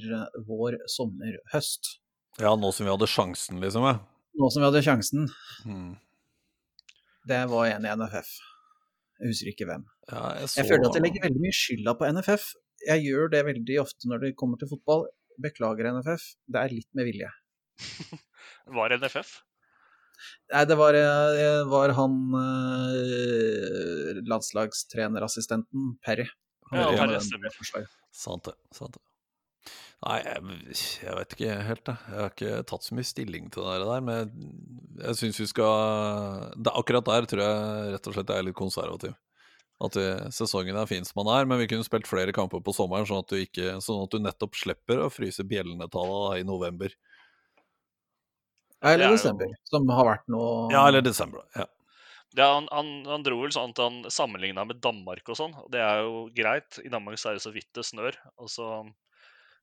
vår-sommer-høst. 0.47 1.95
Ja, 2.43 2.53
nå 2.59 2.69
som 2.75 2.85
vi 2.85 2.93
hadde 2.93 3.09
sjansen, 3.09 3.61
liksom? 3.63 3.87
Ja. 3.89 3.97
Nå 4.35 4.51
som 4.51 4.61
vi 4.61 4.67
hadde 4.69 4.83
sjansen. 4.85 5.29
Hmm. 5.63 5.95
Det 7.25 7.41
var 7.49 7.71
en 7.71 7.87
i 7.87 7.95
NFF. 7.97 8.35
Jeg 9.15 9.31
husker 9.31 9.51
ikke 9.51 9.67
hvem. 9.69 9.85
Ja, 10.11 10.21
jeg, 10.41 10.51
så... 10.51 10.59
jeg, 10.59 10.69
føler 10.69 10.89
at 10.89 10.99
jeg 10.99 11.05
legger 11.07 11.25
veldig 11.25 11.41
mye 11.41 11.57
skylda 11.57 11.95
på 11.97 12.11
NFF. 12.17 12.47
Jeg 12.85 13.05
gjør 13.07 13.31
det 13.33 13.43
veldig 13.47 13.79
ofte 13.81 14.11
når 14.11 14.25
det 14.25 14.35
kommer 14.37 14.61
til 14.61 14.69
fotball. 14.69 15.07
Beklager, 15.41 15.89
NFF. 15.97 16.27
Det 16.51 16.61
er 16.61 16.75
litt 16.75 16.89
med 16.95 17.09
vilje. 17.09 17.31
Var 18.77 18.97
NFF? 18.99 19.39
Nei, 20.53 20.63
det 20.69 20.77
var, 20.79 20.97
eh, 20.97 21.63
var 21.71 21.95
han 21.97 22.15
eh, 22.41 24.21
landslagstrenerassistenten 24.29 25.95
Perry. 26.05 26.27
Ja, 26.71 26.91
Perry 26.93 27.19
stemmer. 27.23 27.59
Sant 28.15 28.47
det. 28.49 28.55
Sant 28.75 28.97
det. 28.97 29.03
Nei, 30.05 30.17
jeg, 30.21 30.39
jeg, 31.01 31.13
vet 31.17 31.33
ikke 31.33 31.53
helt, 31.65 31.89
jeg. 31.89 32.09
Jeg 32.11 32.19
har 32.19 32.33
ikke 32.33 32.63
tatt 32.69 32.85
så 32.85 32.97
mye 32.97 33.07
stilling 33.07 33.47
til 33.53 33.65
det 33.65 33.77
der. 33.87 34.03
Men 34.05 34.17
jeg, 34.19 34.49
jeg 35.01 35.19
syns 35.21 35.39
vi 35.41 35.47
skal 35.49 36.51
det, 36.59 36.73
Akkurat 36.73 37.07
der 37.09 37.29
tror 37.31 37.41
jeg 37.41 37.93
rett 37.95 38.09
og 38.11 38.17
slett 38.17 38.33
jeg 38.33 38.43
er 38.43 38.49
litt 38.49 38.59
konservativ. 38.59 39.15
At 39.85 39.97
vi, 39.99 40.05
sesongen 40.31 40.77
er 40.79 40.87
fin 40.87 41.07
som 41.07 41.23
den 41.23 41.33
er, 41.33 41.47
men 41.49 41.59
vi 41.59 41.67
kunne 41.71 41.87
spilt 41.87 42.07
flere 42.07 42.35
kamper 42.35 42.61
på 42.63 42.75
sommeren, 42.75 43.07
sånn 43.09 43.25
at 43.25 43.33
du, 43.33 43.39
ikke, 43.43 43.73
sånn 43.83 44.05
at 44.05 44.13
du 44.13 44.21
nettopp 44.23 44.55
slipper 44.55 45.01
å 45.03 45.11
fryse 45.11 45.43
bjellene 45.47 45.89
til 45.91 46.13
i 46.37 46.45
november. 46.47 46.93
Ja, 48.85 48.91
er 48.91 48.99
Eller 48.99 49.09
jo- 49.09 49.17
desember, 49.17 49.53
som 49.65 49.87
har 49.89 50.05
vært 50.05 50.27
noe 50.29 50.67
Ja, 50.71 50.83
eller 50.87 51.01
desember. 51.01 51.41
Ja. 51.57 51.65
Ja, 52.35 52.47
han, 52.53 52.67
han, 52.71 52.89
han 53.07 53.23
dro 53.23 53.37
vel 53.41 53.53
sånn 53.55 53.71
at 53.71 53.79
han 53.79 53.97
sammenligna 54.11 54.65
med 54.67 54.81
Danmark 54.83 55.23
og 55.31 55.37
sånn, 55.39 55.53
og 55.55 55.69
det 55.71 55.79
er 55.81 56.01
jo 56.03 56.25
greit. 56.35 56.77
I 56.83 56.91
Danmark 56.91 57.17
så 57.17 57.31
er 57.31 57.37
det 57.39 57.45
så 57.45 57.53
vidt 57.55 57.69
det 57.73 57.85
snør. 57.87 58.17
Og 58.43 58.51
så 58.51 58.67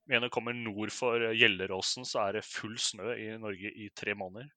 men 0.08 0.18
når 0.18 0.30
du 0.30 0.34
kommer 0.34 0.56
nord 0.56 0.90
for 0.90 1.22
Gjelleråsen, 1.36 2.06
så 2.08 2.24
er 2.26 2.38
det 2.38 2.46
full 2.48 2.74
snø 2.80 3.12
i 3.14 3.28
Norge 3.38 3.70
i 3.70 3.86
tre 3.94 4.16
måneder. 4.18 4.48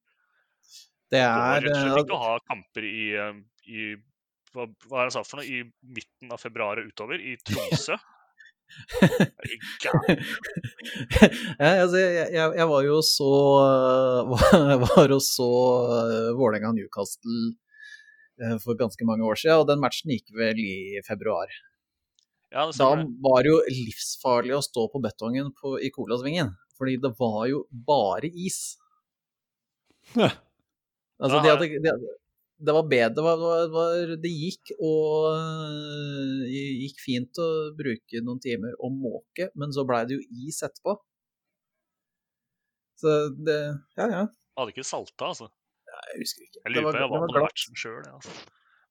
Det 1.13 1.21
er 1.21 1.61
rett 1.61 1.75
og 1.75 1.83
slett 1.83 2.07
ikke 2.07 2.17
eh, 2.17 2.23
ha 2.25 2.39
kamper 2.49 2.87
i, 2.89 3.03
eh, 3.13 3.35
i 3.69 3.83
hva, 4.55 4.65
hva 4.87 5.03
er 5.03 5.05
det 5.05 5.11
han 5.11 5.13
sa 5.13 5.21
for 5.27 5.41
noe? 5.41 5.45
I 5.45 5.59
midten 5.95 6.33
av 6.33 6.41
februar 6.41 6.81
og 6.81 6.89
utover, 6.89 7.21
i 7.21 7.35
Tromsø. 7.45 7.97
Ja, 11.59 11.69
altså, 11.83 11.97
jeg, 11.99 12.27
jeg, 12.33 12.55
jeg 12.59 12.67
var 12.69 12.81
jo 12.85 12.97
så 13.05 13.29
var, 14.31 14.73
var 14.83 15.13
og 15.15 15.23
så 15.23 15.51
uh, 15.91 16.31
Vålerenga-Newcastle 16.39 17.39
uh, 18.43 18.57
for 18.63 18.77
ganske 18.79 19.07
mange 19.07 19.25
år 19.27 19.39
siden, 19.39 19.63
og 19.63 19.69
den 19.69 19.81
matchen 19.83 20.13
gikk 20.15 20.33
vel 20.37 20.59
i 20.61 21.01
februar. 21.07 21.51
Ja, 22.51 22.67
det 22.67 22.77
Da 22.79 22.89
var 23.25 23.43
det 23.43 23.51
jo 23.51 23.61
livsfarlig 23.67 24.55
å 24.55 24.63
stå 24.63 24.87
på 24.91 25.01
betongen 25.03 25.51
på, 25.57 25.75
i 25.81 25.91
Colasvingen, 25.95 26.53
fordi 26.77 26.97
det 27.03 27.15
var 27.19 27.47
jo 27.51 27.65
bare 27.87 28.29
is. 28.31 28.77
Ja. 30.13 30.31
Altså, 31.19 31.39
de 31.41 31.51
hadde, 31.51 31.67
ja. 31.71 31.95
hadde, 31.95 32.13
det, 32.55 32.65
det 32.67 32.75
var 32.77 32.87
bedre, 32.87 33.11
det, 33.15 33.23
var, 33.25 33.67
var, 33.73 34.15
det 34.23 34.31
gikk 34.31 34.71
og 34.77 35.27
øh, 35.33 36.45
gikk 36.81 37.03
fint 37.03 37.41
å 37.43 37.49
bruke 37.75 38.23
noen 38.23 38.41
timer 38.43 38.77
og 38.79 38.95
måke, 38.95 39.49
men 39.59 39.75
så 39.75 39.85
blei 39.87 40.05
det 40.07 40.19
jo 40.19 40.47
is 40.47 40.61
etterpå. 40.63 40.97
Så 43.01 43.15
det 43.35 43.59
Ja, 43.99 44.07
ja. 44.07 44.25
Hadde 44.55 44.71
ikke 44.71 44.87
salta, 44.87 45.33
altså. 45.33 45.49
Jeg 45.85 46.21
husker 46.21 46.45
ikke. 46.45 46.61
Jeg 46.61 46.75
lurer 46.75 46.93
på 46.95 47.01
jeg 47.01 47.11
var 47.11 47.25
på 47.25 47.41
matchen 47.43 47.79
sjøl. 47.79 48.05
Altså. 48.07 48.35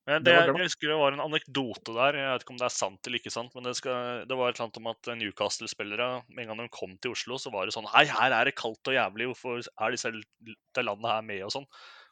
Men 0.04 0.20
Det 0.20 0.34
det, 0.34 0.52
jeg 0.52 0.68
husker 0.68 0.90
det 0.92 0.96
var 1.00 1.14
en 1.16 1.24
anekdote 1.24 1.94
der. 1.96 2.18
Jeg 2.20 2.32
vet 2.34 2.42
ikke 2.44 2.52
om 2.52 2.60
det 2.60 2.66
er 2.66 2.74
sant 2.76 3.08
eller 3.08 3.22
ikke 3.22 3.32
sant, 3.32 3.54
men 3.56 3.64
det, 3.64 3.72
skal, 3.78 4.26
det 4.28 4.36
var 4.36 4.52
et 4.52 4.58
eller 4.58 4.66
annet 4.66 4.80
om 4.82 4.90
at 4.92 5.10
Newcastle-spillere 5.20 6.08
med 6.28 6.44
en 6.44 6.52
gang 6.52 6.60
de 6.60 6.68
kom 6.76 6.92
til 7.00 7.14
Oslo, 7.16 7.38
så 7.40 7.52
var 7.54 7.64
det 7.64 7.76
sånn 7.76 7.88
Hei, 7.94 8.04
her 8.12 8.36
er 8.36 8.50
det 8.50 8.56
kaldt 8.60 8.92
og 8.92 8.96
jævlig, 8.98 9.30
hvorfor 9.32 9.64
er 9.64 9.96
disse 9.96 10.12
det 10.12 10.84
landet 10.84 11.08
her 11.08 11.24
med, 11.24 11.40
og 11.48 11.54
sånn. 11.56 11.68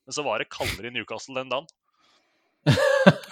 Men 0.06 0.16
så 0.16 0.24
var 0.26 0.42
det 0.42 0.50
kaldere 0.52 0.90
i 0.90 0.94
Newcastle 0.94 1.38
den 1.38 1.52
dagen. 1.52 1.70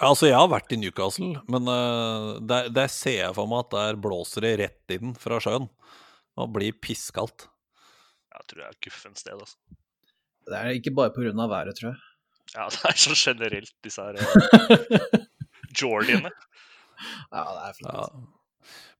Altså, 0.01 0.27
jeg 0.27 0.35
har 0.35 0.49
vært 0.51 0.73
i 0.75 0.79
Newcastle, 0.81 1.43
men 1.51 1.69
uh, 1.69 2.39
der, 2.43 2.67
der 2.73 2.89
ser 2.91 3.19
jeg 3.19 3.35
for 3.37 3.47
meg 3.47 3.67
at 3.67 3.75
der 3.75 3.99
blåser 4.01 4.43
det 4.43 4.51
rett 4.59 4.95
inn 4.97 5.13
fra 5.15 5.37
sjøen. 5.43 5.69
Og 6.41 6.49
blir 6.55 6.75
pisskaldt. 6.75 7.45
Jeg 8.31 8.47
tror 8.49 8.63
det 8.63 8.67
er 8.67 8.79
guffent 8.83 9.21
sted, 9.21 9.37
altså. 9.37 9.77
Det 10.49 10.57
er 10.57 10.75
ikke 10.75 10.93
bare 10.97 11.13
pga. 11.15 11.31
været, 11.31 11.77
tror 11.77 11.91
jeg. 11.91 12.01
Ja, 12.55 12.67
det 12.73 12.81
er 12.89 12.99
så 12.99 13.15
generelt, 13.15 13.73
disse 13.85 14.03
her 14.03 14.19
uh, 14.19 15.21
Jordiene. 15.79 16.31
Ja, 17.31 17.45
det 17.45 17.63
er 17.69 17.77
fint. 17.77 17.91
Ja. 17.93 18.07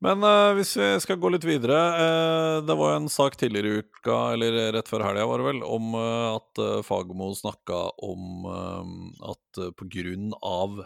Men 0.02 0.24
uh, 0.26 0.52
hvis 0.58 0.74
vi 0.80 0.88
skal 1.04 1.20
gå 1.22 1.30
litt 1.30 1.46
videre 1.46 1.78
uh, 1.78 2.56
Det 2.66 2.76
var 2.78 2.96
en 2.96 3.10
sak 3.12 3.36
tidligere 3.38 3.70
i 3.70 3.84
uka, 3.86 4.18
eller 4.34 4.58
rett 4.74 4.90
før 4.90 5.06
helga, 5.06 5.28
var 5.30 5.42
det 5.42 5.48
vel, 5.52 5.62
om 5.62 5.94
uh, 5.94 6.40
at 6.40 6.62
Fagermo 6.88 7.30
snakka 7.38 7.84
om 8.02 8.48
at 8.50 9.62
på 9.78 9.88
grunn 9.94 10.32
av 10.42 10.82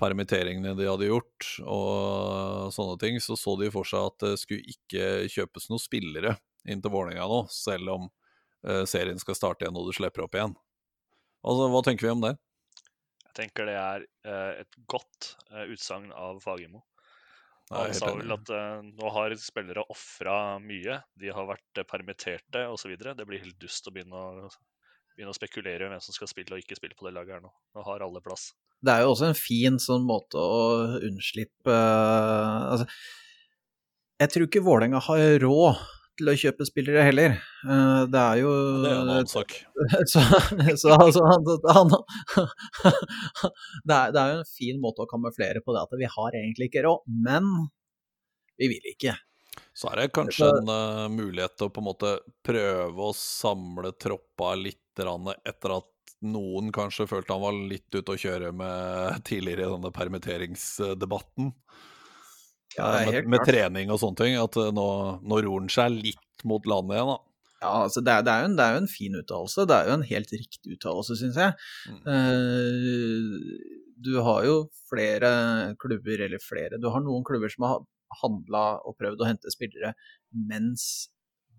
permitteringene 0.00 0.72
de 0.78 0.88
hadde 0.88 1.10
gjort 1.10 1.48
og 1.68 2.72
sånne 2.74 2.96
ting, 3.02 3.18
så 3.20 3.36
så 3.36 3.54
de 3.60 3.68
for 3.72 3.86
seg 3.86 4.08
at 4.08 4.24
det 4.24 4.32
skulle 4.40 4.74
ikke 4.74 5.28
kjøpes 5.30 5.68
noen 5.70 5.82
spillere 5.82 6.34
inn 6.68 6.80
til 6.82 6.92
Vålerenga 6.92 7.26
nå, 7.28 7.40
selv 7.52 7.92
om 7.92 8.08
serien 8.88 9.20
skal 9.20 9.36
starte 9.36 9.64
igjen 9.64 9.76
og 9.76 9.88
du 9.88 9.94
slipper 9.96 10.24
opp 10.24 10.36
igjen. 10.36 10.56
Altså, 11.44 11.68
Hva 11.72 11.84
tenker 11.84 12.08
vi 12.08 12.14
om 12.16 12.24
det? 12.24 12.34
Jeg 13.26 13.36
tenker 13.42 13.68
det 13.68 13.76
er 13.80 14.06
et 14.64 14.80
godt 14.90 15.34
utsagn 15.68 16.10
av 16.16 16.40
Fagermo. 16.44 16.82
Han 17.70 17.92
sa 17.94 18.10
vel 18.18 18.34
at 18.34 18.50
uh, 18.50 18.80
nå 18.82 19.12
har 19.14 19.34
spillere 19.38 19.84
ofra 19.92 20.58
mye. 20.62 20.98
De 21.20 21.30
har 21.30 21.46
vært 21.46 21.82
uh, 21.82 21.86
permitterte 21.86 22.64
osv. 22.66 22.96
Det 22.98 23.26
blir 23.28 23.44
helt 23.44 23.60
dust 23.62 23.86
å 23.86 23.94
begynne 23.94 24.18
å, 24.18 24.50
begynne 25.14 25.30
å 25.30 25.38
spekulere 25.38 25.86
i 25.86 25.92
hvem 25.92 26.02
som 26.02 26.16
skal 26.16 26.30
spille 26.32 26.56
og 26.56 26.64
ikke 26.64 26.80
spille 26.80 26.98
på 26.98 27.06
det 27.06 27.14
laget 27.14 27.38
her 27.38 27.44
nå. 27.44 27.52
Nå 27.76 27.86
har 27.86 28.02
alle 28.06 28.22
plass. 28.24 28.50
Det 28.80 28.94
er 28.94 29.04
jo 29.04 29.12
også 29.12 29.28
en 29.28 29.38
fin 29.38 29.78
sånn 29.82 30.02
måte 30.08 30.40
å 30.40 30.60
unnslippe 31.04 31.70
uh, 31.70 32.72
Altså, 32.72 32.88
jeg 34.20 34.32
tror 34.34 34.48
ikke 34.48 34.64
Vålerenga 34.64 35.00
har 35.06 35.38
råd 35.44 35.78
til 36.20 36.30
å 36.30 36.36
kjøpe 36.38 36.66
spillere 36.68 37.06
heller. 37.08 37.36
Eh, 37.64 38.02
Det 38.12 38.20
er 38.20 38.42
jo 38.42 38.52
Det 38.84 38.90
er 38.90 38.98
en 38.98 39.12
annen 39.16 39.30
sak. 39.30 39.56
så, 40.12 40.22
så 40.76 40.94
altså, 40.94 41.24
han, 41.26 41.50
han, 41.72 41.94
det, 43.84 43.96
er, 43.96 44.12
det 44.14 44.20
er 44.22 44.34
jo 44.34 44.38
en 44.38 44.52
fin 44.52 44.80
måte 44.82 45.04
å 45.04 45.10
kamuflere 45.10 45.64
på 45.64 45.74
det 45.76 45.84
at 45.86 45.98
vi 46.00 46.10
har 46.18 46.38
egentlig 46.38 46.70
ikke 46.70 46.84
råd, 46.86 47.04
men 47.26 47.50
vi 48.60 48.70
vil 48.74 48.92
ikke. 48.92 49.16
Så 49.74 49.88
er 49.90 50.02
det 50.02 50.10
kanskje 50.14 50.48
en 50.60 50.68
uh, 50.68 51.06
mulighet 51.12 51.56
til 51.56 51.70
å 51.70 51.72
på 51.72 51.80
en 51.82 51.88
måte 51.88 52.16
prøve 52.46 53.06
å 53.08 53.16
samle 53.16 53.94
troppa 53.96 54.52
litt 54.58 54.78
etter 55.00 55.72
at 55.72 56.14
noen 56.28 56.68
kanskje 56.74 57.06
følte 57.08 57.32
han 57.32 57.40
var 57.40 57.56
litt 57.56 57.88
ute 57.94 58.12
å 58.12 58.18
kjøre 58.20 58.50
med 58.52 59.22
tidligere 59.24 59.64
i 59.64 59.70
denne 59.72 59.92
permitteringsdebatten. 59.96 61.54
Ja, 62.76 62.92
med, 63.06 63.26
med 63.30 63.42
trening 63.46 63.90
og 63.90 64.00
sånne 64.02 64.20
ting. 64.20 64.36
At 64.40 64.56
eh, 64.60 64.70
nå, 64.74 64.86
nå 65.20 65.42
roer 65.44 65.64
han 65.64 65.72
seg 65.72 65.96
litt 65.96 66.46
mot 66.48 66.66
landet 66.70 66.98
igjen, 66.98 67.12
da. 67.14 67.18
Ja, 67.60 67.72
altså 67.84 68.00
det 68.00 68.12
er, 68.12 68.22
det, 68.24 68.32
er 68.32 68.40
jo 68.40 68.48
en, 68.48 68.56
det 68.56 68.64
er 68.64 68.74
jo 68.74 68.80
en 68.80 68.88
fin 68.88 69.16
uttalelse. 69.18 69.66
Det 69.68 69.76
er 69.76 69.88
jo 69.90 69.96
en 69.98 70.08
helt 70.08 70.30
riktig 70.32 70.76
uttalelse, 70.78 71.16
syns 71.20 71.40
jeg. 71.42 71.56
Mm. 71.92 71.98
Uh, 72.08 73.80
du 74.00 74.14
har 74.24 74.46
jo 74.46 74.54
flere 74.88 75.32
klubber, 75.80 76.22
eller 76.24 76.40
flere 76.40 76.78
Du 76.80 76.88
har 76.88 77.04
noen 77.04 77.26
klubber 77.26 77.52
som 77.52 77.66
har 77.68 77.82
handla 78.22 78.64
og 78.88 78.96
prøvd 78.98 79.20
å 79.20 79.28
hente 79.28 79.52
spillere 79.52 79.92
mens 80.32 81.10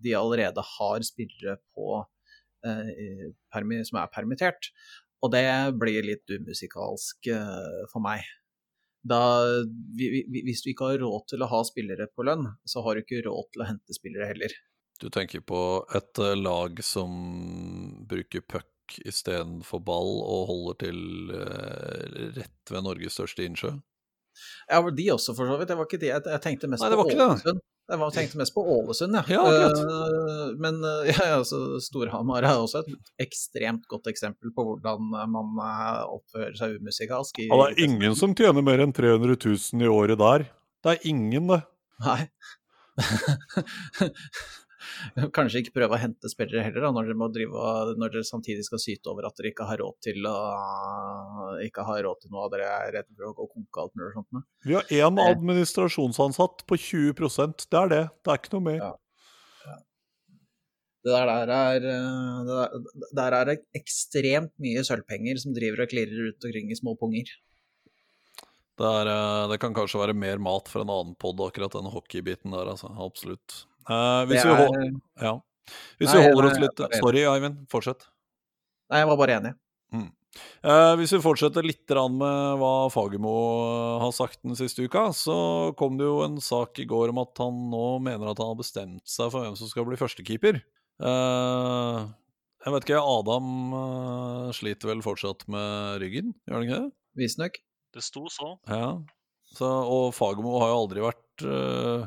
de 0.02 0.16
allerede 0.18 0.64
har 0.66 1.06
spillere 1.06 1.54
på, 1.76 2.02
uh, 2.66 3.30
permi, 3.54 3.78
som 3.86 4.02
er 4.02 4.10
permittert. 4.10 4.72
Og 5.22 5.30
det 5.36 5.46
blir 5.78 6.02
litt 6.02 6.34
umusikalsk 6.34 7.30
uh, 7.30 7.86
for 7.92 8.02
meg. 8.02 8.26
Da, 9.02 9.22
vi, 9.98 10.10
vi, 10.30 10.42
hvis 10.46 10.62
du 10.62 10.70
ikke 10.70 10.92
har 10.92 11.00
råd 11.02 11.32
til 11.32 11.42
å 11.42 11.48
ha 11.50 11.62
spillere 11.66 12.06
på 12.14 12.26
lønn, 12.26 12.46
så 12.68 12.84
har 12.86 12.94
du 12.94 13.02
ikke 13.02 13.24
råd 13.26 13.48
til 13.54 13.64
å 13.64 13.70
hente 13.72 13.96
spillere 13.96 14.28
heller. 14.30 14.54
Du 15.02 15.08
tenker 15.10 15.42
på 15.42 15.60
et 15.98 16.20
eh, 16.22 16.36
lag 16.38 16.78
som 16.86 17.10
bruker 18.06 18.44
puck 18.46 19.00
istedenfor 19.08 19.82
ball 19.82 20.20
og 20.20 20.44
holder 20.50 20.78
til 20.84 21.00
eh, 21.34 22.20
rett 22.38 22.70
ved 22.70 22.86
Norges 22.86 23.18
største 23.18 23.46
innsjø? 23.48 23.74
Ja, 24.70 24.78
de 24.78 25.08
også, 25.12 25.34
for 25.36 25.50
så 25.50 25.58
vidt. 25.58 25.72
Det 25.72 25.78
var 25.78 25.88
ikke 25.88 26.00
det. 26.02 26.12
Jeg, 26.14 26.40
tenkte 26.44 26.70
mest 26.70 26.84
Nei, 26.84 26.92
det 26.92 27.00
på 27.00 27.06
var 27.08 27.12
det. 27.12 27.26
Ålesund. 27.26 27.62
Jeg 27.92 28.00
var, 28.00 28.12
tenkte 28.14 28.38
mest 28.40 28.54
på 28.56 28.62
Ålesund, 28.64 29.18
ja. 29.18 29.22
Ja, 29.28 29.42
akkurat. 29.44 29.80
Eh, 29.84 30.52
men 30.64 30.78
eh, 30.88 31.10
ja, 31.12 31.26
altså, 31.36 31.58
Storhamar 31.84 32.46
er 32.48 32.56
også 32.56 32.80
et 32.80 33.26
ekstremt 33.26 33.84
godt 33.90 34.08
eksempel 34.08 34.54
på 34.56 34.64
hvordan 34.64 35.12
eh, 35.18 35.28
man 35.28 35.60
eh, 35.60 36.00
oppfører 36.16 36.56
seg 36.56 36.78
umusikalsk. 36.80 37.42
Ja, 37.44 37.58
det 37.60 37.68
er 37.74 37.84
ingen 37.84 38.16
som 38.16 38.32
tjener 38.38 38.64
mer 38.64 38.80
enn 38.80 38.96
300 38.96 39.36
000 39.36 39.84
i 39.84 39.92
året 39.92 40.20
der. 40.22 40.48
Det 40.82 40.96
er 40.96 41.06
ingen, 41.12 41.52
det. 41.52 41.60
Nei. 42.02 42.22
Kanskje 45.36 45.62
ikke 45.62 45.76
prøve 45.76 45.96
å 45.96 46.00
hente 46.02 46.30
spillere 46.32 46.64
heller, 46.66 46.86
da, 46.86 46.92
når 46.94 47.10
dere, 47.10 47.18
må 47.20 47.28
drive, 47.34 47.66
når 48.00 48.14
dere 48.16 48.28
samtidig 48.28 48.66
skal 48.68 48.82
syte 48.82 49.12
over 49.12 49.28
at 49.28 49.38
dere 49.38 49.52
ikke 49.52 49.68
har 49.68 49.82
råd 49.82 49.98
til 50.08 50.26
å 50.30 50.36
ikke 51.66 51.86
har 51.88 52.02
råd 52.06 52.24
til 52.24 52.34
noe, 52.34 52.46
av 52.46 52.54
dere 52.54 52.70
er 52.70 52.96
redde 52.98 53.14
for 53.16 53.30
å 53.30 53.36
gå 53.36 53.48
konk 53.52 53.78
og 53.78 53.84
alt 53.84 53.94
mulig 54.00 54.12
sånt. 54.16 54.48
Vi 54.66 54.78
har 54.78 54.90
én 54.94 55.22
administrasjonsansatt 55.22 56.66
på 56.68 56.78
20% 56.78 57.66
Det 57.68 57.78
er 57.78 57.92
det. 57.92 58.04
Det 58.22 58.32
er 58.32 58.42
ikke 58.42 58.54
noe 58.56 58.66
mer. 58.70 58.82
Ja. 58.82 58.92
Det 61.02 61.10
der, 61.10 61.26
der 61.26 61.50
er, 61.50 61.84
eh, 61.90 62.42
det 62.46 62.58
der, 62.58 63.08
der 63.18 63.36
er 63.40 63.48
det 63.48 63.56
ekstremt 63.74 64.52
mye 64.62 64.84
sølvpenger 64.86 65.40
som 65.42 65.54
driver 65.56 65.82
og 65.82 65.90
klirrer 65.90 66.30
ut 66.30 66.46
omkring 66.46 66.70
i 66.70 66.78
små 66.78 66.94
punger. 67.00 67.32
Det, 68.78 68.86
er, 68.86 69.10
eh, 69.10 69.48
det 69.50 69.58
kan 69.62 69.74
kanskje 69.74 69.98
være 69.98 70.14
mer 70.14 70.38
mat 70.42 70.70
for 70.70 70.84
en 70.84 70.92
annen 70.94 71.16
pod, 71.18 71.42
akkurat 71.42 71.74
den 71.74 71.90
hockeybiten 71.90 72.54
der, 72.54 72.70
altså. 72.70 72.92
Absolutt. 73.02 73.64
Eh, 73.82 74.22
hvis, 74.30 74.44
er, 74.44 74.62
vi, 74.62 74.86
er, 74.86 74.94
ja. 75.26 75.34
hvis 75.98 76.10
Nei, 76.12 76.16
vi 76.16 76.28
holder 76.28 76.46
nei, 76.46 76.52
oss 76.52 76.62
litt. 76.62 76.86
Sorry, 77.00 77.26
Eivind. 77.28 77.62
Fortsett. 77.72 78.08
nei, 78.92 79.02
jeg 79.02 79.10
var 79.10 79.20
bare 79.20 79.38
enig. 79.40 79.56
Eh, 80.62 80.92
hvis 80.96 81.12
vi 81.12 81.20
fortsetter 81.20 81.66
litt 81.66 81.82
grann 81.88 82.14
med 82.20 82.60
hva 82.60 82.88
Fagermo 82.92 83.32
har 84.00 84.12
sagt 84.16 84.40
den 84.44 84.56
siste 84.56 84.86
uka, 84.86 85.10
så 85.16 85.34
kom 85.78 85.98
det 85.98 86.06
jo 86.08 86.22
en 86.24 86.38
sak 86.42 86.78
i 86.80 86.86
går 86.88 87.12
om 87.12 87.20
at 87.24 87.42
han 87.42 87.58
nå 87.72 87.86
mener 88.04 88.30
at 88.30 88.40
han 88.40 88.52
har 88.54 88.60
bestemt 88.60 89.04
seg 89.08 89.32
for 89.34 89.44
hvem 89.44 89.58
som 89.58 89.68
skal 89.70 89.86
bli 89.88 89.98
førstekeeper. 90.00 90.62
Eh, 91.02 91.98
jeg 92.62 92.74
vet 92.76 92.86
ikke, 92.86 93.02
Adam 93.02 93.76
eh, 93.80 94.48
sliter 94.56 94.92
vel 94.92 95.04
fortsatt 95.04 95.44
med 95.52 96.00
ryggen, 96.04 96.32
gjør 96.46 96.58
han 96.58 96.68
ikke 96.68 96.80
det? 96.86 96.92
Visstnok. 97.20 97.60
Det 97.92 98.06
sto 98.06 98.24
så. 98.32 98.54
Ja. 98.70 98.94
Så, 99.52 99.68
og 99.68 100.14
Fagermo 100.16 100.56
har 100.62 100.70
jo 100.70 100.76
aldri 100.78 101.02
vært 101.04 101.42
uh, 101.44 102.06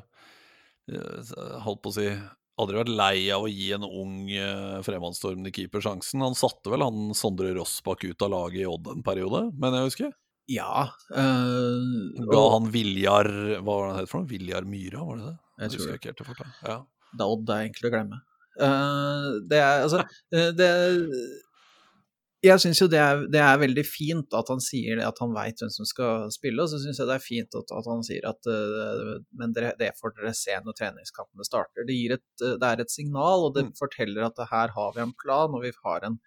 Holdt 1.65 1.81
på 1.81 1.91
å 1.91 1.95
si 1.95 2.09
Aldri 2.55 2.77
vært 2.79 2.91
lei 2.95 3.23
av 3.35 3.43
å 3.43 3.49
gi 3.51 3.71
en 3.75 3.83
ung 3.83 4.29
uh, 4.31 4.77
fremadstormende 4.85 5.51
keeper 5.51 5.81
sjansen. 5.83 6.21
Han 6.23 6.37
satte 6.39 6.71
vel 6.71 6.85
han 6.85 7.09
Sondre 7.17 7.49
Rossbakk 7.57 8.05
ut 8.07 8.23
av 8.23 8.31
laget 8.31 8.61
i 8.61 8.69
Odd 8.69 8.87
en 8.93 9.03
periode, 9.03 9.41
mener 9.59 9.81
jeg 9.81 9.89
husker. 9.89 10.13
Ja. 10.47 10.85
Øh, 11.09 12.21
Ga 12.29 12.41
han 12.53 12.67
Viljar 12.69 13.27
Hva 13.57 13.63
var 13.65 13.87
det 13.87 13.93
han 13.95 13.99
het 14.03 14.11
for 14.11 14.21
noe? 14.21 14.29
Viljar 14.29 14.67
Myra, 14.69 15.01
var 15.07 15.17
det 15.17 15.25
det? 15.25 15.35
Jeg 15.57 15.73
tror 15.73 15.81
husker 15.81 15.97
ikke 15.99 16.11
helt 16.11 16.23
fortalt. 16.29 16.61
Ja. 16.69 16.77
Da 17.19 17.27
Odd 17.33 17.51
er 17.51 17.65
egentlig 17.65 17.89
å 17.89 17.93
glemme. 17.97 18.21
Uh, 18.55 19.29
det 19.51 19.59
er 19.59 19.81
altså 19.83 20.05
Det 20.31 20.45
det, 20.55 20.69
Jeg 22.45 22.61
syns 22.61 22.79
jo 22.81 22.87
det 22.91 22.99
er, 23.01 23.23
det 23.31 23.39
er, 23.41 23.55
veldig 23.57 23.83
fint 23.87 24.35
at 24.37 24.49
han 24.51 24.59
sier 24.61 24.99
at 25.01 25.17
han 25.23 25.33
veit 25.33 25.61
hvem 25.61 25.71
som 25.73 25.87
skal 25.89 26.27
spille, 26.33 26.61
og 26.61 26.69
så 26.69 26.77
syns 26.81 26.99
jeg 27.01 27.09
det 27.09 27.15
er 27.15 27.23
fint 27.23 27.57
at, 27.57 27.73
at 27.73 27.89
han 27.89 28.05
sier 28.05 28.27
at 28.29 28.49
uh, 28.51 29.15
Men 29.39 29.55
det, 29.55 29.71
det 29.79 29.93
får 29.97 30.13
dere 30.19 30.33
se 30.37 30.57
når 30.65 30.77
treningskampene 30.77 31.47
starter. 31.47 31.87
Det, 31.87 31.97
et, 32.17 32.27
det, 32.43 32.69
er 32.69 32.83
et 32.83 32.93
signal, 32.93 33.47
og 33.47 33.57
det 33.57 33.65
mm. 33.69 33.73
forteller 33.79 34.27
at 34.27 34.45
her 34.51 34.75
har 34.77 34.95
vi 34.95 35.03
en 35.05 35.15
plan, 35.23 35.57
og 35.57 35.65
vi 35.65 35.73
har 35.87 36.05
en 36.05 36.19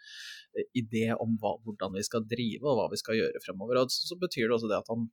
idé 0.77 1.09
om 1.15 1.37
hva, 1.41 1.55
hvordan 1.65 1.95
vi 1.95 2.05
skal 2.07 2.27
drive 2.27 2.67
og 2.67 2.79
hva 2.79 2.87
vi 2.93 3.01
skal 3.01 3.19
gjøre 3.19 3.43
fremover. 3.45 3.83
Og 3.83 3.95
så, 3.95 4.09
så 4.11 4.19
betyr 4.19 4.49
det 4.49 4.57
også 4.59 4.71
det 4.71 4.81
at 4.81 4.93
han 4.93 5.09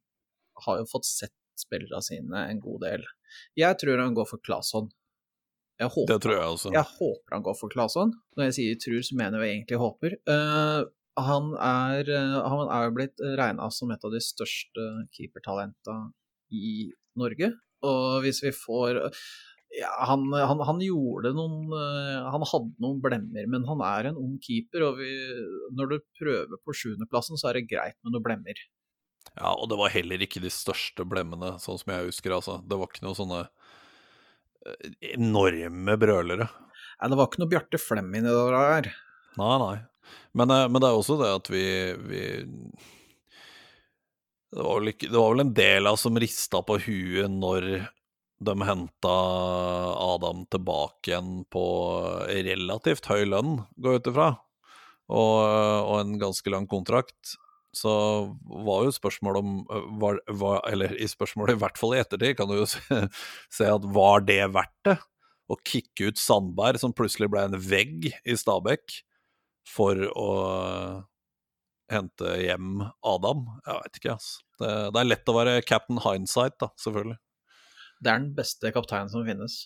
har 0.66 0.82
jo 0.82 0.90
fått 0.90 1.10
sett 1.10 1.36
spillerne 1.60 2.04
sine 2.04 2.46
en 2.50 2.62
god 2.64 2.82
del. 2.84 3.06
Jeg 3.60 3.78
tror 3.82 4.02
han 4.02 4.16
går 4.18 4.28
for 4.30 4.42
Claesson. 4.46 4.90
Håper, 5.76 6.08
det 6.08 6.22
tror 6.24 6.38
jeg 6.38 6.52
også. 6.54 6.72
Jeg 6.72 6.88
håper 6.96 7.36
han 7.36 7.44
går 7.44 7.56
for 7.60 7.74
Claesson. 7.74 8.14
Når 8.38 8.48
jeg 8.48 8.56
sier 8.58 8.78
tror, 8.80 9.02
så 9.04 9.18
mener 9.20 9.44
jeg 9.44 9.58
egentlig 9.58 9.80
håper. 9.82 10.16
Uh, 10.30 10.86
han 11.20 11.50
er, 11.60 12.12
uh, 12.12 12.38
han 12.48 12.72
er 12.78 12.94
blitt 12.96 13.24
regna 13.40 13.68
som 13.74 13.92
et 13.92 14.08
av 14.08 14.14
de 14.14 14.22
største 14.24 14.86
keepertalentene 15.16 16.14
i 16.56 16.94
Norge. 17.20 17.52
Og 17.86 18.24
hvis 18.24 18.40
vi 18.46 18.54
får 18.56 19.04
ja, 19.76 19.90
han, 20.08 20.24
han, 20.32 20.62
han, 20.64 20.80
gjorde 20.80 21.34
noen 21.36 21.74
uh, 21.74 22.30
Han 22.32 22.46
hadde 22.48 22.80
noen 22.80 23.02
blemmer, 23.04 23.50
men 23.52 23.66
han 23.68 23.84
er 23.84 24.12
en 24.12 24.22
ung 24.22 24.38
keeper. 24.44 24.88
Og 24.88 25.02
vi, 25.02 25.12
når 25.76 25.92
du 25.92 25.98
prøver 26.22 26.62
på 26.64 26.78
sjuendeplassen, 26.78 27.40
så 27.42 27.52
er 27.52 27.60
det 27.60 27.68
greit 27.74 28.00
med 28.00 28.16
noen 28.16 28.24
blemmer. 28.26 28.64
Ja, 29.36 29.52
og 29.52 29.68
det 29.68 29.78
var 29.80 29.92
heller 29.92 30.22
ikke 30.24 30.40
de 30.44 30.52
største 30.54 31.04
blemmene, 31.08 31.58
sånn 31.60 31.80
som 31.82 31.92
jeg 31.92 32.08
husker. 32.08 32.38
altså. 32.38 32.62
Det 32.64 32.80
var 32.80 32.88
ikke 32.92 33.04
noe 33.08 33.18
sånne 33.18 33.42
enorme 35.16 35.98
brølere. 36.02 36.48
Nei, 36.96 37.10
det 37.12 37.20
var 37.20 37.30
ikke 37.30 37.42
noe 37.44 37.52
Bjarte 37.52 37.80
Flem 37.82 38.14
inni 38.16 38.32
det 38.32 38.46
der. 38.56 38.92
Nei, 39.40 39.56
nei. 39.62 39.76
Men, 40.38 40.52
eh, 40.52 40.68
men, 40.70 40.82
det 40.82 40.90
er 40.90 41.00
også 41.00 41.18
det 41.22 41.32
at 41.34 41.50
vi, 41.52 41.66
vi 42.08 42.22
det, 44.56 44.64
var 44.64 44.90
ikke, 44.92 45.10
det 45.10 45.20
var 45.20 45.34
vel 45.34 45.46
en 45.46 45.56
del 45.58 45.88
av 45.88 45.98
oss 45.98 46.06
som 46.08 46.20
rista 46.22 46.62
på 46.66 46.80
huet 46.86 47.32
når 47.32 47.70
de 48.46 48.56
henta 48.68 49.16
Adam 49.96 50.44
tilbake 50.52 51.12
igjen 51.12 51.46
på 51.52 51.66
relativt 52.28 53.08
høy 53.08 53.24
lønn, 53.32 53.58
går 53.80 53.96
jeg 53.96 54.04
ut 54.04 54.10
ifra, 54.12 54.28
og, 55.08 55.38
og 55.88 55.96
en 56.02 56.18
ganske 56.20 56.52
lang 56.52 56.68
kontrakt 56.70 57.38
så 57.76 57.94
var 58.66 58.86
jo 58.86 58.94
spørsmålet 58.96 59.44
om 59.44 59.58
var, 60.00 60.20
var, 60.32 60.62
Eller 60.70 60.96
i 60.96 61.08
spørsmålet, 61.12 61.58
i 61.58 61.62
hvert 61.64 61.80
fall 61.80 61.96
i 61.96 62.00
ettertid, 62.02 62.38
kan 62.40 62.50
du 62.50 62.58
jo 62.60 62.70
se, 62.72 63.02
se 63.54 63.68
at 63.72 63.90
var 63.96 64.24
det 64.28 64.42
verdt 64.56 64.78
det? 64.88 64.98
Å 65.46 65.58
kicke 65.62 66.10
ut 66.10 66.18
Sandberg, 66.18 66.80
som 66.82 66.96
plutselig 66.96 67.30
ble 67.30 67.44
en 67.46 67.60
vegg 67.62 68.08
i 68.10 68.38
Stabekk, 68.40 69.02
for 69.70 70.00
å 70.18 70.32
hente 71.92 72.38
hjem 72.42 72.82
Adam? 73.06 73.46
Jeg 73.66 73.84
veit 73.84 74.00
ikke, 74.00 74.16
altså. 74.16 74.42
Det, 74.56 74.72
det, 74.96 75.02
er 75.02 75.10
lett 75.12 75.30
å 75.30 75.36
være 75.36 75.62
captain 75.68 76.02
hindsight, 76.02 76.58
da, 76.64 76.72
selvfølgelig. 76.82 77.20
Det 78.02 78.12
er 78.12 78.24
den 78.24 78.34
beste 78.38 78.72
kapteinen 78.74 79.12
som 79.12 79.26
finnes. 79.28 79.60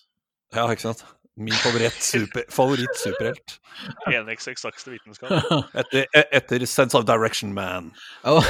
Ja, 0.52 0.66
ikke 0.66 0.90
sant. 0.90 1.06
Min 1.40 1.56
favoritt-superhelt. 1.56 3.54
Enix 4.14 4.48
eksakte 4.48 4.90
vitenskap. 4.92 5.30
Etter, 5.72 6.04
e, 6.12 6.22
etter, 6.36 6.64
Sense 6.68 6.98
of 6.98 7.06
Direction 7.08 7.54
Man. 7.56 7.86
Oh. 8.28 8.44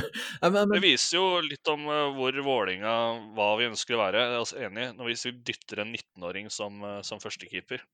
det 0.42 0.80
viser 0.82 1.20
jo 1.20 1.26
litt 1.46 1.68
om 1.70 1.86
uh, 1.86 2.10
hvor 2.16 2.34
Vålinga 2.42 2.94
hva 3.36 3.52
vi 3.60 3.68
ønsker 3.68 3.94
å 3.94 4.02
være. 4.02 4.24
Altså 4.40 4.58
enig 4.66 4.88
når 4.98 5.12
vi 5.12 5.32
dytter 5.46 5.84
en 5.84 5.94
19-åring 5.94 6.50
som, 6.50 6.82
uh, 6.82 6.98
som 7.06 7.22
førstekeeper. 7.22 7.84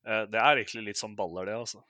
Uh, 0.00 0.24
det 0.32 0.40
er 0.40 0.62
egentlig 0.62 0.86
litt 0.88 1.02
sånn 1.02 1.18
baller, 1.18 1.50
det, 1.50 1.58
altså. 1.58 1.84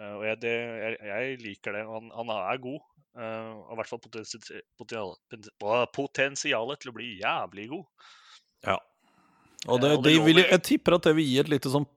Og 0.00 0.22
jeg, 0.24 0.38
det, 0.40 0.54
jeg, 0.54 0.94
jeg, 1.10 1.32
liker 1.42 1.74
det. 1.76 1.82
Han, 1.90 2.06
han 2.14 2.30
er 2.32 2.62
god. 2.62 2.86
og 3.20 3.72
i 3.74 3.76
hvert 3.76 3.90
fall 3.90 4.00
potensialet 4.00 5.90
potensial 5.92 6.72
til 6.80 6.92
å 6.92 6.94
bli 6.96 7.08
jævlig 7.18 7.66
god. 7.74 8.06
Ja. 8.64 8.78
Og 9.68 9.80
det, 9.82 9.90
det 10.06 10.14
vil, 10.24 10.40
jeg 10.40 10.62
tipper 10.64 10.96
at 10.96 11.08
det 11.08 11.12
vil 11.18 11.26
gi 11.28 11.40
et 11.42 11.50
lite 11.52 11.72
sånn 11.72 11.88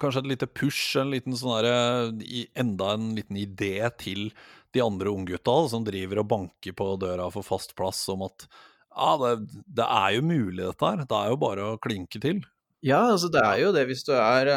Kanskje 0.00 0.22
et 0.22 0.28
lite 0.30 0.46
push, 0.48 0.94
en 0.96 1.10
liten 1.12 1.34
sånn 1.36 1.58
der, 1.60 2.14
enda 2.56 2.94
en 2.94 3.10
liten 3.12 3.36
idé 3.36 3.82
til 4.00 4.30
de 4.72 4.80
andre 4.80 5.10
unggutta 5.12 5.56
som 5.68 5.84
driver 5.84 6.22
og 6.22 6.30
banker 6.30 6.72
på 6.76 6.86
døra 7.02 7.26
for 7.34 7.44
fast 7.44 7.74
plass, 7.76 8.00
om 8.08 8.24
at 8.24 8.46
ja, 8.48 9.10
det, 9.20 9.32
det, 9.66 9.84
er 9.84 10.14
jo 10.16 10.22
mulig, 10.24 10.62
dette 10.62 10.88
her. 10.88 11.02
Det 11.04 11.18
er 11.18 11.34
jo 11.34 11.40
bare 11.42 11.66
å 11.74 11.80
klinke 11.84 12.20
til. 12.22 12.40
Ja, 12.80 13.02
altså 13.10 13.28
det 13.34 13.42
er 13.42 13.60
jo 13.60 13.74
det 13.74 13.84
hvis 13.88 14.04
du 14.06 14.12
er 14.14 14.48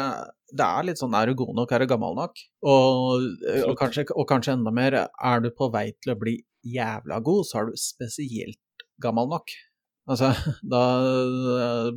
Det 0.52 0.62
er 0.62 0.84
litt 0.86 1.00
sånn 1.00 1.14
er 1.18 1.28
du 1.28 1.36
god 1.40 1.56
nok, 1.58 1.72
er 1.74 1.82
du 1.82 1.90
gammel 1.90 2.16
nok? 2.16 2.40
Og, 2.62 3.26
og, 3.66 3.74
kanskje, 3.80 4.06
og 4.14 4.28
kanskje 4.30 4.56
enda 4.56 4.72
mer, 4.74 4.96
er 5.10 5.44
du 5.44 5.50
på 5.52 5.68
vei 5.74 5.90
til 6.00 6.14
å 6.14 6.18
bli 6.20 6.38
jævla 6.72 7.18
god, 7.24 7.44
så 7.48 7.60
er 7.60 7.68
du 7.68 7.80
spesielt 7.80 8.86
gammel 9.02 9.28
nok. 9.32 9.52
Altså, 10.10 10.32
da 10.72 10.82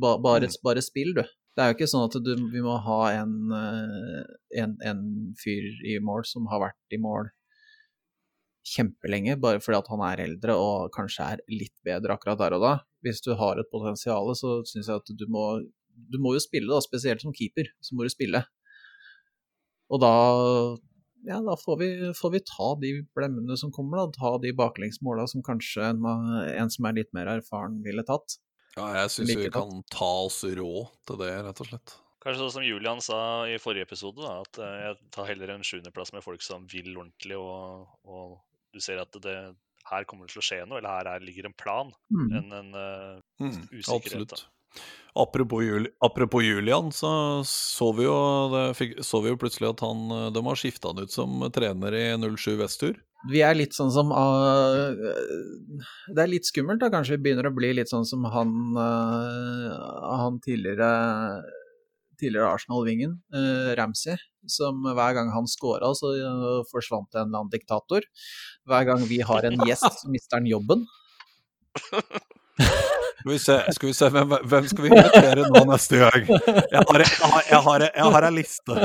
bare, 0.00 0.46
mm. 0.46 0.60
bare 0.64 0.84
spill, 0.84 1.14
du. 1.16 1.24
Det 1.56 1.64
er 1.64 1.70
jo 1.72 1.76
ikke 1.78 1.88
sånn 1.88 2.04
at 2.04 2.18
du, 2.20 2.34
vi 2.52 2.60
må 2.64 2.76
ha 2.84 3.00
en, 3.16 3.32
eh, 3.56 4.24
en, 4.60 4.76
en, 4.84 5.02
fyr 5.40 5.70
i 5.88 5.96
mål 6.04 6.26
som 6.28 6.48
har 6.52 6.60
vært 6.66 6.96
i 6.96 7.00
mål 7.00 7.30
kjempelenge, 8.66 9.38
bare 9.40 9.62
fordi 9.62 9.78
at 9.78 9.88
han 9.92 10.02
er 10.04 10.22
eldre 10.26 10.56
og 10.58 10.90
kanskje 10.94 11.30
er 11.36 11.42
litt 11.48 11.74
bedre 11.86 12.16
akkurat 12.16 12.40
der 12.42 12.56
og 12.58 12.64
da. 12.66 12.74
Hvis 13.06 13.22
du 13.24 13.32
har 13.38 13.56
et 13.62 13.70
potensial, 13.72 14.32
så 14.36 14.58
syns 14.68 14.90
jeg 14.90 15.00
at 15.00 15.14
du 15.16 15.24
må, 15.32 15.46
du 16.12 16.18
må 16.20 16.34
jo 16.36 16.42
spille, 16.42 16.68
da, 16.68 16.82
spesielt 16.84 17.24
som 17.24 17.34
keeper. 17.36 17.70
Så 17.80 17.96
må 17.96 18.04
du 18.04 18.12
spille. 18.12 18.42
Og 19.88 20.02
da 20.02 20.12
ja, 21.26 21.40
da 21.42 21.56
får 21.58 21.78
vi, 21.80 21.90
får 22.16 22.32
vi, 22.36 22.40
ta 22.46 22.72
de 22.80 22.92
blemmene 23.16 23.58
som 23.58 23.72
kommer, 23.74 24.00
da. 24.00 24.14
Ta 24.14 24.32
de 24.42 24.52
baklengsmåla 24.56 25.26
som 25.30 25.44
kanskje 25.46 25.90
en, 25.92 26.06
en, 26.06 26.72
som 26.72 26.88
er 26.88 27.00
litt 27.00 27.12
mer 27.16 27.30
erfaren, 27.36 27.80
ville 27.86 28.04
tatt. 28.06 28.38
Ja, 28.76 28.90
jeg 29.00 29.12
syns 29.14 29.36
vi 29.38 29.48
kan 29.52 29.80
ta 29.92 30.10
oss 30.26 30.42
råd 30.44 30.92
til 31.08 31.22
det, 31.22 31.32
rett 31.46 31.62
og 31.64 31.70
slett. 31.70 31.96
Kanskje 32.26 32.42
sånn 32.42 32.56
som 32.56 32.66
Julian 32.66 33.00
sa 33.04 33.18
i 33.46 33.58
forrige 33.62 33.86
episode, 33.86 34.18
da, 34.18 34.40
at 34.42 34.58
eh, 34.58 34.78
jeg 34.82 34.98
tar 35.14 35.28
heller 35.30 35.52
en 35.54 35.64
sjuendeplass 35.66 36.10
med 36.14 36.24
folk 36.24 36.42
som 36.42 36.66
vil 36.72 36.90
ordentlig, 36.96 37.38
og, 37.38 37.86
og, 38.10 38.36
du 38.74 38.82
ser 38.82 38.98
at 39.00 39.14
det 39.22 39.36
her 39.86 40.06
kommer 40.10 40.26
det 40.26 40.34
til 40.34 40.42
å 40.42 40.44
skje 40.44 40.58
noe, 40.66 40.80
eller 40.80 40.90
her, 40.90 41.10
her 41.14 41.22
ligger 41.24 41.46
en 41.48 41.54
plan, 41.56 41.92
mm. 42.10 42.26
enn 42.40 42.56
en 42.58 42.72
uh, 42.74 43.20
mm, 43.38 43.60
usikkerhet. 43.70 43.94
Absolutt. 43.94 44.42
Apropos, 45.16 45.62
Jul 45.64 45.86
apropos, 46.04 46.44
Julian, 46.44 46.90
så 46.92 47.40
så 47.48 47.88
vi, 47.96 48.04
jo, 48.04 48.16
fikk, 48.76 48.98
så 49.00 49.22
vi 49.24 49.30
jo 49.32 49.38
plutselig 49.40 49.70
at 49.70 49.80
han, 49.80 50.10
de 50.34 50.42
har 50.44 50.58
skifta 50.60 50.92
han 50.92 51.00
ut 51.00 51.12
som 51.14 51.40
trener 51.54 51.96
i 51.96 52.04
07 52.20 52.58
Vestur. 52.60 52.98
Vi 53.30 53.40
er 53.42 53.56
litt 53.56 53.74
sånn 53.74 53.90
som 53.94 54.12
uh, 54.12 54.92
Det 56.12 56.20
er 56.22 56.30
litt 56.30 56.46
skummelt, 56.46 56.82
da. 56.82 56.90
Kanskje 56.92 57.16
vi 57.16 57.24
begynner 57.26 57.48
å 57.48 57.54
bli 57.56 57.72
litt 57.78 57.90
sånn 57.90 58.06
som 58.06 58.26
han, 58.30 58.52
uh, 58.76 59.72
han 60.20 60.40
tidligere 60.44 60.90
tidligere 62.20 62.48
Arsenal-vingen, 62.48 63.18
uh, 63.34 63.74
Ramsey, 63.76 64.16
som 64.48 64.84
hver 64.84 65.16
gang 65.18 65.32
han 65.34 65.48
scora, 65.50 65.90
så 65.96 66.14
uh, 66.16 66.62
forsvant 66.70 67.10
det 67.12 67.20
en 67.20 67.28
eller 67.28 67.42
annen 67.42 67.52
diktator. 67.52 68.06
Hver 68.68 68.88
gang 68.88 69.04
vi 69.08 69.20
har 69.26 69.48
en 69.48 69.60
gjest, 69.68 70.00
så 70.00 70.12
mister 70.12 70.40
han 70.40 70.48
jobben. 70.48 70.86
Skal 73.26 73.32
vi 73.32 73.38
se, 73.38 73.72
skal 73.72 73.88
vi 73.88 73.94
se 73.94 74.08
hvem, 74.14 74.32
hvem, 74.46 74.66
skal 74.70 74.84
vi 74.84 74.90
invitere 74.92 75.46
nå 75.50 75.62
neste 75.66 75.98
gang? 75.98 76.28
Jeg 76.70 76.82
har, 76.86 77.02
jeg 77.02 77.58
har, 77.64 77.84
jeg 77.88 78.12
har, 78.14 78.26
en 78.28 78.36
liste. 78.36 78.76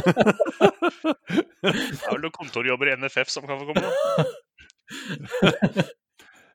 Det 1.62 1.70
er 1.70 2.08
vel 2.08 2.24
noen 2.24 2.34
kontorjobber 2.34 2.90
i 2.90 2.96
NFF 2.98 3.30
som 3.30 3.46
kan 3.46 3.62
få 3.62 3.68
komme? 3.70 3.86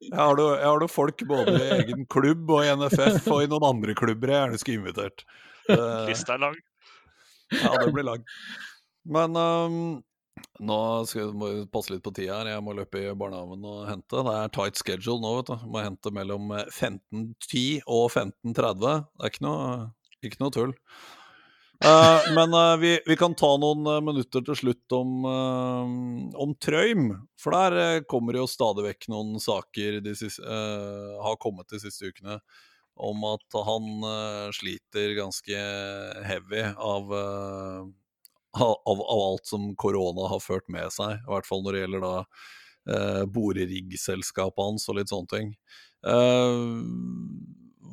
Jeg 0.02 0.18
har, 0.18 0.34
noe, 0.34 0.56
jeg 0.58 0.66
har 0.66 0.82
noe 0.82 0.90
folk 0.90 1.22
både 1.30 1.54
i 1.60 1.70
egen 1.76 2.02
klubb 2.10 2.50
og 2.56 2.66
i 2.66 2.74
NFF 2.74 3.30
og 3.30 3.44
i 3.44 3.48
noen 3.54 3.68
andre 3.70 3.94
klubber 4.02 4.34
jeg 4.34 4.42
gjerne 4.42 4.60
skulle 4.64 4.82
invitert. 4.82 5.24
Lista 6.10 6.34
er 6.34 6.42
lang. 6.42 6.58
Ja, 7.54 7.70
det 7.84 7.94
blir 7.94 8.10
lang. 8.10 8.26
Men 9.14 9.38
um, 9.38 9.78
nå 10.60 10.78
skal 11.08 11.32
vi 11.36 11.50
passe 11.72 11.92
litt 11.92 12.04
på 12.04 12.12
tida 12.16 12.40
her. 12.40 12.52
Jeg 12.54 12.64
må 12.64 12.74
løpe 12.76 13.02
i 13.02 13.12
barnehagen 13.18 13.66
og 13.66 13.84
hente. 13.88 14.22
Det 14.28 14.34
er 14.36 14.54
tight 14.54 14.80
schedule 14.80 15.20
nå, 15.22 15.34
vet 15.38 15.52
du. 15.52 15.66
Må 15.72 15.84
hente 15.84 16.12
mellom 16.14 16.54
15.10 16.54 17.84
og 17.84 18.08
15.30. 18.10 18.80
Det 18.82 18.94
er 18.96 19.32
ikke 19.32 19.46
noe, 19.46 19.70
ikke 20.24 20.42
noe 20.42 20.56
tull. 20.56 20.74
Uh, 21.84 22.24
men 22.32 22.54
uh, 22.56 22.72
vi, 22.80 22.94
vi 23.04 23.18
kan 23.20 23.34
ta 23.36 23.50
noen 23.60 23.84
eh, 23.84 23.98
minutter 24.00 24.40
til 24.46 24.56
slutt 24.56 24.94
om, 24.96 25.26
uh, 25.28 26.30
om 26.40 26.54
Trøym. 26.56 27.10
For 27.36 27.52
der 27.52 27.76
eh, 27.82 28.04
kommer 28.08 28.32
det 28.32 28.40
jo 28.40 28.48
stadig 28.48 28.86
vekk 28.86 29.10
noen 29.12 29.36
saker 29.42 30.00
de 30.04 30.14
siste, 30.16 30.40
eh, 30.40 31.18
har 31.20 31.36
kommet 31.42 31.68
de 31.68 31.82
siste 31.82 32.08
ukene 32.08 32.40
om 32.96 33.24
at 33.28 33.58
han 33.66 33.88
eh, 34.08 34.48
sliter 34.56 35.12
ganske 35.18 35.62
heavy 36.24 36.62
av, 36.72 37.12
eh, 37.12 37.80
av, 38.60 39.00
av 39.00 39.20
alt 39.30 39.46
som 39.46 39.70
korona 39.76 40.28
har 40.32 40.40
ført 40.44 40.68
med 40.72 40.92
seg. 40.94 41.18
I 41.22 41.30
hvert 41.30 41.46
fall 41.48 41.62
når 41.64 41.72
det 41.76 41.82
gjelder 41.84 42.04
da 42.06 42.14
eh, 42.96 43.24
boreriggselskapet 43.36 44.62
hans 44.64 44.88
og 44.90 44.98
litt 45.00 45.12
sånne 45.12 45.32
ting. 45.32 45.52
Eh, 46.06 46.64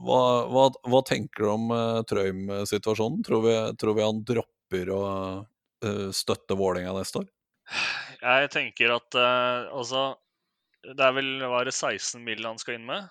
hva, 0.04 0.22
hva, 0.52 0.66
hva 0.90 1.02
tenker 1.08 1.46
du 1.46 1.50
om 1.54 1.70
eh, 1.76 2.02
Trøim-situasjonen? 2.10 3.24
Tror, 3.28 3.46
vi- 3.48 3.76
tror 3.80 3.96
vi 3.98 4.06
han 4.08 4.24
dropper 4.28 4.92
å 4.94 5.04
eh, 5.86 6.10
støtte 6.16 6.58
Vålerenga 6.60 6.96
neste 6.98 7.24
år? 7.24 7.30
Jeg 8.24 8.50
tenker 8.52 8.92
at 8.98 9.16
eh, 9.16 9.70
altså 9.72 10.02
Det 10.84 11.00
er 11.06 11.14
vel 11.16 11.30
var 11.48 11.64
det 11.68 11.72
16 11.78 12.20
mill. 12.24 12.44
han 12.44 12.60
skal 12.60 12.76
inn 12.80 12.86
med 12.90 13.08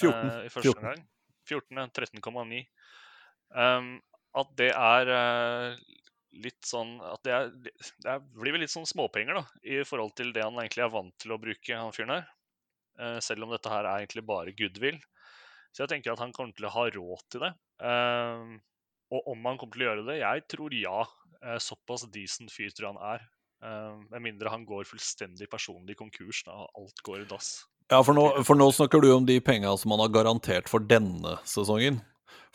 14. 0.00 0.14
eh, 0.16 0.46
i 0.46 0.52
første 0.52 0.72
14. 0.72 0.82
gang. 0.86 1.04
14, 1.46 1.92
13,9. 1.94 2.62
Um, 3.56 3.90
at 4.36 4.48
det 4.58 4.72
er 4.74 5.10
eh, 5.14 5.76
litt 6.42 6.66
sånn 6.66 6.96
At 7.04 7.22
det, 7.26 7.34
er, 7.34 7.50
det 8.04 8.16
blir 8.36 8.54
vel 8.54 8.64
litt 8.64 8.72
sånn 8.72 8.88
småpenger, 8.88 9.38
da, 9.40 9.44
i 9.64 9.82
forhold 9.88 10.16
til 10.18 10.32
det 10.36 10.44
han 10.44 10.58
egentlig 10.62 10.86
er 10.86 10.94
vant 10.94 11.14
til 11.22 11.34
å 11.34 11.40
bruke, 11.42 11.76
han 11.76 11.94
fyren 11.96 12.16
her. 12.18 12.32
Uh, 12.96 13.18
selv 13.24 13.44
om 13.46 13.52
dette 13.52 13.70
her 13.72 13.84
er 13.84 14.04
egentlig 14.04 14.24
bare 14.28 14.54
goodwill. 14.56 14.98
Så 15.76 15.84
jeg 15.84 15.92
tenker 15.92 16.14
at 16.14 16.22
han 16.22 16.32
kommer 16.32 16.56
til 16.56 16.68
å 16.68 16.72
ha 16.72 16.86
råd 16.88 17.24
til 17.32 17.44
det. 17.44 17.52
Uh, 17.82 18.56
og 19.12 19.32
om 19.32 19.48
han 19.48 19.60
kommer 19.60 19.76
til 19.76 19.84
å 19.84 19.88
gjøre 19.90 20.06
det? 20.08 20.18
Jeg 20.22 20.44
tror 20.52 20.76
ja. 20.76 21.00
Uh, 21.42 21.58
såpass 21.62 22.06
decent 22.14 22.52
fyr 22.54 22.72
tror 22.72 22.88
jeg 22.88 22.96
han 22.96 23.16
er. 23.16 23.26
Um, 23.66 24.02
med 24.12 24.24
mindre 24.24 24.52
han 24.52 24.66
går 24.68 24.84
fullstendig 24.88 25.48
personlig 25.52 25.96
konkurs 25.96 26.42
da 26.44 26.64
alt 26.64 27.00
går 27.06 27.22
i 27.24 27.28
dass. 27.28 27.54
Ja, 27.88 28.02
for 28.02 28.16
nå, 28.16 28.24
for 28.44 28.58
nå 28.58 28.66
snakker 28.74 29.00
du 29.00 29.12
om 29.14 29.26
de 29.28 29.38
penga 29.44 29.70
som 29.78 29.94
han 29.94 30.02
har 30.02 30.12
garantert 30.12 30.68
for 30.68 30.82
denne 30.82 31.36
sesongen. 31.46 32.00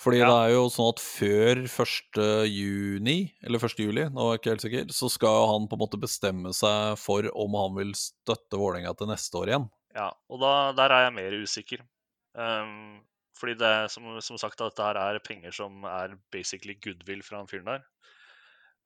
Fordi 0.01 0.19
Ja. 0.19 0.27
det 0.27 0.39
er 0.49 0.53
jo 0.55 0.63
sånn 0.69 0.89
at 0.93 0.99
før 0.99 1.61
1. 1.67 2.47
juni, 2.49 3.33
eller 3.43 3.59
1. 3.59 3.77
juli, 3.79 4.07
nå 4.09 4.25
er 4.25 4.33
jeg 4.33 4.41
ikke 4.41 4.53
helt 4.53 4.65
sikker, 4.65 4.91
så 4.91 5.09
skal 5.09 5.47
han 5.51 5.67
på 5.67 5.77
en 5.77 5.83
måte 5.83 6.01
bestemme 6.01 6.53
seg 6.53 6.97
for 6.97 7.29
om 7.35 7.55
han 7.59 7.77
vil 7.77 7.93
støtte 7.93 8.57
Vålerenga 8.57 8.95
til 8.97 9.07
neste 9.07 9.37
år 9.37 9.53
igjen. 9.53 9.69
Ja, 9.95 10.09
og 10.29 10.39
da, 10.39 10.71
der 10.73 10.91
er 10.95 11.05
jeg 11.05 11.15
mer 11.19 11.37
usikker. 11.43 11.85
Um, 12.33 13.01
fordi 13.37 13.57
det 13.59 13.91
som, 13.91 14.05
som 14.21 14.37
sagt 14.37 14.61
at 14.61 14.71
dette 14.71 14.85
her 14.85 14.99
er 15.01 15.19
penger 15.19 15.51
som 15.51 15.83
er 15.83 16.15
basically 16.31 16.77
goodwill 16.79 17.23
fra 17.25 17.41
han 17.41 17.49
fyren 17.49 17.67
der. 17.67 17.83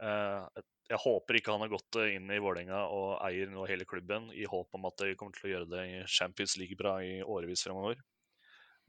Uh, 0.01 0.47
jeg 0.89 1.01
håper 1.01 1.39
ikke 1.39 1.53
han 1.53 1.63
har 1.65 1.71
gått 1.71 1.97
inn 2.11 2.29
i 2.29 2.41
Vålerenga 2.41 2.83
og 2.93 3.15
eier 3.25 3.49
nå 3.49 3.65
hele 3.69 3.87
klubben 3.89 4.27
i 4.35 4.45
håp 4.49 4.75
om 4.77 4.85
at 4.89 5.01
de 5.01 5.15
kommer 5.17 5.33
til 5.37 5.49
å 5.49 5.53
gjøre 5.53 5.69
det 5.71 5.85
i 5.89 6.01
Champions 6.05 6.57
League 6.61 6.77
bra 6.77 6.99
i 7.01 7.23
årevis 7.23 7.65
fremover. 7.65 7.97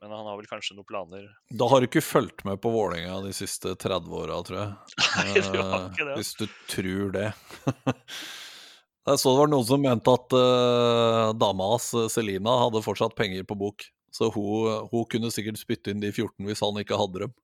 Men 0.02 0.12
han 0.12 0.26
har 0.28 0.36
vel 0.36 0.48
kanskje 0.50 0.74
noen 0.76 0.86
planer 0.88 1.22
Da 1.56 1.68
har 1.70 1.80
du 1.80 1.86
ikke 1.88 2.02
fulgt 2.04 2.42
med 2.44 2.58
på 2.60 2.68
Vålerenga 2.74 3.20
de 3.24 3.30
siste 3.36 3.72
30 3.80 4.12
åra, 4.12 4.40
tror 4.44 4.58
jeg. 4.60 4.74
Nei, 5.16 5.28
du 5.40 5.56
har 5.56 5.78
Eh, 5.78 5.86
ikke 5.88 6.08
det. 6.10 6.16
Hvis 6.18 6.32
du 6.36 6.44
tror 6.68 7.14
det. 7.16 7.30
Jeg 9.06 9.20
så 9.22 9.30
det 9.32 9.38
var 9.38 9.50
noen 9.52 9.66
som 9.68 9.78
mente 9.82 10.12
at 10.18 10.34
uh, 10.34 11.30
dama 11.38 11.68
hans, 11.70 11.92
eh, 11.94 12.08
Selina, 12.10 12.56
hadde 12.64 12.82
fortsatt 12.82 13.14
penger 13.14 13.44
på 13.46 13.54
bok. 13.60 13.84
Så 14.10 14.32
hun, 14.34 14.88
hun 14.90 15.04
kunne 15.12 15.30
sikkert 15.30 15.60
spytte 15.60 15.92
inn 15.92 16.00
de 16.02 16.10
14 16.10 16.42
hvis 16.48 16.62
han 16.64 16.80
ikke 16.82 16.98
hadde 16.98 17.22
dem. 17.26 17.34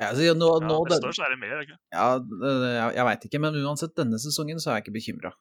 Ja, 0.00 0.10
altså, 0.10 0.34
nå, 0.36 0.50
Ja, 0.60 0.68
nå, 0.68 0.78
neste 0.90 1.10
år 1.10 1.16
så 1.16 1.26
er 1.26 1.34
det 1.34 1.40
mer, 1.42 1.62
ikke? 1.64 1.78
Ja, 1.94 2.06
jeg, 2.18 2.94
jeg 2.98 3.08
veit 3.10 3.26
ikke, 3.28 3.42
men 3.46 3.58
uansett, 3.62 3.94
denne 3.98 4.20
sesongen 4.22 4.62
så 4.62 4.72
er 4.72 4.78
jeg 4.80 4.86
ikke 4.86 4.96
bekymra. 4.98 5.32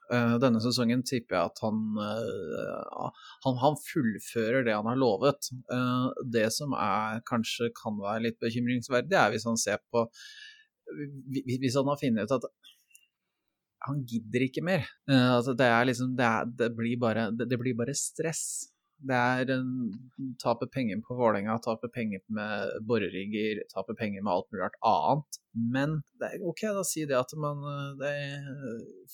denne 0.41 0.61
sesongen 0.63 1.03
tipper 1.07 1.37
jeg 1.37 1.51
at 1.53 1.63
han, 1.65 1.81
øh, 2.03 3.09
han 3.45 3.59
Han 3.63 3.77
fullfører 3.83 4.65
det 4.67 4.75
han 4.75 4.89
har 4.89 4.99
lovet. 4.99 5.51
Eh, 5.71 6.07
det 6.35 6.47
som 6.55 6.73
er 6.77 7.23
kanskje 7.29 7.71
kan 7.75 7.99
være 7.99 8.25
litt 8.27 8.39
bekymringsverdig, 8.41 9.15
er 9.17 9.33
hvis 9.33 9.47
han 9.49 9.59
ser 9.59 9.81
på 9.91 10.07
Hvis 10.89 11.77
han 11.77 11.89
har 11.91 11.99
funnet 12.01 12.25
ut 12.25 12.37
at 12.39 12.49
han 13.87 14.01
gidder 14.03 14.43
ikke 14.43 14.63
mer. 14.65 14.83
Eh, 15.09 15.29
altså 15.37 15.53
det 15.55 15.67
er 15.67 15.87
liksom 15.87 16.15
Det, 16.17 16.25
er, 16.25 16.49
det, 16.61 16.69
blir, 16.75 16.97
bare, 16.99 17.29
det, 17.31 17.49
det 17.49 17.59
blir 17.61 17.77
bare 17.77 17.95
stress. 17.95 18.69
Det 18.99 19.15
er 19.15 19.51
en, 19.53 19.69
tape 20.41 20.67
penger 20.71 20.99
på 21.05 21.15
Vålerenga, 21.15 21.55
tape 21.63 21.87
penger 21.93 22.19
med 22.35 22.73
borerigger, 22.87 23.61
tape 23.71 23.95
penger 23.99 24.25
med 24.25 24.33
alt 24.33 24.49
mulig 24.51 24.65
rart 24.65 24.75
annet. 24.89 25.39
Men 25.75 25.95
det 26.19 26.27
er 26.29 26.43
ok, 26.45 26.65
da 26.75 26.83
si 26.85 27.05
det 27.09 27.15
at 27.17 27.31
man 27.41 27.63
eh, 27.65 27.87
Det 27.99 28.09
er 28.09 28.43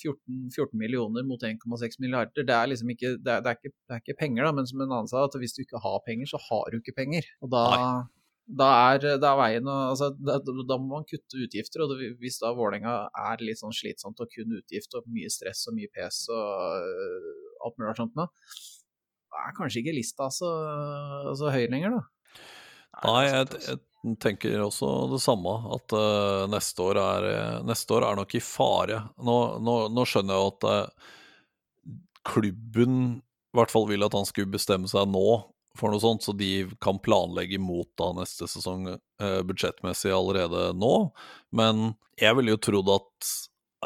14, 0.01 0.49
14 0.51 0.81
millioner 0.81 1.23
mot 1.27 1.41
1,6 1.41 2.01
milliarder. 2.03 2.43
Det 2.43 2.57
er 2.57 2.71
liksom 2.71 2.91
ikke 2.91 3.15
det 3.21 3.37
er, 3.37 3.45
det, 3.45 3.53
er 3.53 3.61
ikke 3.61 3.73
det 3.75 3.95
er 3.95 4.03
ikke 4.03 4.19
penger, 4.19 4.43
da, 4.47 4.55
men 4.57 4.67
som 4.69 4.81
en 4.81 4.91
annen 4.91 5.11
sa, 5.11 5.23
at 5.29 5.39
hvis 5.39 5.55
du 5.55 5.63
ikke 5.63 5.83
har 5.85 6.03
penger, 6.07 6.33
så 6.33 6.41
har 6.49 6.67
du 6.71 6.81
ikke 6.81 6.97
penger. 7.03 7.29
Og 7.45 7.53
da 7.53 7.65
da 8.45 8.67
er, 8.93 9.17
da 9.17 9.31
er 9.31 9.39
veien 9.39 9.67
altså, 9.71 10.11
da, 10.21 10.35
da 10.37 10.77
må 10.77 10.99
man 10.99 11.07
kutte 11.09 11.39
utgifter, 11.41 11.81
og 11.81 11.95
det, 11.95 12.11
hvis 12.21 12.37
da 12.43 12.51
Vålerenga 12.53 12.93
er 13.31 13.41
litt 13.41 13.57
sånn 13.57 13.73
slitsomt 13.73 14.21
og 14.21 14.29
kun 14.29 14.53
utgift 14.59 14.93
og 14.97 15.07
mye 15.09 15.31
stress 15.33 15.63
og 15.69 15.77
mye 15.79 15.89
pes 15.89 16.27
og 16.29 16.85
uh, 16.85 17.31
alt 17.65 17.79
mulig 17.81 17.95
sånt 17.97 18.13
da 18.19 18.27
er 19.41 19.55
kanskje 19.57 19.81
ikke 19.81 19.97
lista 19.97 20.29
så, 20.33 20.51
så 21.37 21.51
høy 21.53 21.65
lenger, 21.71 21.97
da. 21.97 22.03
Nei, 23.03 23.25
jeg, 23.27 23.41
altså. 23.43 23.75
jeg 23.75 24.17
tenker 24.23 24.63
også 24.63 24.91
det 25.11 25.19
samme, 25.23 25.55
at 25.75 25.95
uh, 25.97 26.45
neste, 26.51 26.85
år 26.85 26.99
er, 27.01 27.27
eh, 27.31 27.57
neste 27.67 27.97
år 27.97 28.07
er 28.07 28.19
nok 28.19 28.37
i 28.37 28.43
fare. 28.43 29.01
Nå, 29.25 29.37
nå, 29.65 29.75
nå 29.91 30.05
skjønner 30.07 30.37
jeg 30.37 30.53
at 30.53 30.67
uh, 30.69 31.91
klubben 32.25 32.99
i 33.15 33.57
hvert 33.57 33.71
fall 33.71 33.87
vil 33.87 34.03
at 34.03 34.15
han 34.17 34.27
skulle 34.27 34.51
bestemme 34.51 34.89
seg 34.91 35.07
nå 35.07 35.27
for 35.75 35.91
noe 35.91 35.99
sånt, 35.99 36.23
så 36.23 36.31
de 36.35 36.65
kan 36.83 36.99
planlegge 37.03 37.59
mot 37.59 37.87
da 37.99 38.11
neste 38.15 38.47
sesong 38.51 38.87
uh, 38.95 39.41
budsjettmessig 39.47 40.13
allerede 40.15 40.69
nå. 40.79 40.93
Men 41.55 41.93
jeg 42.19 42.37
ville 42.37 42.55
jo 42.55 42.61
trodd 42.63 42.93
at 42.95 43.33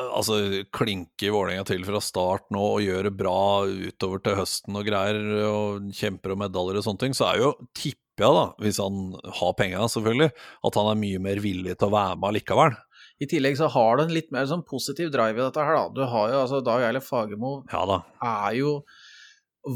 altså, 0.08 0.40
klinke 0.76 1.32
Vålerenga 1.34 1.66
til 1.68 1.86
fra 1.88 2.02
start 2.04 2.48
nå 2.54 2.62
og 2.76 2.84
gjøre 2.86 3.14
bra 3.16 3.40
utover 3.68 4.24
til 4.26 4.38
høsten 4.40 4.80
og 4.80 4.88
greier, 4.88 5.20
og 5.48 5.90
kjemper 5.96 6.36
om 6.36 6.44
medaljer 6.46 6.82
og 6.82 6.88
sånne 6.88 7.04
ting, 7.06 7.18
så 7.18 7.32
er 7.32 7.44
jo, 7.44 7.52
tipper 7.78 8.26
jeg 8.26 8.36
da, 8.36 8.46
hvis 8.64 8.82
han 8.84 9.04
har 9.40 9.58
penga 9.60 9.86
selvfølgelig, 9.92 10.32
at 10.70 10.80
han 10.80 10.90
er 10.92 11.02
mye 11.04 11.22
mer 11.24 11.44
villig 11.44 11.78
til 11.78 11.90
å 11.90 11.96
være 11.96 12.18
med 12.20 12.32
allikevel. 12.34 12.80
I 13.20 13.28
tillegg 13.28 13.58
så 13.60 13.68
har 13.72 14.00
du 14.00 14.06
en 14.06 14.16
litt 14.16 14.30
mer 14.32 14.48
sånn 14.48 14.66
positiv 14.68 15.12
drive 15.12 15.40
i 15.40 15.44
dette 15.44 15.64
her, 15.64 15.76
da. 15.76 15.88
Du 15.96 16.04
har 16.08 16.34
jo 16.34 16.42
altså 16.46 16.60
Dag 16.64 16.84
Eilif 16.88 17.08
Fagermo 17.12 17.62
Ja 17.72 17.84
da. 17.88 18.02
er 18.24 18.60
jo 18.62 18.74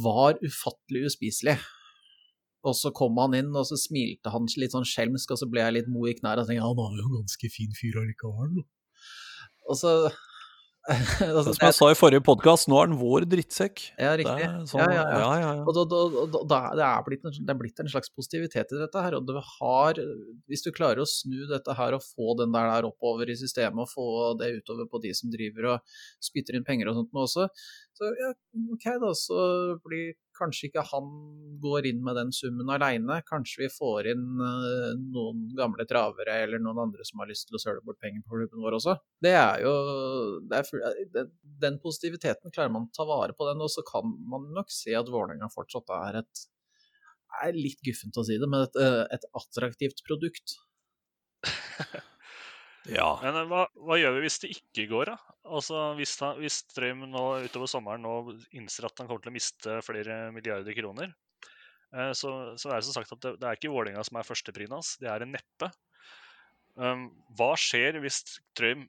var 0.03 0.39
ufattelig 0.43 1.09
uspiselig. 1.09 1.57
Og 2.63 2.75
så 2.79 2.93
kom 2.95 3.17
han 3.19 3.35
inn, 3.35 3.51
og 3.51 3.67
så 3.67 3.75
smilte 3.79 4.31
han 4.31 4.47
litt 4.55 4.71
sånn 4.71 4.87
skjelmsk, 4.87 5.33
og 5.35 5.41
så 5.41 5.49
ble 5.51 5.65
jeg 5.65 5.75
litt 5.75 5.89
mo 5.91 6.05
i 6.07 6.15
knærne 6.15 6.45
og 6.45 6.47
tenkte 6.47 6.63
han 6.63 6.77
var 6.77 6.95
jo 6.95 7.09
en 7.09 7.17
ganske 7.19 7.51
fin 7.51 7.75
fyr 7.75 7.99
allikevel. 7.99 8.63
Og 9.69 9.79
så 9.79 9.95
altså, 10.91 11.53
Som 11.53 11.61
jeg 11.63 11.75
sa 11.77 11.87
i 11.93 11.95
forrige 11.95 12.23
podkast, 12.27 12.67
nå 12.67 12.75
er 12.81 12.89
den 12.89 12.97
vår 12.99 13.23
drittsekk. 13.31 13.85
Ja, 13.95 14.17
Det 14.17 14.25
riktig. 14.25 14.47
er 14.49 14.65
sånn, 14.67 14.81
ja, 14.83 14.89
ja, 14.91 15.03
ja. 15.07 15.19
ja, 15.21 15.29
ja, 15.39 15.51
ja. 15.59 15.63
Og 15.63 15.77
da, 15.77 15.83
da, 15.87 16.41
da, 16.51 16.57
det, 16.75 16.87
er 16.89 17.05
blitt 17.05 17.23
en, 17.29 17.37
det 17.37 17.53
er 17.53 17.59
blitt 17.61 17.79
en 17.79 17.91
slags 17.93 18.11
positivitet 18.11 18.73
i 18.75 18.81
dette 18.81 19.03
her, 19.05 19.15
og 19.15 19.29
du 19.29 19.37
har 19.39 20.01
Hvis 20.51 20.65
du 20.65 20.73
klarer 20.75 20.99
å 20.99 21.07
snu 21.07 21.45
dette 21.47 21.77
her 21.77 21.95
og 21.95 22.03
få 22.03 22.35
den 22.41 22.51
der, 22.51 22.67
der 22.73 22.89
oppover 22.89 23.31
i 23.31 23.37
systemet, 23.39 23.79
og 23.85 23.93
få 23.93 24.33
det 24.41 24.51
utover 24.59 24.89
på 24.91 24.99
de 25.05 25.13
som 25.15 25.31
driver 25.31 25.69
og 25.77 25.95
spytter 26.19 26.59
inn 26.59 26.67
penger 26.67 26.91
og 26.91 26.99
sånt 26.99 27.15
nå 27.15 27.23
også, 27.29 27.47
så 27.95 28.11
ja, 28.19 28.33
ok 28.75 28.89
da, 29.05 29.15
så 29.15 29.39
blir 29.87 30.17
kanskje 30.37 30.69
ikke 30.69 30.85
han 30.89 31.09
går 31.63 31.87
inn 31.89 32.01
med 32.05 32.17
den 32.19 32.31
summen 32.35 32.69
aleine. 32.73 33.19
Kanskje 33.27 33.63
vi 33.63 33.69
får 33.73 34.09
inn 34.13 34.25
eh, 34.43 34.89
noen 35.13 35.45
gamle 35.57 35.85
travere 35.89 36.39
eller 36.45 36.61
noen 36.63 36.81
andre 36.85 37.07
som 37.07 37.23
har 37.23 37.31
lyst 37.31 37.47
til 37.49 37.59
å 37.59 37.63
søle 37.63 37.83
bort 37.85 38.01
penger 38.03 38.23
på 38.25 38.39
klubben 38.39 38.63
vår 38.63 38.79
også. 38.79 38.97
Det 39.23 39.35
er 39.39 39.65
jo 39.65 39.73
det 40.49 40.63
er, 40.63 41.29
Den 41.63 41.79
positiviteten 41.83 42.53
klarer 42.53 42.73
man 42.73 42.89
å 42.89 42.95
ta 42.95 43.07
vare 43.07 43.35
på 43.37 43.47
den, 43.49 43.61
og 43.63 43.71
så 43.71 43.85
kan 43.87 44.09
man 44.29 44.49
nok 44.55 44.73
si 44.73 44.95
at 44.97 45.11
Vålerenga 45.11 45.51
fortsatt 45.53 45.93
er 45.99 46.23
et 46.23 46.47
er 47.41 47.55
litt 47.57 47.81
guffent 47.85 48.17
å 48.19 48.25
si 48.27 48.37
det, 48.37 48.49
men 48.49 48.67
et, 48.67 48.75
eh, 48.77 49.03
et 49.15 49.25
attraktivt 49.33 50.03
produkt. 50.07 50.57
ja. 52.91 53.09
Men 53.23 53.37
eh, 53.39 53.47
hva, 53.49 53.65
hva 53.87 53.97
gjør 53.99 54.17
vi 54.17 54.23
hvis 54.25 54.39
det 54.43 54.51
ikke 54.55 54.87
går, 54.91 55.13
da? 55.13 55.35
Altså 55.43 55.83
Hvis, 55.99 56.15
han, 56.23 56.39
hvis 56.39 56.61
Strøm 56.63 57.05
nå 57.11 57.23
utover 57.45 57.69
sommeren 57.71 58.03
nå 58.03 58.15
innser 58.55 58.87
at 58.87 58.99
han 58.99 59.09
kommer 59.09 59.23
til 59.23 59.33
å 59.33 59.35
miste 59.37 59.77
flere 59.85 60.17
milliarder 60.35 60.75
kroner, 60.77 61.13
eh, 61.95 62.11
så, 62.17 62.33
så 62.59 62.71
er 62.71 62.79
det 62.79 62.87
som 62.89 62.97
sagt 62.97 63.15
at 63.15 63.23
det, 63.25 63.37
det 63.41 63.49
er 63.49 63.59
ikke 63.59 63.73
Vålerenga 63.73 64.03
som 64.07 64.19
er 64.19 64.27
førsteprien 64.27 64.75
hans, 64.75 64.95
det 65.03 65.11
er 65.11 65.25
en 65.25 65.33
neppe. 65.35 65.71
Um, 66.73 67.09
hva 67.37 67.51
skjer 67.59 67.99
hvis 68.01 68.23
Trøim 68.57 68.87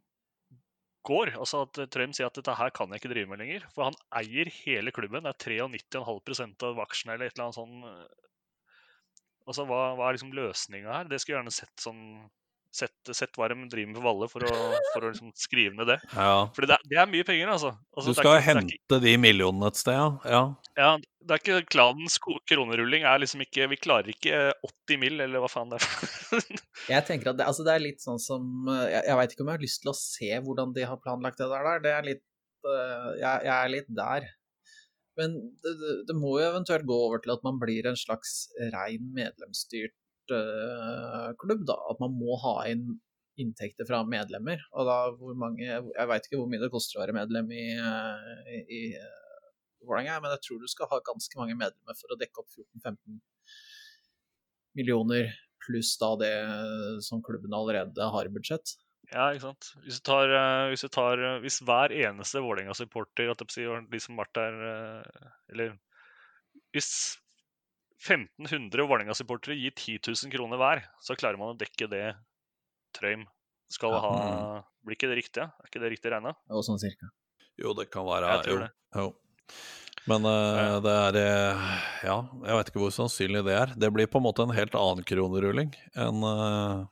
går? 1.05 1.35
Altså 1.37 1.65
at 1.67 1.81
Trøim 1.93 2.15
sier 2.17 2.31
at 2.31 2.39
dette 2.39 2.55
her 2.57 2.73
kan 2.75 2.93
jeg 2.93 3.03
ikke 3.03 3.13
drive 3.13 3.29
med 3.31 3.43
lenger. 3.43 3.67
For 3.75 3.91
han 3.91 3.99
eier 4.23 4.49
hele 4.63 4.95
klubben. 4.95 5.27
Det 5.27 5.35
er 5.35 5.67
93,5 5.69 6.55
av 6.71 6.81
aksjene 6.87 7.17
eller 7.17 7.29
et 7.29 7.37
eller 7.37 7.51
annet 7.51 7.59
sånn. 7.59 7.75
eh. 7.91 8.23
Altså 9.45 9.67
hva, 9.69 9.83
hva 9.99 10.09
er 10.09 10.17
liksom 10.17 10.33
løsninga 10.33 10.95
her? 10.97 11.11
Det 11.11 11.19
skulle 11.21 11.37
jeg 11.37 11.43
gjerne 11.43 11.53
sett 11.59 11.85
sånn 11.85 12.01
Sett, 12.75 12.91
sett 13.15 13.37
hva 13.39 13.47
de 13.53 13.55
driver 13.71 13.87
med 13.93 14.01
på 14.01 14.03
Valle, 14.03 14.27
for 14.27 14.43
å, 14.43 14.55
for 14.91 15.05
å 15.07 15.11
liksom 15.13 15.29
skrive 15.39 15.77
ned 15.79 15.87
det. 15.93 15.99
Ja. 16.11 16.49
For 16.57 16.67
det, 16.67 16.75
er- 16.75 16.89
det 16.91 16.97
er 16.99 17.07
mye 17.13 17.27
penger, 17.29 17.53
altså. 17.53 17.71
altså 17.95 18.11
Du 18.11 18.17
skal 18.19 18.33
ikke- 18.33 18.35
er 18.35 18.59
ikke- 18.65 18.73
hente 18.81 18.99
de 19.05 19.13
millionene 19.23 19.69
et 19.71 19.79
sted, 19.79 19.95
ja. 19.95 20.09
ja. 20.27 20.41
Ja, 20.75 20.89
det 20.99 21.37
er 21.37 21.39
ikke 21.45 21.69
klanens 21.71 22.17
kronerulling 22.51 23.07
er 23.07 23.21
liksom 23.23 23.45
ikke 23.47 23.69
Vi 23.71 23.79
klarer 23.79 24.11
ikke 24.11 24.41
80 24.67 24.99
mill., 25.05 25.21
eller 25.23 25.39
hva 25.45 25.53
faen 25.53 25.71
det 25.71 25.79
er. 25.79 25.87
Jeg 26.97 27.07
tenker 27.07 27.31
at 27.31 27.39
det, 27.39 27.47
altså 27.47 27.63
det 27.65 27.77
er 27.77 27.85
litt 27.87 28.03
sånn 28.03 28.19
som 28.19 28.43
eh, 28.69 28.89
Jeg, 28.91 29.05
jeg 29.07 29.17
veit 29.23 29.33
ikke 29.37 29.45
om 29.47 29.53
jeg 29.53 29.61
har 29.61 29.67
lyst 29.69 29.83
til 29.85 29.93
å 29.95 29.99
se 30.03 30.31
hvordan 30.43 30.75
de 30.75 30.89
har 30.91 30.99
planlagt 31.07 31.39
det 31.39 31.49
der. 31.55 31.79
Det 31.87 31.93
er 31.95 32.09
litt 32.11 32.25
eh, 32.67 33.11
jeg, 33.23 33.45
jeg 33.47 33.55
er 33.55 33.71
litt 33.79 33.93
der. 34.03 34.27
Men 35.17 35.37
det, 35.63 35.73
det, 35.79 35.93
det 36.11 36.17
må 36.19 36.35
jo 36.43 36.49
eventuelt 36.51 36.83
gå 36.91 36.97
over 37.07 37.23
til 37.23 37.31
at 37.39 37.47
man 37.47 37.61
blir 37.63 37.87
en 37.87 37.95
slags 38.03 38.49
rein 38.75 39.13
medlemsstyrt 39.15 39.95
eh, 40.33 41.33
klubb, 41.41 41.67
da. 41.69 41.77
At 41.91 42.01
man 42.03 42.17
må 42.17 42.39
ha 42.45 42.63
inn 42.71 42.95
inntekter 43.41 43.87
fra 43.89 44.05
medlemmer. 44.07 44.61
Og 44.79 44.87
da 44.87 44.97
hvor 45.19 45.35
mange 45.35 45.65
Jeg 45.67 46.07
veit 46.07 46.27
ikke 46.27 46.39
hvor 46.39 46.51
mye 46.51 46.63
det 46.63 46.71
koster 46.71 47.01
å 47.01 47.03
være 47.03 47.17
medlem 47.17 47.49
i, 47.51 47.65
i, 48.55 48.61
i 48.63 48.81
Vålerenga, 49.83 50.21
men 50.23 50.37
jeg 50.37 50.45
tror 50.47 50.61
du 50.63 50.69
skal 50.71 50.89
ha 50.93 51.01
ganske 51.05 51.41
mange 51.41 51.57
medlemmer 51.59 51.99
for 51.99 52.15
å 52.15 52.19
dekke 52.21 52.45
opp 52.45 52.55
14-15 52.55 53.19
millioner, 54.79 55.35
pluss 55.65 55.95
da 56.01 56.13
det 56.21 56.33
som 57.05 57.23
klubben 57.27 57.55
allerede 57.57 58.07
har 58.15 58.29
i 58.29 58.33
budsjett. 58.33 58.77
Ja, 59.13 59.29
ikke 59.33 59.51
sant. 59.51 59.69
Hvis, 59.85 59.99
du 60.01 60.07
tar, 60.09 60.31
eh, 60.33 60.69
hvis, 60.73 60.85
du 60.87 60.91
tar, 60.93 61.21
eh, 61.21 61.41
hvis 61.45 61.61
hver 61.67 61.93
eneste 61.93 62.43
Vålerenga-supporter, 62.45 63.35
de 63.91 64.01
som 64.01 64.17
har 64.17 64.25
vært 64.25 64.39
der 64.39 64.63
eh, 64.71 65.29
Eller 65.53 65.75
hvis 66.75 66.91
1500 68.05 68.85
Vålerenga-supportere 68.87 69.57
gir 69.57 69.73
10 69.73 69.99
000 70.27 70.33
kroner 70.35 70.61
hver, 70.61 70.85
så 71.01 71.17
klarer 71.17 71.41
man 71.41 71.55
å 71.55 71.59
dekke 71.59 71.89
det 71.91 72.07
Trøim 72.95 73.25
skal 73.73 73.95
Ja. 73.97 74.01
ha. 74.05 74.65
Blir 74.85 74.99
ikke 74.99 75.09
det 75.09 75.17
riktig? 75.23 75.43
Er 75.43 75.69
ikke 75.71 75.81
det 75.83 75.91
riktig 75.95 76.13
regna? 76.13 76.35
Jo, 76.51 76.61
sånn 76.63 76.79
cirka. 76.79 77.09
Jo, 77.59 77.73
det 77.75 77.89
kan 77.91 78.05
være 78.07 78.29
Jeg 78.37 78.45
tror 78.45 78.61
det. 78.65 78.71
Jo. 78.95 79.07
Men 80.11 80.27
uh, 80.29 80.81
det 80.85 80.93
er 80.93 81.17
eh, 81.17 81.63
Ja, 82.05 82.17
jeg 82.45 82.59
vet 82.59 82.71
ikke 82.71 82.83
hvor 82.83 82.93
sannsynlig 82.93 83.41
det 83.47 83.55
er. 83.57 83.73
Det 83.79 83.89
blir 83.95 84.11
på 84.11 84.21
en 84.21 84.27
måte 84.27 84.45
en 84.45 84.53
helt 84.53 84.75
annen 84.77 85.07
kronerulling 85.09 85.73
enn 85.97 86.21
uh, 86.21 86.85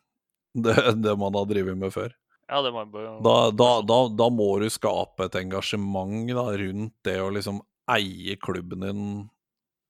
det, 0.64 0.76
det 1.04 1.14
man 1.20 1.36
har 1.36 1.48
drevet 1.50 1.76
med 1.76 1.92
før. 1.92 2.14
Ja, 2.48 2.62
det 2.64 2.72
må 2.72 2.82
jeg 2.82 2.92
bare 2.92 3.12
Da, 3.24 3.36
da, 3.56 3.68
da, 3.84 3.98
da 4.16 4.30
må 4.32 4.48
du 4.60 4.68
skape 4.72 5.28
et 5.28 5.36
engasjement 5.40 6.24
da, 6.32 6.46
rundt 6.60 6.96
det 7.04 7.18
å 7.20 7.30
liksom 7.32 7.60
eie 7.92 8.36
klubben 8.40 8.84
din. 8.84 9.04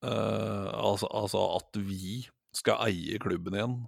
Eh, 0.04 0.68
altså, 0.72 1.08
altså 1.08 1.46
at 1.58 1.80
vi 1.80 2.22
skal 2.56 2.82
eie 2.88 3.20
klubben 3.22 3.56
igjen. 3.56 3.78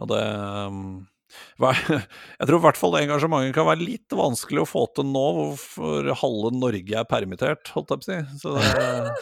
Og 0.00 0.08
det 0.10 0.20
um, 0.68 0.84
Jeg 1.60 2.46
tror 2.48 2.56
i 2.56 2.62
hvert 2.64 2.78
fall 2.78 2.94
det 2.94 3.02
engasjementet 3.04 3.54
kan 3.54 3.68
være 3.68 3.84
litt 3.84 4.14
vanskelig 4.16 4.64
å 4.64 4.68
få 4.68 4.84
til 4.96 5.06
nå, 5.06 5.26
for 5.60 6.10
halve 6.22 6.52
Norge 6.56 6.96
er 6.98 7.08
permittert, 7.08 7.70
holdt 7.74 7.94
jeg 7.94 8.00
på 8.00 8.06
å 8.06 8.08
si. 8.08 8.64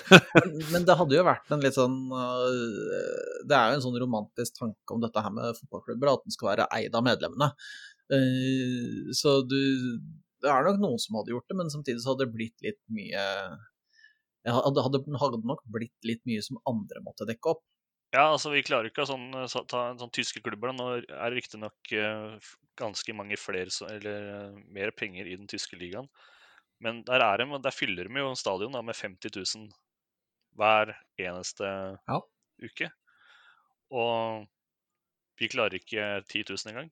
Det, 0.08 0.22
Men, 0.72 0.86
det 0.88 0.96
hadde 1.00 1.18
jo 1.18 1.26
vært 1.28 1.52
en 1.54 1.64
litt 1.64 1.76
sånn 1.76 1.98
øh, 2.08 3.42
Det 3.44 3.58
er 3.58 3.72
jo 3.72 3.78
en 3.78 3.84
sånn 3.84 4.00
romantisk 4.00 4.56
tanke 4.60 4.96
om 4.96 5.04
dette 5.04 5.24
her 5.24 5.34
med 5.34 5.58
fotballklubber, 5.58 6.14
at 6.14 6.24
den 6.24 6.36
skal 6.36 6.52
være 6.52 6.68
eid 6.78 6.96
av 6.96 7.06
medlemmene. 7.06 7.52
Eh, 8.14 9.12
så 9.16 9.42
du 9.44 9.58
Det 10.40 10.48
er 10.48 10.64
nok 10.64 10.80
noen 10.80 11.02
som 11.02 11.18
hadde 11.20 11.34
gjort 11.34 11.50
det, 11.50 11.58
men 11.60 11.72
samtidig 11.72 12.04
så 12.04 12.14
hadde 12.14 12.24
det 12.24 12.36
blitt 12.36 12.64
litt 12.64 12.80
mye 12.94 13.24
Det 14.48 14.84
hadde, 14.84 15.02
hadde 15.20 15.42
nok 15.44 15.64
blitt 15.72 16.08
litt 16.08 16.22
mye 16.28 16.42
som 16.44 16.60
andre 16.68 17.02
måtte 17.04 17.26
dekke 17.28 17.52
opp. 17.52 17.64
Ja, 18.14 18.30
altså 18.32 18.48
vi 18.54 18.64
klarer 18.64 18.88
ikke 18.88 19.04
å 19.04 19.10
sånn, 19.10 19.26
eh, 19.36 19.56
ta 19.68 19.82
en 19.90 19.98
sånn 20.00 20.12
tyske 20.16 20.40
klubber. 20.44 20.72
Nå 20.72 20.86
er 20.96 21.04
det 21.04 21.34
riktignok 21.36 21.92
uh, 21.92 22.38
ganske 22.80 23.12
mange 23.16 23.36
flere, 23.36 23.68
eller 23.84 24.28
eh, 24.32 24.60
mer 24.72 24.94
penger 24.96 25.28
i 25.28 25.36
den 25.36 25.50
tyske 25.50 25.76
ligaen. 25.76 26.08
Men 26.80 27.02
der 27.04 27.20
er 27.24 27.42
de, 27.42 27.50
der 27.60 27.74
fyller 27.74 28.08
de 28.08 28.22
jo 28.22 28.32
stadion 28.38 28.72
da, 28.72 28.80
med 28.86 28.96
50 28.96 29.34
000 29.34 29.68
hver 30.56 30.94
eneste 31.20 31.68
Ja. 32.08 32.20
uke. 32.64 32.88
Og 33.92 34.46
vi 35.38 35.50
klarer 35.52 35.76
ikke 35.76 36.22
10 36.30 36.48
000 36.48 36.72
engang. 36.72 36.88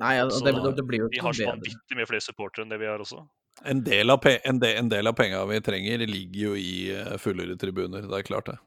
Nei, 0.00 0.16
ja, 0.16 0.24
det, 0.26 0.54
det, 0.54 0.72
det 0.78 0.86
blir 0.88 1.04
jo 1.04 1.10
Vi 1.12 1.20
har 1.22 1.36
så 1.36 1.52
vanvittig 1.52 1.98
mye 1.98 2.08
flere 2.08 2.24
supportere 2.24 2.64
enn 2.64 2.72
det 2.72 2.80
vi 2.80 2.88
har 2.88 3.02
også. 3.04 3.20
En 3.62 3.82
del 3.84 4.10
av, 4.10 4.18
pe 4.24 4.36
en 4.44 4.58
del, 4.58 4.76
en 4.76 4.88
del 4.88 5.06
av 5.06 5.16
penga 5.18 5.44
vi 5.46 5.60
trenger, 5.64 6.06
ligger 6.06 6.40
jo 6.40 6.54
i 6.58 6.74
eh, 6.94 7.16
fullere 7.22 7.56
tribuner. 7.60 8.06
Det 8.08 8.18
er 8.18 8.26
klart, 8.26 8.50
det. 8.50 8.58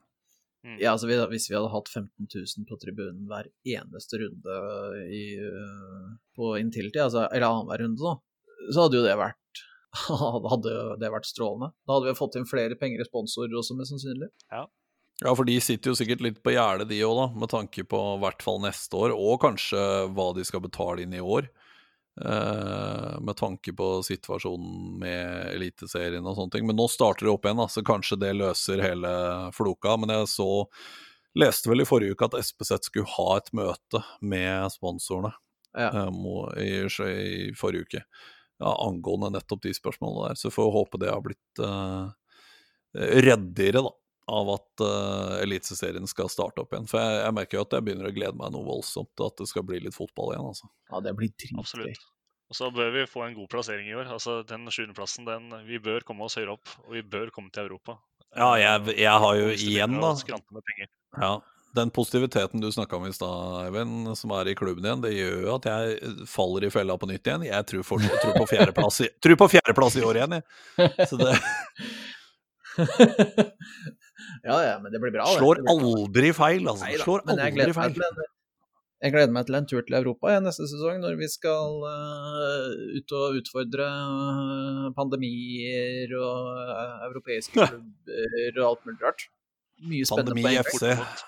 Mm. 0.65 0.77
Ja, 0.81 0.93
altså 0.93 1.07
Hvis 1.07 1.49
vi 1.49 1.55
hadde 1.55 1.71
hatt 1.71 1.89
15 1.89 2.27
000 2.33 2.67
på 2.69 2.77
tribunen 2.81 3.27
hver 3.29 3.49
eneste 3.63 4.19
runde 4.23 4.55
i, 5.13 5.25
øh, 5.39 6.15
på 6.35 6.55
Intility, 6.59 6.99
altså, 7.03 7.27
eller 7.31 7.47
annenhver 7.47 7.83
runde, 7.83 8.01
da, 8.03 8.15
så 8.73 8.87
hadde 8.87 8.99
jo 8.99 9.05
det 9.05 9.19
vært 9.19 9.63
hadde 10.51 10.73
det 11.01 11.13
vært 11.13 11.29
strålende. 11.29 11.71
Da 11.87 11.95
hadde 11.95 12.11
vi 12.11 12.19
fått 12.19 12.35
inn 12.37 12.49
flere 12.49 12.75
penger 12.79 13.03
i 13.03 13.07
sponsorer 13.07 13.55
også, 13.55 13.77
mest 13.77 13.93
sannsynlig. 13.95 14.31
Ja, 15.23 15.31
for 15.33 15.47
de 15.49 15.55
sitter 15.63 15.91
jo 15.91 15.97
sikkert 15.97 16.21
litt 16.21 16.43
på 16.45 16.53
gjerdet, 16.53 16.89
de 16.91 16.99
òg, 17.05 17.15
da, 17.17 17.27
med 17.41 17.49
tanke 17.49 17.85
på 17.89 18.01
i 18.13 18.19
hvert 18.21 18.43
fall 18.45 18.59
neste 18.61 18.99
år, 18.99 19.15
og 19.15 19.39
kanskje 19.41 19.79
hva 20.13 20.27
de 20.37 20.45
skal 20.45 20.61
betale 20.61 21.05
inn 21.05 21.15
i 21.17 21.23
år. 21.23 21.49
Eh, 22.25 23.19
med 23.19 23.35
tanke 23.37 23.73
på 23.73 24.03
situasjonen 24.03 24.99
med 24.99 25.51
Eliteserien 25.53 26.25
og 26.25 26.37
sånne 26.37 26.55
ting. 26.55 26.65
Men 26.67 26.79
nå 26.79 26.87
starter 26.89 27.27
det 27.27 27.33
opp 27.33 27.45
igjen, 27.45 27.59
da, 27.61 27.67
så 27.69 27.83
kanskje 27.85 28.17
det 28.23 28.33
løser 28.39 28.81
hele 28.81 29.11
floka. 29.53 29.97
Men 30.01 30.15
jeg 30.15 30.31
så 30.31 30.49
leste 31.37 31.69
vel 31.69 31.83
i 31.83 31.87
forrige 31.87 32.17
uke 32.17 32.29
at 32.31 32.39
SPZ 32.41 32.89
skulle 32.89 33.13
ha 33.17 33.27
et 33.37 33.53
møte 33.57 34.01
med 34.21 34.73
sponsorene 34.73 35.33
Ja. 35.77 35.91
eh, 35.91 36.65
i, 36.65 36.71
i 37.05 37.53
forrige 37.57 37.85
uke. 37.85 38.03
Ja, 38.57 38.73
angående 38.87 39.35
nettopp 39.35 39.61
de 39.67 39.75
spørsmålene 39.77 40.31
der. 40.31 40.41
Så 40.41 40.49
får 40.49 40.65
vi 40.65 40.77
håpe 40.79 40.97
det 41.03 41.13
har 41.13 41.21
blitt 41.21 41.61
uh, 41.61 42.09
reddigere, 42.97 43.83
da 43.85 43.91
av 44.27 44.49
at 44.57 44.83
uh, 44.83 45.37
Eliteserien 45.41 46.07
skal 46.09 46.29
starte 46.31 46.63
opp 46.63 46.75
igjen. 46.75 46.87
For 46.91 46.99
jeg, 46.99 47.23
jeg 47.23 47.35
merker 47.37 47.59
jo 47.59 47.63
at 47.63 47.77
jeg 47.77 47.87
begynner 47.87 48.09
å 48.09 48.15
glede 48.15 48.35
meg 48.39 48.51
noe 48.53 48.67
voldsomt 48.67 49.11
til 49.15 49.29
at 49.29 49.39
det 49.39 49.47
skal 49.51 49.65
bli 49.67 49.79
litt 49.85 49.95
fotball 49.95 50.33
igjen. 50.33 50.49
altså. 50.51 50.69
Ja, 50.91 51.01
det 51.05 51.15
blir 51.17 51.31
dritgøy. 51.33 51.61
Absolutt. 51.63 52.07
Og 52.47 52.55
så 52.55 52.69
bør 52.71 52.93
vi 52.95 53.03
få 53.11 53.25
en 53.25 53.35
god 53.35 53.49
plassering 53.51 53.89
i 53.89 53.95
år. 53.97 54.07
Altså 54.11 54.39
Den 54.47 54.67
sjuendeplassen, 54.71 55.27
den 55.27 55.51
Vi 55.67 55.81
bør 55.83 56.05
komme 56.07 56.27
oss 56.27 56.37
høyere 56.39 56.55
opp, 56.55 56.71
og 56.85 56.95
vi 56.95 57.03
bør 57.03 57.31
komme 57.35 57.51
til 57.51 57.67
Europa. 57.67 57.97
Ja, 58.35 58.53
jeg, 58.59 58.97
jeg 58.99 59.19
har 59.23 59.37
jo 59.39 59.51
igjen, 59.55 60.01
da 60.01 60.11
å 60.11 60.17
skrante 60.19 60.53
med 60.55 60.63
penger. 60.67 60.89
ja, 61.23 61.31
Den 61.79 61.91
positiviteten 61.95 62.61
du 62.63 62.67
snakka 62.71 62.99
om 62.99 63.07
i 63.07 63.13
stad, 63.15 63.65
Eivind, 63.65 64.11
som 64.19 64.33
er 64.35 64.51
i 64.51 64.55
klubben 64.59 64.85
igjen, 64.85 65.03
det 65.03 65.13
gjør 65.15 65.37
jo 65.45 65.53
at 65.55 65.69
jeg 65.71 66.27
faller 66.29 66.67
i 66.67 66.71
fella 66.73 66.97
på 66.99 67.09
nytt 67.09 67.27
igjen. 67.27 67.47
Jeg 67.47 67.69
tror, 67.71 67.87
fortsatt, 67.87 68.13
jeg 68.13 68.23
tror 68.25 68.35
på 68.43 68.49
fjerdeplass 68.51 68.99
i, 69.07 69.09
tror 69.23 69.39
på 69.43 69.49
fjerdeplass 69.55 69.97
i 69.99 70.05
år 70.07 70.21
igjen, 70.21 70.37
jeg. 70.37 71.07
Så 71.07 71.19
det 71.23 71.33
ja, 74.43 74.57
ja, 74.63 74.73
men 74.81 74.91
det 74.93 75.01
blir 75.03 75.13
bra. 75.13 75.27
slår 75.37 75.61
Det 75.61 75.75
aldri 75.75 76.33
feil, 76.35 76.65
altså. 76.67 76.87
Neida, 76.87 77.05
Slår 77.05 77.23
jeg 77.27 77.53
aldri 77.53 77.75
feil. 77.77 77.95
til 77.97 78.05
en, 78.07 78.25
jeg 78.97 79.13
gleder 79.13 79.33
meg 79.33 79.45
til 79.45 79.55
en 79.59 79.67
tur 79.69 79.83
til 79.85 79.95
Europa 79.99 80.31
ja, 80.33 80.37
neste 80.41 80.65
sesong, 80.65 81.03
når 81.03 81.19
vi 81.19 81.27
skal 81.29 81.83
uh, 81.85 82.69
ut 82.97 83.13
og 83.13 83.35
utfordre 83.37 83.85
eh, 83.85 84.87
pandemier 84.97 86.15
og 86.17 86.47
uh, 86.57 87.03
europeiske 87.05 87.53
klubber 87.53 88.57
og 88.63 88.65
alt 88.71 88.87
mulig 88.89 89.03
rart. 89.05 89.27
Mye 89.85 90.07
spennende 90.09 90.33
Pandemi 90.33 90.57
på 90.57 90.71
FC. 90.71 91.27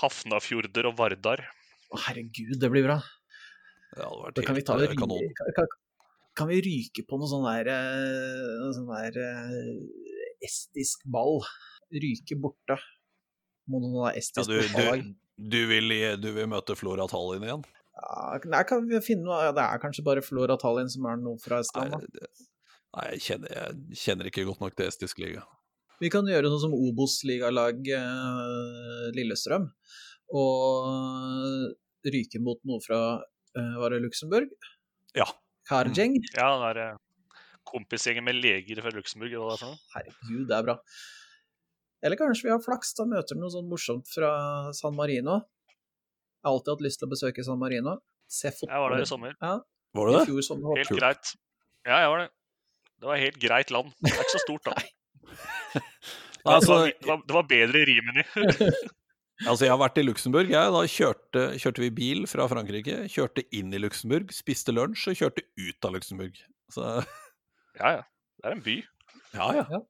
Hafnafjorder 0.00 0.90
og 0.90 0.98
Vardar. 0.98 1.44
Å, 1.94 2.00
herregud, 2.08 2.56
det 2.58 2.72
blir 2.74 2.88
bra. 2.88 2.98
Det 3.94 4.10
vært 4.10 4.40
Da 4.40 4.46
kan 4.48 4.58
vi 4.58 4.66
ta 4.66 4.78
det 4.80 4.90
kanon. 4.98 5.30
kan, 6.34 6.50
vi 6.50 6.58
ryke 6.66 7.06
på 7.06 7.20
noe 7.20 7.30
sånn 7.30 7.46
der, 7.46 7.70
sånn 8.74 8.90
der 8.90 9.22
estisk 10.42 11.06
ball? 11.06 11.38
Ryke 11.94 12.36
borte 12.42 12.76
mot 13.70 13.82
noe 13.84 14.10
Ja, 14.10 14.18
estisk 14.18 14.50
du, 14.50 14.58
du, 14.60 15.14
du, 15.54 15.60
vil, 15.70 15.94
du 16.20 16.28
vil 16.36 16.48
møte 16.50 16.74
Flora 16.76 17.06
Tallinn 17.10 17.46
igjen? 17.46 17.62
Ja, 17.94 18.38
nei, 18.50 18.62
kan 18.66 18.88
vi 18.90 18.98
finne 19.06 19.28
noe 19.28 19.52
Det 19.54 19.62
er 19.62 19.78
kanskje 19.82 20.02
bare 20.06 20.24
Flora 20.26 20.56
Tallinn 20.60 20.90
som 20.90 21.06
er 21.06 21.20
noe 21.22 21.38
fra 21.40 21.60
Estland, 21.62 21.94
Nei, 21.94 22.08
det- 22.10 22.48
nei 22.94 23.04
jeg, 23.12 23.22
kjenner, 23.28 23.54
jeg 23.60 24.00
kjenner 24.02 24.28
ikke 24.30 24.44
godt 24.50 24.60
nok 24.62 24.74
til 24.78 24.86
estisk 24.90 25.18
liga. 25.22 25.44
Vi 26.02 26.10
kan 26.10 26.26
gjøre 26.26 26.50
sånn 26.50 26.64
som 26.66 26.74
Obos-ligalag 26.74 27.86
eh, 27.94 29.06
Lillestrøm, 29.14 29.68
og 30.34 32.10
ryke 32.14 32.40
mot 32.42 32.60
noe 32.68 32.82
fra 32.84 33.00
eh, 33.56 33.74
Var 33.80 33.94
det 33.94 34.02
Luxembourg? 34.04 34.50
Ja. 35.16 35.26
Karjeng? 35.70 36.18
Ja, 36.36 36.50
den 36.52 36.64
der 36.66 36.80
eh, 36.84 37.42
kompisgjengen 37.70 38.26
med 38.26 38.38
leger 38.42 38.82
fra 38.84 38.92
Luxembourg. 38.94 39.32
eller 39.32 39.46
hva 39.46 39.54
det 39.54 39.58
er 39.58 39.62
for 39.64 39.74
noe. 39.74 39.84
Herregud, 39.94 40.46
det 40.50 40.58
er 40.58 40.66
bra. 40.68 40.76
Eller 42.04 42.20
kanskje 42.20 42.48
vi 42.48 42.52
har 42.52 42.60
flaks, 42.62 42.92
og 43.00 43.08
møter 43.12 43.38
noe 43.40 43.48
sånn 43.52 43.68
morsomt 43.70 44.08
fra 44.12 44.30
San 44.76 44.96
Marino. 44.96 45.38
Jeg 45.40 46.44
har 46.50 46.52
alltid 46.58 46.74
hatt 46.74 46.82
lyst 46.84 47.00
til 47.00 47.08
å 47.08 47.12
besøke 47.14 47.44
San 47.46 47.60
Marino. 47.62 47.96
Se 48.28 48.50
fotball. 48.52 48.74
Jeg 48.74 48.82
var 48.84 48.94
der 48.96 49.04
i 49.06 49.08
sommer. 49.08 49.36
Ja, 49.40 49.54
Var 49.96 50.10
du 50.10 50.16
det? 50.18 50.24
fjor 50.28 50.44
sommer. 50.44 50.76
Helt 50.82 50.92
greit. 50.98 51.30
Ja, 51.88 52.02
jeg 52.04 52.10
var 52.12 52.20
det. 52.24 52.28
Det 53.00 53.08
var 53.08 53.20
helt 53.20 53.38
greit 53.40 53.72
land. 53.74 53.94
Det 54.04 54.12
er 54.12 54.20
ikke 54.24 54.34
så 54.36 54.42
stort, 54.44 54.68
da. 54.68 54.74
Det 56.44 56.50
var, 56.50 56.58
Altså, 56.58 56.74
det 56.92 57.08
var, 57.08 57.22
det 57.24 57.34
var 57.34 57.46
bedre 57.48 57.80
i 57.80 57.86
Rimini. 57.88 58.24
Altså, 59.48 59.64
jeg 59.64 59.72
har 59.72 59.80
vært 59.80 59.96
i 59.98 60.04
Luxembourg. 60.04 60.50
Jeg, 60.52 60.72
da 60.76 60.80
kjørte, 60.86 61.40
kjørte 61.58 61.82
vi 61.82 61.88
bil 61.90 62.20
fra 62.30 62.44
Frankrike, 62.48 63.00
kjørte 63.10 63.42
inn 63.58 63.72
i 63.74 63.80
Luxembourg, 63.82 64.28
spiste 64.32 64.70
lunsj 64.76 65.08
og 65.10 65.16
kjørte 65.18 65.42
ut 65.58 65.88
av 65.88 65.96
Luxembourg. 65.96 66.36
Så 66.70 66.84
Ja, 67.80 67.90
ja. 67.96 68.04
Det 68.38 68.46
er 68.46 68.54
en 68.54 68.62
by. 68.62 68.76
ja, 69.34 69.48
ja. 69.58 69.80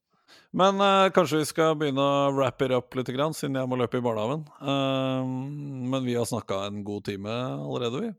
Men 0.54 0.78
uh, 0.78 1.10
kanskje 1.14 1.40
vi 1.40 1.48
skal 1.50 1.74
begynne 1.78 2.02
å 2.02 2.32
wrap 2.34 2.62
it 2.62 2.74
up 2.76 2.94
litt, 2.94 3.10
grann, 3.14 3.34
siden 3.34 3.58
jeg 3.58 3.70
må 3.70 3.78
løpe 3.80 3.98
i 3.98 4.04
barnehagen. 4.04 4.44
Uh, 4.62 5.24
men 5.90 6.04
vi 6.06 6.14
har 6.18 6.28
snakka 6.30 6.64
en 6.68 6.84
god 6.86 7.08
time 7.10 7.32
allerede, 7.56 8.04
vi. 8.04 8.12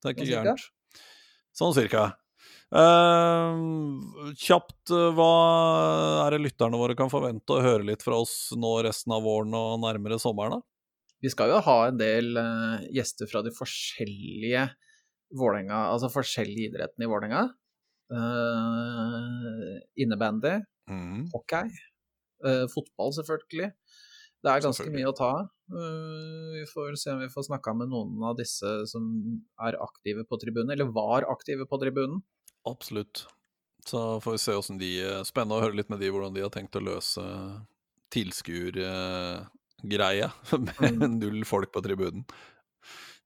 Det 0.00 0.12
er 0.12 0.16
ikke 0.16 0.30
gærent. 0.30 0.70
Sånn 1.56 1.76
cirka. 1.76 2.10
Uh, 2.66 4.32
kjapt, 4.34 4.90
eh, 4.90 5.10
hva 5.14 5.26
er 6.24 6.34
det 6.34 6.40
lytterne 6.48 6.80
våre 6.80 6.96
kan 6.98 7.10
forvente 7.12 7.54
å 7.54 7.62
høre 7.62 7.86
litt 7.86 8.02
fra 8.02 8.18
oss 8.18 8.50
nå 8.58 8.72
resten 8.82 9.14
av 9.14 9.22
våren 9.22 9.54
og 9.54 9.78
nærmere 9.84 10.18
sommeren, 10.18 10.58
da? 10.58 10.66
Vi 11.22 11.30
skal 11.32 11.52
jo 11.54 11.60
ha 11.62 11.76
en 11.86 12.00
del 12.00 12.36
eh, 12.40 12.88
gjester 12.98 13.30
fra 13.30 13.44
de 13.46 13.54
forskjellige 13.54 14.66
Vålinga, 15.36 15.88
altså 15.90 16.10
forskjellige 16.12 16.70
idrettene 16.70 17.06
i 17.06 17.08
Vålerenga. 17.10 17.40
Uh, 18.06 19.80
innebandy, 19.98 20.52
Mhm. 20.90 21.26
hockey, 21.34 21.74
uh, 22.46 22.64
fotball 22.72 23.14
selvfølgelig. 23.16 23.72
Det 24.44 24.52
er 24.52 24.62
ganske 24.62 24.86
mye 24.92 25.10
å 25.10 25.16
ta 25.16 25.30
av. 25.40 25.46
Uh, 25.72 26.54
vi 26.54 26.66
får 26.70 26.94
se 27.00 27.10
om 27.10 27.22
vi 27.24 27.32
får 27.32 27.48
snakka 27.48 27.72
med 27.74 27.90
noen 27.90 28.22
av 28.22 28.36
disse 28.38 28.68
som 28.86 29.08
er 29.58 29.78
aktive 29.82 30.22
på 30.28 30.38
tribunen, 30.38 30.70
eller 30.70 30.92
var 30.94 31.26
aktive 31.32 31.66
på 31.66 31.80
tribunen. 31.82 32.20
Absolutt. 32.66 33.26
Så 33.86 34.20
får 34.20 34.32
vi 34.32 34.38
se 34.42 34.54
åssen 34.58 34.78
de 34.80 34.88
eh, 35.04 35.22
Spennende 35.26 35.56
å 35.60 35.62
høre 35.62 35.76
litt 35.78 35.90
med 35.92 36.00
de 36.02 36.08
hvordan 36.10 36.34
de 36.34 36.42
har 36.42 36.50
tenkt 36.54 36.78
å 36.78 36.80
løse 36.82 37.22
tilskuergreia 38.14 40.28
med 40.66 40.92
null 41.20 41.44
folk 41.46 41.70
på 41.74 41.82
tribunen. 41.84 42.22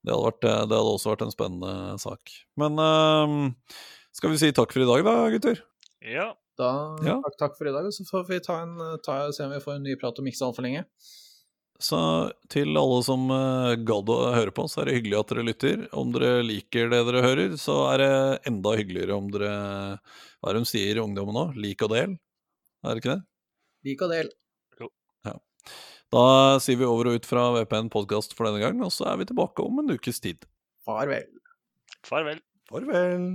Det 0.00 0.12
hadde, 0.12 0.26
vært, 0.26 0.44
eh, 0.44 0.66
det 0.68 0.76
hadde 0.76 0.94
også 0.96 1.10
vært 1.12 1.24
en 1.26 1.34
spennende 1.34 1.72
sak. 2.00 2.20
Men 2.60 2.72
uh, 2.80 3.28
skal 4.16 4.30
vi 4.32 4.40
si 4.40 4.48
takk 4.56 4.70
for 4.72 4.80
i 4.84 4.88
dag, 4.88 5.00
da, 5.04 5.14
gutter? 5.32 5.56
Ja. 6.04 6.28
Da, 6.60 6.70
Ja. 7.06 7.16
takk, 7.24 7.38
takk 7.40 7.58
for 7.58 7.70
i 7.70 7.74
dag, 7.74 7.88
og 7.88 7.96
så 7.96 8.04
får 8.04 8.28
vi 8.28 8.38
ta 8.44 8.60
en, 8.66 8.76
ta, 9.04 9.18
se 9.32 9.46
om 9.46 9.54
vi 9.54 9.62
får 9.64 9.78
en 9.78 9.86
ny 9.88 9.96
prat 10.00 10.18
om 10.20 10.28
ikke 10.28 10.40
så 10.40 10.50
altfor 10.50 10.66
lenge. 10.66 10.84
Så 11.80 11.98
til 12.52 12.76
alle 12.76 12.98
som 13.06 13.22
uh, 13.32 13.72
gadd 13.88 14.10
å 14.12 14.18
høre 14.36 14.52
på, 14.52 14.66
så 14.68 14.82
er 14.82 14.90
det 14.90 14.98
hyggelig 14.98 15.16
at 15.22 15.32
dere 15.32 15.46
lytter. 15.48 15.86
Om 15.96 16.10
dere 16.12 16.42
liker 16.44 16.92
det 16.92 17.00
dere 17.08 17.22
hører, 17.24 17.54
så 17.56 17.78
er 17.94 18.02
det 18.02 18.12
enda 18.52 18.74
hyggeligere 18.76 19.16
om 19.16 19.30
dere 19.32 19.54
Hva 20.44 20.52
er 20.52 20.58
det 20.58 20.66
de 20.66 20.68
sier, 20.68 21.00
ungdommen 21.00 21.38
nå? 21.38 21.46
Lik 21.56 21.80
og 21.88 21.94
del? 21.96 22.18
Er 22.84 22.92
det 22.92 23.00
ikke 23.00 23.16
det? 23.16 23.24
Lik 23.88 24.04
og 24.04 24.12
del. 24.12 24.34
Da 26.10 26.58
sier 26.58 26.78
vi 26.80 26.88
over 26.90 27.06
og 27.06 27.20
ut 27.20 27.26
fra 27.28 27.44
VPN 27.54 27.90
podkast 27.92 28.32
for 28.34 28.48
denne 28.48 28.58
gang, 28.58 28.80
og 28.82 28.90
så 28.90 29.06
er 29.12 29.20
vi 29.20 29.28
tilbake 29.30 29.62
om 29.62 29.78
en 29.78 29.92
ukes 29.94 30.18
tid. 30.18 30.42
Farvel. 30.82 31.28
Farvel. 32.06 32.42
Farvel. 32.66 33.28